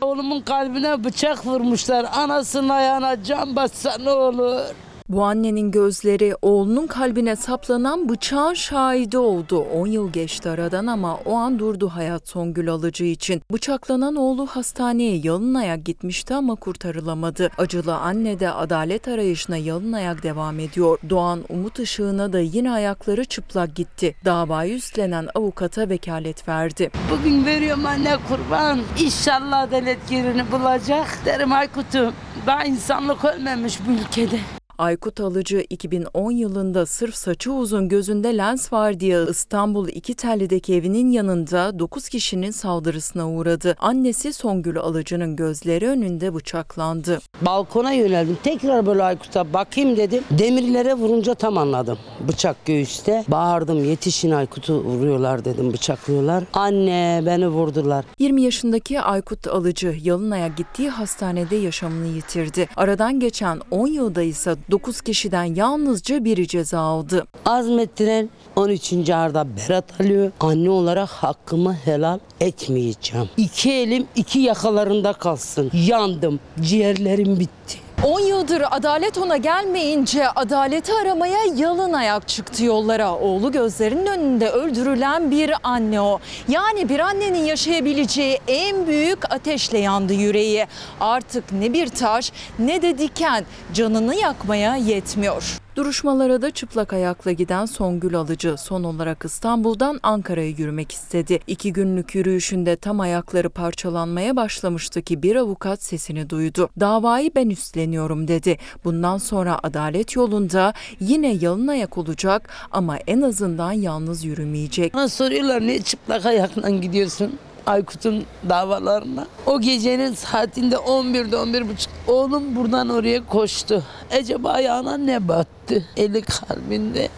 Oğlumun 0.00 0.40
kalbine 0.40 1.04
bıçak 1.04 1.46
vurmuşlar. 1.46 2.06
Anasının 2.12 2.68
ayağına 2.68 3.22
can 3.22 3.56
bassa 3.56 3.98
ne 3.98 4.10
olur. 4.10 4.74
Bu 5.08 5.24
annenin 5.24 5.70
gözleri 5.70 6.34
oğlunun 6.42 6.86
kalbine 6.86 7.36
saplanan 7.36 8.08
bıçağın 8.08 8.54
şahidi 8.54 9.18
oldu. 9.18 9.58
10 9.58 9.86
yıl 9.86 10.12
geçti 10.12 10.50
aradan 10.50 10.86
ama 10.86 11.16
o 11.16 11.34
an 11.34 11.58
durdu 11.58 11.88
hayat 11.88 12.28
Songül 12.28 12.70
Alıcı 12.70 13.04
için. 13.04 13.42
Bıçaklanan 13.52 14.16
oğlu 14.16 14.46
hastaneye 14.46 15.20
yalın 15.24 15.54
ayak 15.54 15.84
gitmişti 15.84 16.34
ama 16.34 16.54
kurtarılamadı. 16.54 17.50
Acılı 17.58 17.96
anne 17.96 18.40
de 18.40 18.50
adalet 18.50 19.08
arayışına 19.08 19.56
yalın 19.56 19.92
ayak 19.92 20.22
devam 20.22 20.60
ediyor. 20.60 20.98
Doğan 21.10 21.44
Umut 21.48 21.78
Işığı'na 21.78 22.32
da 22.32 22.40
yine 22.40 22.70
ayakları 22.72 23.24
çıplak 23.24 23.74
gitti. 23.74 24.14
Davayı 24.24 24.74
üstlenen 24.74 25.28
avukata 25.34 25.88
vekalet 25.88 26.48
verdi. 26.48 26.90
Bugün 27.10 27.46
veriyorum 27.46 27.86
anne 27.86 28.16
kurban. 28.28 28.80
İnşallah 29.00 29.60
adalet 29.60 30.10
yerini 30.10 30.52
bulacak. 30.52 31.18
Derim 31.24 31.52
Aykut'um 31.52 32.14
daha 32.46 32.64
insanlık 32.64 33.24
ölmemiş 33.24 33.78
bu 33.86 33.92
ülkede. 33.92 34.57
Aykut 34.78 35.20
Alıcı 35.20 35.64
2010 35.70 36.30
yılında 36.30 36.86
sırf 36.86 37.14
saçı 37.14 37.52
uzun 37.52 37.88
gözünde 37.88 38.36
lens 38.36 38.72
var 38.72 39.00
diye 39.00 39.24
İstanbul 39.30 39.88
İkitelli'deki 39.88 40.74
evinin 40.74 41.10
yanında 41.10 41.78
9 41.78 42.08
kişinin 42.08 42.50
saldırısına 42.50 43.30
uğradı. 43.30 43.76
Annesi 43.78 44.32
Songül 44.32 44.78
Alıcı'nın 44.78 45.36
gözleri 45.36 45.88
önünde 45.88 46.34
bıçaklandı. 46.34 47.18
Balkona 47.42 47.92
yöneldim. 47.92 48.38
Tekrar 48.42 48.86
böyle 48.86 49.02
Aykut'a 49.02 49.52
bakayım 49.52 49.96
dedim. 49.96 50.24
Demirlere 50.30 50.94
vurunca 50.94 51.34
tam 51.34 51.58
anladım. 51.58 51.98
Bıçak 52.28 52.66
göğüste. 52.66 53.24
Bağırdım 53.28 53.84
yetişin 53.84 54.30
Aykut'u 54.30 54.74
vuruyorlar 54.84 55.44
dedim 55.44 55.72
bıçaklıyorlar. 55.72 56.44
Anne 56.52 57.22
beni 57.26 57.48
vurdular. 57.48 58.04
20 58.18 58.42
yaşındaki 58.42 59.00
Aykut 59.00 59.46
Alıcı 59.46 59.96
Yalınay'a 60.02 60.48
gittiği 60.48 60.90
hastanede 60.90 61.56
yaşamını 61.56 62.06
yitirdi. 62.06 62.68
Aradan 62.76 63.20
geçen 63.20 63.60
10 63.70 63.86
yılda 63.86 64.22
ise 64.22 64.56
9 64.70 65.00
kişiden 65.00 65.44
yalnızca 65.44 66.24
biri 66.24 66.48
ceza 66.48 66.78
aldı. 66.80 67.26
Azmettiren 67.44 68.28
13. 68.56 69.10
arda 69.10 69.46
Berat 69.56 70.00
alıyor. 70.00 70.32
Anne 70.40 70.70
olarak 70.70 71.08
hakkımı 71.08 71.74
helal 71.74 72.18
etmeyeceğim. 72.40 73.28
İki 73.36 73.72
elim 73.72 74.06
iki 74.16 74.38
yakalarında 74.38 75.12
kalsın. 75.12 75.70
Yandım. 75.86 76.40
Ciğerlerim 76.60 77.40
bitti. 77.40 77.78
10 78.04 78.20
yıldır 78.48 78.64
adalet 78.70 79.18
ona 79.18 79.36
gelmeyince 79.36 80.28
adaleti 80.28 80.92
aramaya 80.92 81.38
yalın 81.56 81.92
ayak 81.92 82.28
çıktı 82.28 82.64
yollara. 82.64 83.14
Oğlu 83.14 83.52
gözlerinin 83.52 84.06
önünde 84.06 84.50
öldürülen 84.50 85.30
bir 85.30 85.52
anne 85.62 86.00
o. 86.00 86.20
Yani 86.48 86.88
bir 86.88 86.98
annenin 86.98 87.44
yaşayabileceği 87.44 88.38
en 88.48 88.86
büyük 88.86 89.32
ateşle 89.32 89.78
yandı 89.78 90.12
yüreği. 90.12 90.66
Artık 91.00 91.52
ne 91.52 91.72
bir 91.72 91.86
taş 91.86 92.32
ne 92.58 92.82
de 92.82 92.98
diken 92.98 93.44
canını 93.74 94.14
yakmaya 94.14 94.76
yetmiyor. 94.76 95.58
Duruşmalara 95.78 96.42
da 96.42 96.50
çıplak 96.50 96.92
ayakla 96.92 97.32
giden 97.32 97.66
Songül 97.66 98.16
Alıcı 98.16 98.56
son 98.58 98.84
olarak 98.84 99.24
İstanbul'dan 99.24 100.00
Ankara'ya 100.02 100.48
yürümek 100.48 100.92
istedi. 100.92 101.40
İki 101.46 101.72
günlük 101.72 102.14
yürüyüşünde 102.14 102.76
tam 102.76 103.00
ayakları 103.00 103.50
parçalanmaya 103.50 104.36
başlamıştı 104.36 105.02
ki 105.02 105.22
bir 105.22 105.36
avukat 105.36 105.82
sesini 105.82 106.30
duydu. 106.30 106.68
Davayı 106.80 107.30
ben 107.36 107.50
üstleniyorum 107.50 108.28
dedi. 108.28 108.37
Bundan 108.84 109.18
sonra 109.18 109.58
adalet 109.62 110.16
yolunda 110.16 110.72
yine 111.00 111.34
yalın 111.40 111.66
ayak 111.66 111.98
olacak 111.98 112.48
ama 112.70 112.96
en 113.06 113.20
azından 113.22 113.72
yalnız 113.72 114.24
yürümeyecek. 114.24 114.94
Bana 114.94 115.08
soruyorlar 115.08 115.60
niye 115.60 115.82
çıplak 115.82 116.26
ayakla 116.26 116.70
gidiyorsun? 116.70 117.38
Aykut'un 117.66 118.24
davalarına. 118.48 119.26
O 119.46 119.60
gecenin 119.60 120.14
saatinde 120.14 120.74
11'de 120.74 121.36
11 121.36 121.68
buçuk 121.68 121.92
oğlum 122.06 122.56
buradan 122.56 122.88
oraya 122.88 123.26
koştu. 123.26 123.82
Acaba 124.12 124.50
ayağına 124.50 124.96
ne 124.96 125.28
battı? 125.28 125.84
Eli 125.96 126.22
kalbinde. 126.22 127.08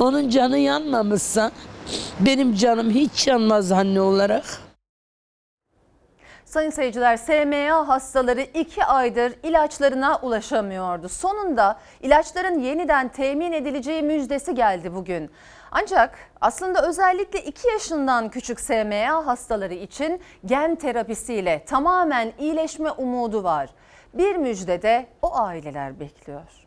Onun 0.00 0.28
canı 0.28 0.58
yanmamışsa 0.58 1.50
benim 2.20 2.54
canım 2.54 2.90
hiç 2.90 3.26
yanmaz 3.26 3.72
anne 3.72 4.00
olarak. 4.00 4.44
Sayın 6.52 6.70
seyirciler, 6.70 7.16
SMA 7.16 7.88
hastaları 7.88 8.40
2 8.40 8.84
aydır 8.84 9.32
ilaçlarına 9.42 10.18
ulaşamıyordu. 10.22 11.08
Sonunda 11.08 11.78
ilaçların 12.00 12.58
yeniden 12.58 13.08
temin 13.08 13.52
edileceği 13.52 14.02
müjdesi 14.02 14.54
geldi 14.54 14.94
bugün. 14.94 15.30
Ancak 15.70 16.18
aslında 16.40 16.88
özellikle 16.88 17.42
2 17.42 17.68
yaşından 17.68 18.28
küçük 18.28 18.60
SMA 18.60 19.26
hastaları 19.26 19.74
için 19.74 20.20
gen 20.46 20.74
terapisiyle 20.74 21.64
tamamen 21.64 22.32
iyileşme 22.38 22.90
umudu 22.90 23.44
var. 23.44 23.70
Bir 24.14 24.36
müjde 24.36 24.82
de 24.82 25.06
o 25.22 25.36
aileler 25.36 26.00
bekliyor. 26.00 26.61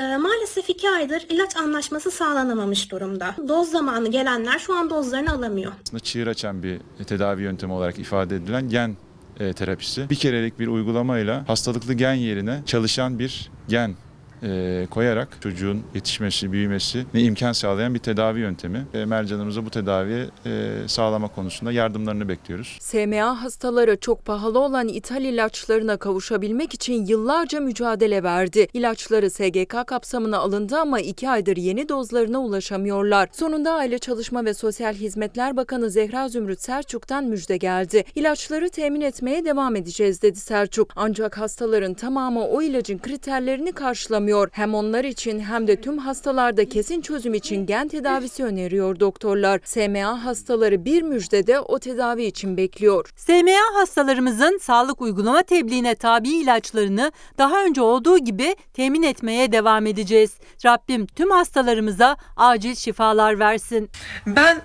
Ee, 0.00 0.16
Maalesef 0.16 0.70
iki 0.70 0.90
aydır 0.90 1.26
ilaç 1.28 1.56
anlaşması 1.56 2.10
sağlanamamış 2.10 2.90
durumda. 2.92 3.34
Doz 3.48 3.70
zamanı 3.70 4.10
gelenler 4.10 4.58
şu 4.58 4.74
an 4.74 4.90
dozlarını 4.90 5.32
alamıyor. 5.32 5.72
aslında 5.86 6.00
çığır 6.00 6.26
açan 6.26 6.62
bir 6.62 6.80
tedavi 7.06 7.42
yöntemi 7.42 7.72
olarak 7.72 7.98
ifade 7.98 8.36
edilen 8.36 8.68
gen 8.68 8.96
e, 9.40 9.52
terapisi. 9.52 10.10
Bir 10.10 10.16
kerelik 10.16 10.58
bir 10.58 10.66
uygulamayla 10.68 11.48
hastalıklı 11.48 11.94
gen 11.94 12.14
yerine 12.14 12.60
çalışan 12.66 13.18
bir 13.18 13.50
gen 13.68 13.94
e, 14.42 14.86
koyarak 14.90 15.28
çocuğun 15.40 15.82
yetişmesi, 15.94 16.52
büyümesi 16.52 17.06
ne 17.14 17.22
imkan 17.22 17.52
sağlayan 17.52 17.94
bir 17.94 17.98
tedavi 17.98 18.40
yöntemi. 18.40 18.86
E, 18.94 19.04
mercanımıza 19.04 19.66
bu 19.66 19.70
tedaviyi 19.70 20.26
e, 20.46 20.72
sağlama 20.86 21.28
konusunda 21.28 21.72
yardımlarını 21.72 22.28
bekliyoruz. 22.28 22.78
SMA 22.80 23.42
hastaları 23.42 24.00
çok 24.00 24.24
pahalı 24.24 24.58
olan 24.58 24.88
ithal 24.88 25.24
ilaçlarına 25.24 25.96
kavuşabilmek 25.96 26.74
için 26.74 27.06
yıllarca 27.06 27.60
mücadele 27.60 28.22
verdi. 28.22 28.68
İlaçları 28.72 29.30
SGK 29.30 29.86
kapsamına 29.86 30.38
alındı 30.38 30.76
ama 30.76 31.00
iki 31.00 31.30
aydır 31.30 31.56
yeni 31.56 31.88
dozlarına 31.88 32.40
ulaşamıyorlar. 32.40 33.28
Sonunda 33.32 33.72
Aile 33.72 33.98
Çalışma 33.98 34.44
ve 34.44 34.54
Sosyal 34.54 34.94
Hizmetler 34.94 35.56
Bakanı 35.56 35.90
Zehra 35.90 36.28
Zümrüt 36.28 36.60
Selçuk'tan 36.60 37.24
müjde 37.24 37.56
geldi. 37.56 38.04
İlaçları 38.14 38.70
temin 38.70 39.00
etmeye 39.00 39.44
devam 39.44 39.76
edeceğiz 39.76 40.22
dedi 40.22 40.38
Selçuk. 40.38 40.92
Ancak 40.96 41.38
hastaların 41.38 41.94
tamamı 41.94 42.46
o 42.46 42.62
ilacın 42.62 42.98
kriterlerini 42.98 43.72
karşılamıyor. 43.72 44.29
Hem 44.52 44.74
onlar 44.74 45.04
için 45.04 45.40
hem 45.40 45.66
de 45.66 45.80
tüm 45.80 45.98
hastalarda 45.98 46.68
kesin 46.68 47.00
çözüm 47.00 47.34
için 47.34 47.66
gen 47.66 47.88
tedavisi 47.88 48.44
öneriyor 48.44 49.00
doktorlar. 49.00 49.60
SMA 49.64 50.24
hastaları 50.24 50.84
bir 50.84 51.02
müjde 51.02 51.46
de 51.46 51.60
o 51.60 51.78
tedavi 51.78 52.24
için 52.24 52.56
bekliyor. 52.56 53.10
SMA 53.16 53.74
hastalarımızın 53.74 54.58
sağlık 54.62 55.00
uygulama 55.00 55.42
tebliğine 55.42 55.94
tabi 55.94 56.28
ilaçlarını 56.28 57.12
daha 57.38 57.64
önce 57.64 57.82
olduğu 57.82 58.18
gibi 58.18 58.56
temin 58.74 59.02
etmeye 59.02 59.52
devam 59.52 59.86
edeceğiz. 59.86 60.34
Rabbim 60.64 61.06
tüm 61.06 61.30
hastalarımıza 61.30 62.16
acil 62.36 62.74
şifalar 62.74 63.38
versin. 63.38 63.90
Ben 64.26 64.58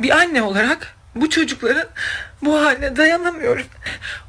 bir 0.00 0.10
anne 0.10 0.42
olarak 0.42 0.96
bu 1.14 1.30
çocukların 1.30 1.86
bu 2.42 2.54
haline 2.60 2.96
dayanamıyorum. 2.96 3.66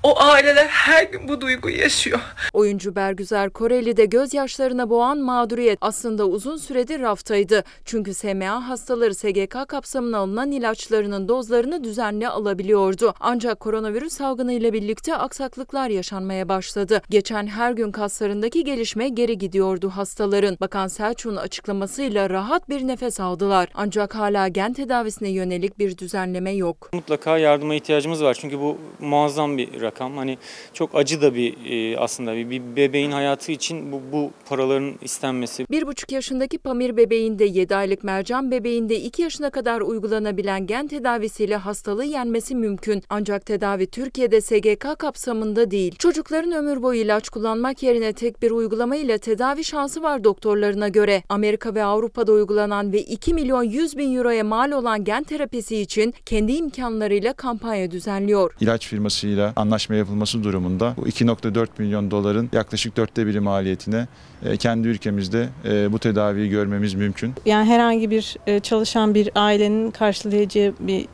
O 0.04 0.20
aileler 0.22 0.68
her 0.68 1.04
gün 1.04 1.28
bu 1.28 1.42
duyguyu 1.42 1.78
yaşıyor. 1.78 2.20
Oyuncu 2.54 2.96
Bergüzar 2.96 3.50
Koreli 3.50 3.98
de 3.98 4.06
gözyaşlarına 4.06 4.90
boğan 4.90 5.18
mağduriyet 5.18 5.78
aslında 5.82 6.28
uzun 6.28 6.58
süredir 6.58 7.02
raftaydı. 7.02 7.64
Çünkü 7.86 8.14
SMA 8.14 8.70
hastaları 8.70 9.16
SGK 9.16 9.68
kapsamına 9.68 10.18
alınan 10.18 10.52
ilaçlarının 10.52 11.28
dozlarını 11.28 11.84
düzenli 11.84 12.28
alabiliyordu. 12.28 13.14
Ancak 13.20 13.60
koronavirüs 13.60 14.14
salgını 14.14 14.54
ile 14.54 14.74
birlikte 14.74 15.16
aksaklıklar 15.16 15.90
yaşanmaya 15.90 16.50
başladı. 16.50 17.02
Geçen 17.10 17.48
her 17.48 17.72
gün 17.72 17.92
kaslarındaki 17.92 18.64
gelişme 18.64 19.10
geri 19.10 19.38
gidiyordu 19.38 19.90
hastaların. 19.90 20.58
Bakan 20.62 20.88
Selçuk'un 20.88 21.36
açıklamasıyla 21.36 22.30
rahat 22.30 22.70
bir 22.70 22.88
nefes 22.88 23.20
aldılar. 23.20 23.70
Ancak 23.74 24.16
hala 24.16 24.48
gen 24.48 24.74
tedavisine 24.74 25.30
yönelik 25.30 25.80
bir 25.80 25.98
düzenleme 25.98 26.52
yok. 26.52 26.90
Mutlaka 26.94 27.38
yardıma 27.38 27.76
ihtiyacımız 28.02 28.24
var 28.24 28.38
çünkü 28.40 28.60
bu 28.60 28.78
muazzam 29.00 29.58
bir 29.58 29.82
rakam. 29.82 30.18
Hani 30.18 30.38
çok 30.74 30.96
acı 30.96 31.22
da 31.22 31.36
bir 31.36 31.56
e, 31.70 31.98
aslında 31.98 32.36
bir, 32.36 32.50
bir 32.50 32.76
bebeğin 32.76 33.12
hayatı 33.12 33.52
için 33.52 33.92
bu, 33.92 34.02
bu 34.12 34.32
paraların 34.50 34.94
istenmesi. 35.02 35.66
Bir 35.72 35.88
buçuk 35.88 36.12
yaşındaki 36.12 36.58
Pamir 36.58 36.98
bebeğinde, 36.98 37.46
7 37.46 37.76
aylık 37.76 38.04
Mercan 38.04 38.52
bebeğinde 38.52 38.96
2 39.00 39.22
yaşına 39.22 39.50
kadar 39.50 39.82
uygulanabilen 39.82 40.68
gen 40.68 40.88
tedavisiyle 40.88 41.56
hastalığı 41.56 42.06
yenmesi 42.06 42.56
mümkün. 42.56 43.04
Ancak 43.10 43.46
tedavi 43.46 43.88
Türkiye'de 43.88 44.42
SGK 44.42 45.00
kapsamında 45.00 45.72
değil. 45.72 45.96
Çocukların 46.00 46.52
ömür 46.52 46.84
boyu 46.84 47.02
ilaç 47.02 47.30
kullanmak 47.30 47.84
yerine 47.84 48.14
tek 48.14 48.42
bir 48.42 48.52
uygulama 48.52 48.96
ile 48.96 49.18
tedavi 49.18 49.64
şansı 49.64 50.04
var 50.04 50.24
doktorlarına 50.24 50.88
göre. 50.88 51.24
Amerika 51.30 51.76
ve 51.76 51.84
Avrupa'da 51.84 52.32
uygulanan 52.32 52.94
ve 52.94 53.02
2 53.02 53.34
milyon 53.34 53.64
100 53.64 53.98
bin 53.98 54.16
euroya 54.18 54.44
mal 54.44 54.72
olan 54.72 55.04
gen 55.04 55.24
terapisi 55.24 55.78
için 55.78 56.14
kendi 56.26 56.52
imkanlarıyla 56.52 57.34
kampanya 57.34 57.91
düzenliyor. 57.92 58.52
İlaç 58.62 58.88
firmasıyla 58.88 59.54
anlaşma 59.56 59.96
yapılması 59.96 60.44
durumunda 60.44 60.94
bu 60.98 61.08
2.4 61.08 61.68
milyon 61.78 62.12
doların 62.12 62.50
yaklaşık 62.54 62.98
dörtte 62.98 63.28
biri 63.28 63.40
maliyetine 63.40 64.08
e, 64.46 64.58
kendi 64.58 64.88
ülkemizde 64.88 65.50
e, 65.66 65.92
bu 65.92 66.00
tedaviyi 66.00 66.50
görmemiz 66.50 66.94
mümkün. 66.94 67.34
Yani 67.46 67.70
herhangi 67.70 68.12
bir 68.12 68.38
e, 68.48 68.60
çalışan 68.60 69.16
bir 69.16 69.30
ailenin 69.36 69.92
karşılayacağı 69.92 70.74
bir 70.80 71.08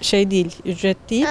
şey 0.00 0.30
değil, 0.30 0.56
ücret 0.64 1.10
değil. 1.10 1.26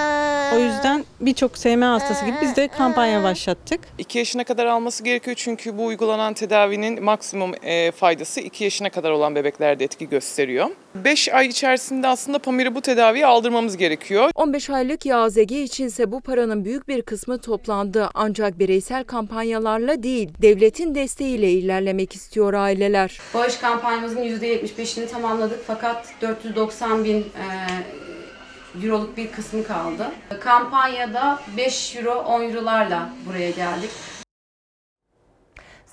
O 0.56 0.60
yüzden 0.60 1.06
birçok 1.22 1.58
SM 1.58 1.82
hastası 1.82 2.26
gibi 2.26 2.36
biz 2.42 2.56
de 2.56 2.68
kampanya 2.68 3.24
başlattık. 3.24 3.80
2 3.98 4.18
yaşına 4.18 4.44
kadar 4.44 4.66
alması 4.66 5.04
gerekiyor 5.04 5.36
çünkü 5.40 5.78
bu 5.78 5.86
uygulanan 5.86 6.34
tedavinin 6.34 7.04
maksimum 7.04 7.52
faydası 7.96 8.42
2 8.42 8.64
yaşına 8.64 8.90
kadar 8.90 9.12
olan 9.12 9.36
bebeklerde 9.36 9.84
etki 9.84 10.10
gösteriyor. 10.10 10.70
5 10.96 11.30
ay 11.30 11.48
içerisinde 11.48 12.08
aslında 12.08 12.40
Pamir'i 12.40 12.76
bu 12.76 12.82
tedaviyi 12.82 13.26
aldırmamız 13.26 13.78
gerekiyor. 13.78 14.32
15 14.36 14.70
aylık 14.70 15.06
YAZG 15.06 15.52
içinse 15.52 16.12
bu 16.12 16.22
paranın 16.22 16.66
büyük 16.66 16.88
bir 16.88 17.02
kısmı 17.02 17.38
toplandı. 17.42 18.10
Ancak 18.14 18.60
bireysel 18.60 19.04
kampanyalarla 19.04 20.04
değil, 20.04 20.30
devletin 20.42 20.96
desteğiyle 20.96 21.52
ilerlemek 21.52 22.16
istiyor 22.16 22.54
aileler. 22.54 23.20
Bağış 23.34 23.58
kampanyamızın 23.58 24.24
%75'ini 24.24 25.08
tamamladık 25.08 25.60
fakat 25.68 26.08
490 26.22 27.04
bin 27.04 27.20
e, 27.20 28.86
euroluk 28.86 29.18
bir 29.18 29.32
kısmı 29.32 29.64
kaldı. 29.64 30.12
Kampanyada 30.40 31.40
5 31.58 31.96
euro 31.96 32.14
10 32.14 32.42
eurolarla 32.42 33.10
buraya 33.28 33.50
geldik. 33.50 33.90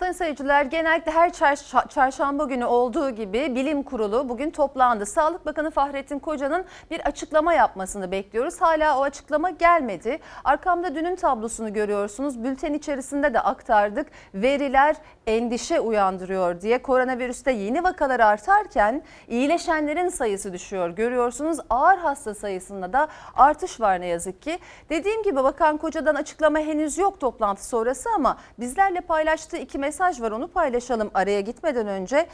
Sayın 0.03 0.13
seyirciler 0.13 0.65
genellikle 0.65 1.13
her 1.13 1.31
çarş- 1.31 1.89
çarşamba 1.89 2.45
günü 2.45 2.65
olduğu 2.65 3.11
gibi 3.11 3.55
bilim 3.55 3.83
kurulu 3.83 4.29
bugün 4.29 4.51
toplandı. 4.51 5.07
Sağlık 5.07 5.47
Bakanı 5.47 5.71
Fahrettin 5.71 6.19
Koca'nın 6.19 6.65
bir 6.91 7.01
açıklama 7.01 7.55
yapmasını 7.55 8.11
bekliyoruz. 8.11 8.61
Hala 8.61 8.99
o 8.99 9.03
açıklama 9.03 9.51
gelmedi. 9.51 10.19
Arkamda 10.45 10.95
dünün 10.95 11.17
tablosunu 11.17 11.73
görüyorsunuz. 11.73 12.45
Bülten 12.45 12.73
içerisinde 12.73 13.35
de 13.35 13.41
aktardık. 13.41 14.07
Veriler 14.35 14.97
endişe 15.27 15.81
uyandırıyor 15.81 16.61
diye 16.61 16.83
koronavirüste 16.83 17.53
yeni 17.53 17.85
vakalar 17.85 18.21
artarken 18.21 19.03
iyileşenlerin 19.29 20.09
sayısı 20.09 20.53
düşüyor. 20.53 20.91
Görüyorsunuz 20.91 21.59
ağır 21.71 21.99
hasta 21.99 22.35
sayısında 22.35 22.93
da 22.93 23.09
artış 23.35 23.81
var 23.81 24.01
ne 24.01 24.07
yazık 24.07 24.43
ki. 24.43 24.59
Dediğim 24.91 25.23
gibi 25.23 25.37
Bakan 25.37 25.77
Koca'dan 25.77 26.15
açıklama 26.15 26.59
henüz 26.59 26.99
yok 26.99 27.21
toplantı 27.21 27.67
sonrası 27.67 28.09
ama 28.17 28.39
bizlerle 28.59 29.01
paylaştığı 29.01 29.57
iki 29.57 29.79
mesaj 29.79 29.91
var 30.01 30.30
onu 30.30 30.49
paylaşalım 30.49 31.11
araya 31.14 31.40
gitmeden 31.40 31.86
önce. 31.86 32.26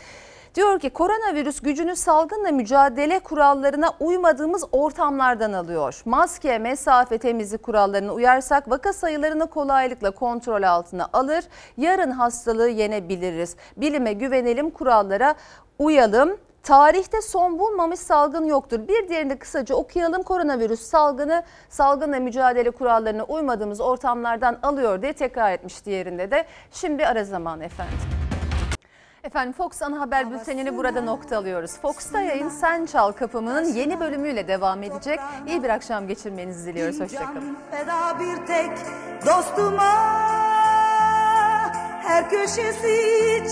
Diyor 0.54 0.80
ki 0.80 0.90
koronavirüs 0.90 1.60
gücünü 1.60 1.96
salgınla 1.96 2.50
mücadele 2.50 3.18
kurallarına 3.18 3.92
uymadığımız 4.00 4.64
ortamlardan 4.72 5.52
alıyor. 5.52 6.02
Maske, 6.04 6.58
mesafe, 6.58 7.18
temizlik 7.18 7.62
kurallarına 7.62 8.12
uyarsak 8.12 8.70
vaka 8.70 8.92
sayılarını 8.92 9.46
kolaylıkla 9.46 10.10
kontrol 10.10 10.62
altına 10.62 11.08
alır. 11.12 11.44
Yarın 11.76 12.10
hastalığı 12.10 12.68
yenebiliriz. 12.68 13.56
Bilime 13.76 14.12
güvenelim, 14.12 14.70
kurallara 14.70 15.34
uyalım. 15.78 16.36
Tarihte 16.68 17.22
son 17.22 17.58
bulmamış 17.58 18.00
salgın 18.00 18.44
yoktur. 18.44 18.88
Bir 18.88 19.08
diğerini 19.08 19.30
de 19.30 19.38
kısaca 19.38 19.74
okuyalım. 19.74 20.22
Koronavirüs 20.22 20.80
salgını 20.80 21.42
salgınla 21.68 22.20
mücadele 22.20 22.70
kurallarına 22.70 23.24
uymadığımız 23.24 23.80
ortamlardan 23.80 24.58
alıyor 24.62 25.02
diye 25.02 25.12
tekrar 25.12 25.52
etmiş 25.52 25.84
diğerinde 25.84 26.30
de. 26.30 26.44
Şimdi 26.72 27.06
ara 27.06 27.24
zaman 27.24 27.60
efendim. 27.60 27.98
Efendim 29.24 29.52
Fox 29.52 29.82
Ana 29.82 30.00
Haber 30.00 30.30
Bülteni'ni 30.30 30.76
burada 30.76 31.00
nokta 31.00 31.38
alıyoruz. 31.38 31.78
Fox'ta 31.82 32.20
yayın 32.20 32.48
Sen 32.48 32.86
Çal 32.86 33.12
Kapımı'nın 33.12 33.64
yeni 33.64 34.00
bölümüyle 34.00 34.48
devam 34.48 34.82
edecek. 34.82 35.20
İyi 35.46 35.62
bir 35.62 35.68
akşam 35.68 36.08
geçirmenizi 36.08 36.70
diliyoruz. 36.70 37.00
Hoşçakalın. 37.00 37.56
Feda 37.70 38.20
bir 38.20 38.46
tek 38.46 38.70
dostuma 39.26 39.94
Her 42.02 42.30
köşesi 42.30 42.96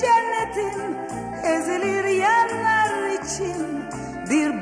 cennetin 0.00 0.96
ezilir 1.44 2.04
yerler 2.04 3.10
için 3.10 3.84
Bir 4.30 4.54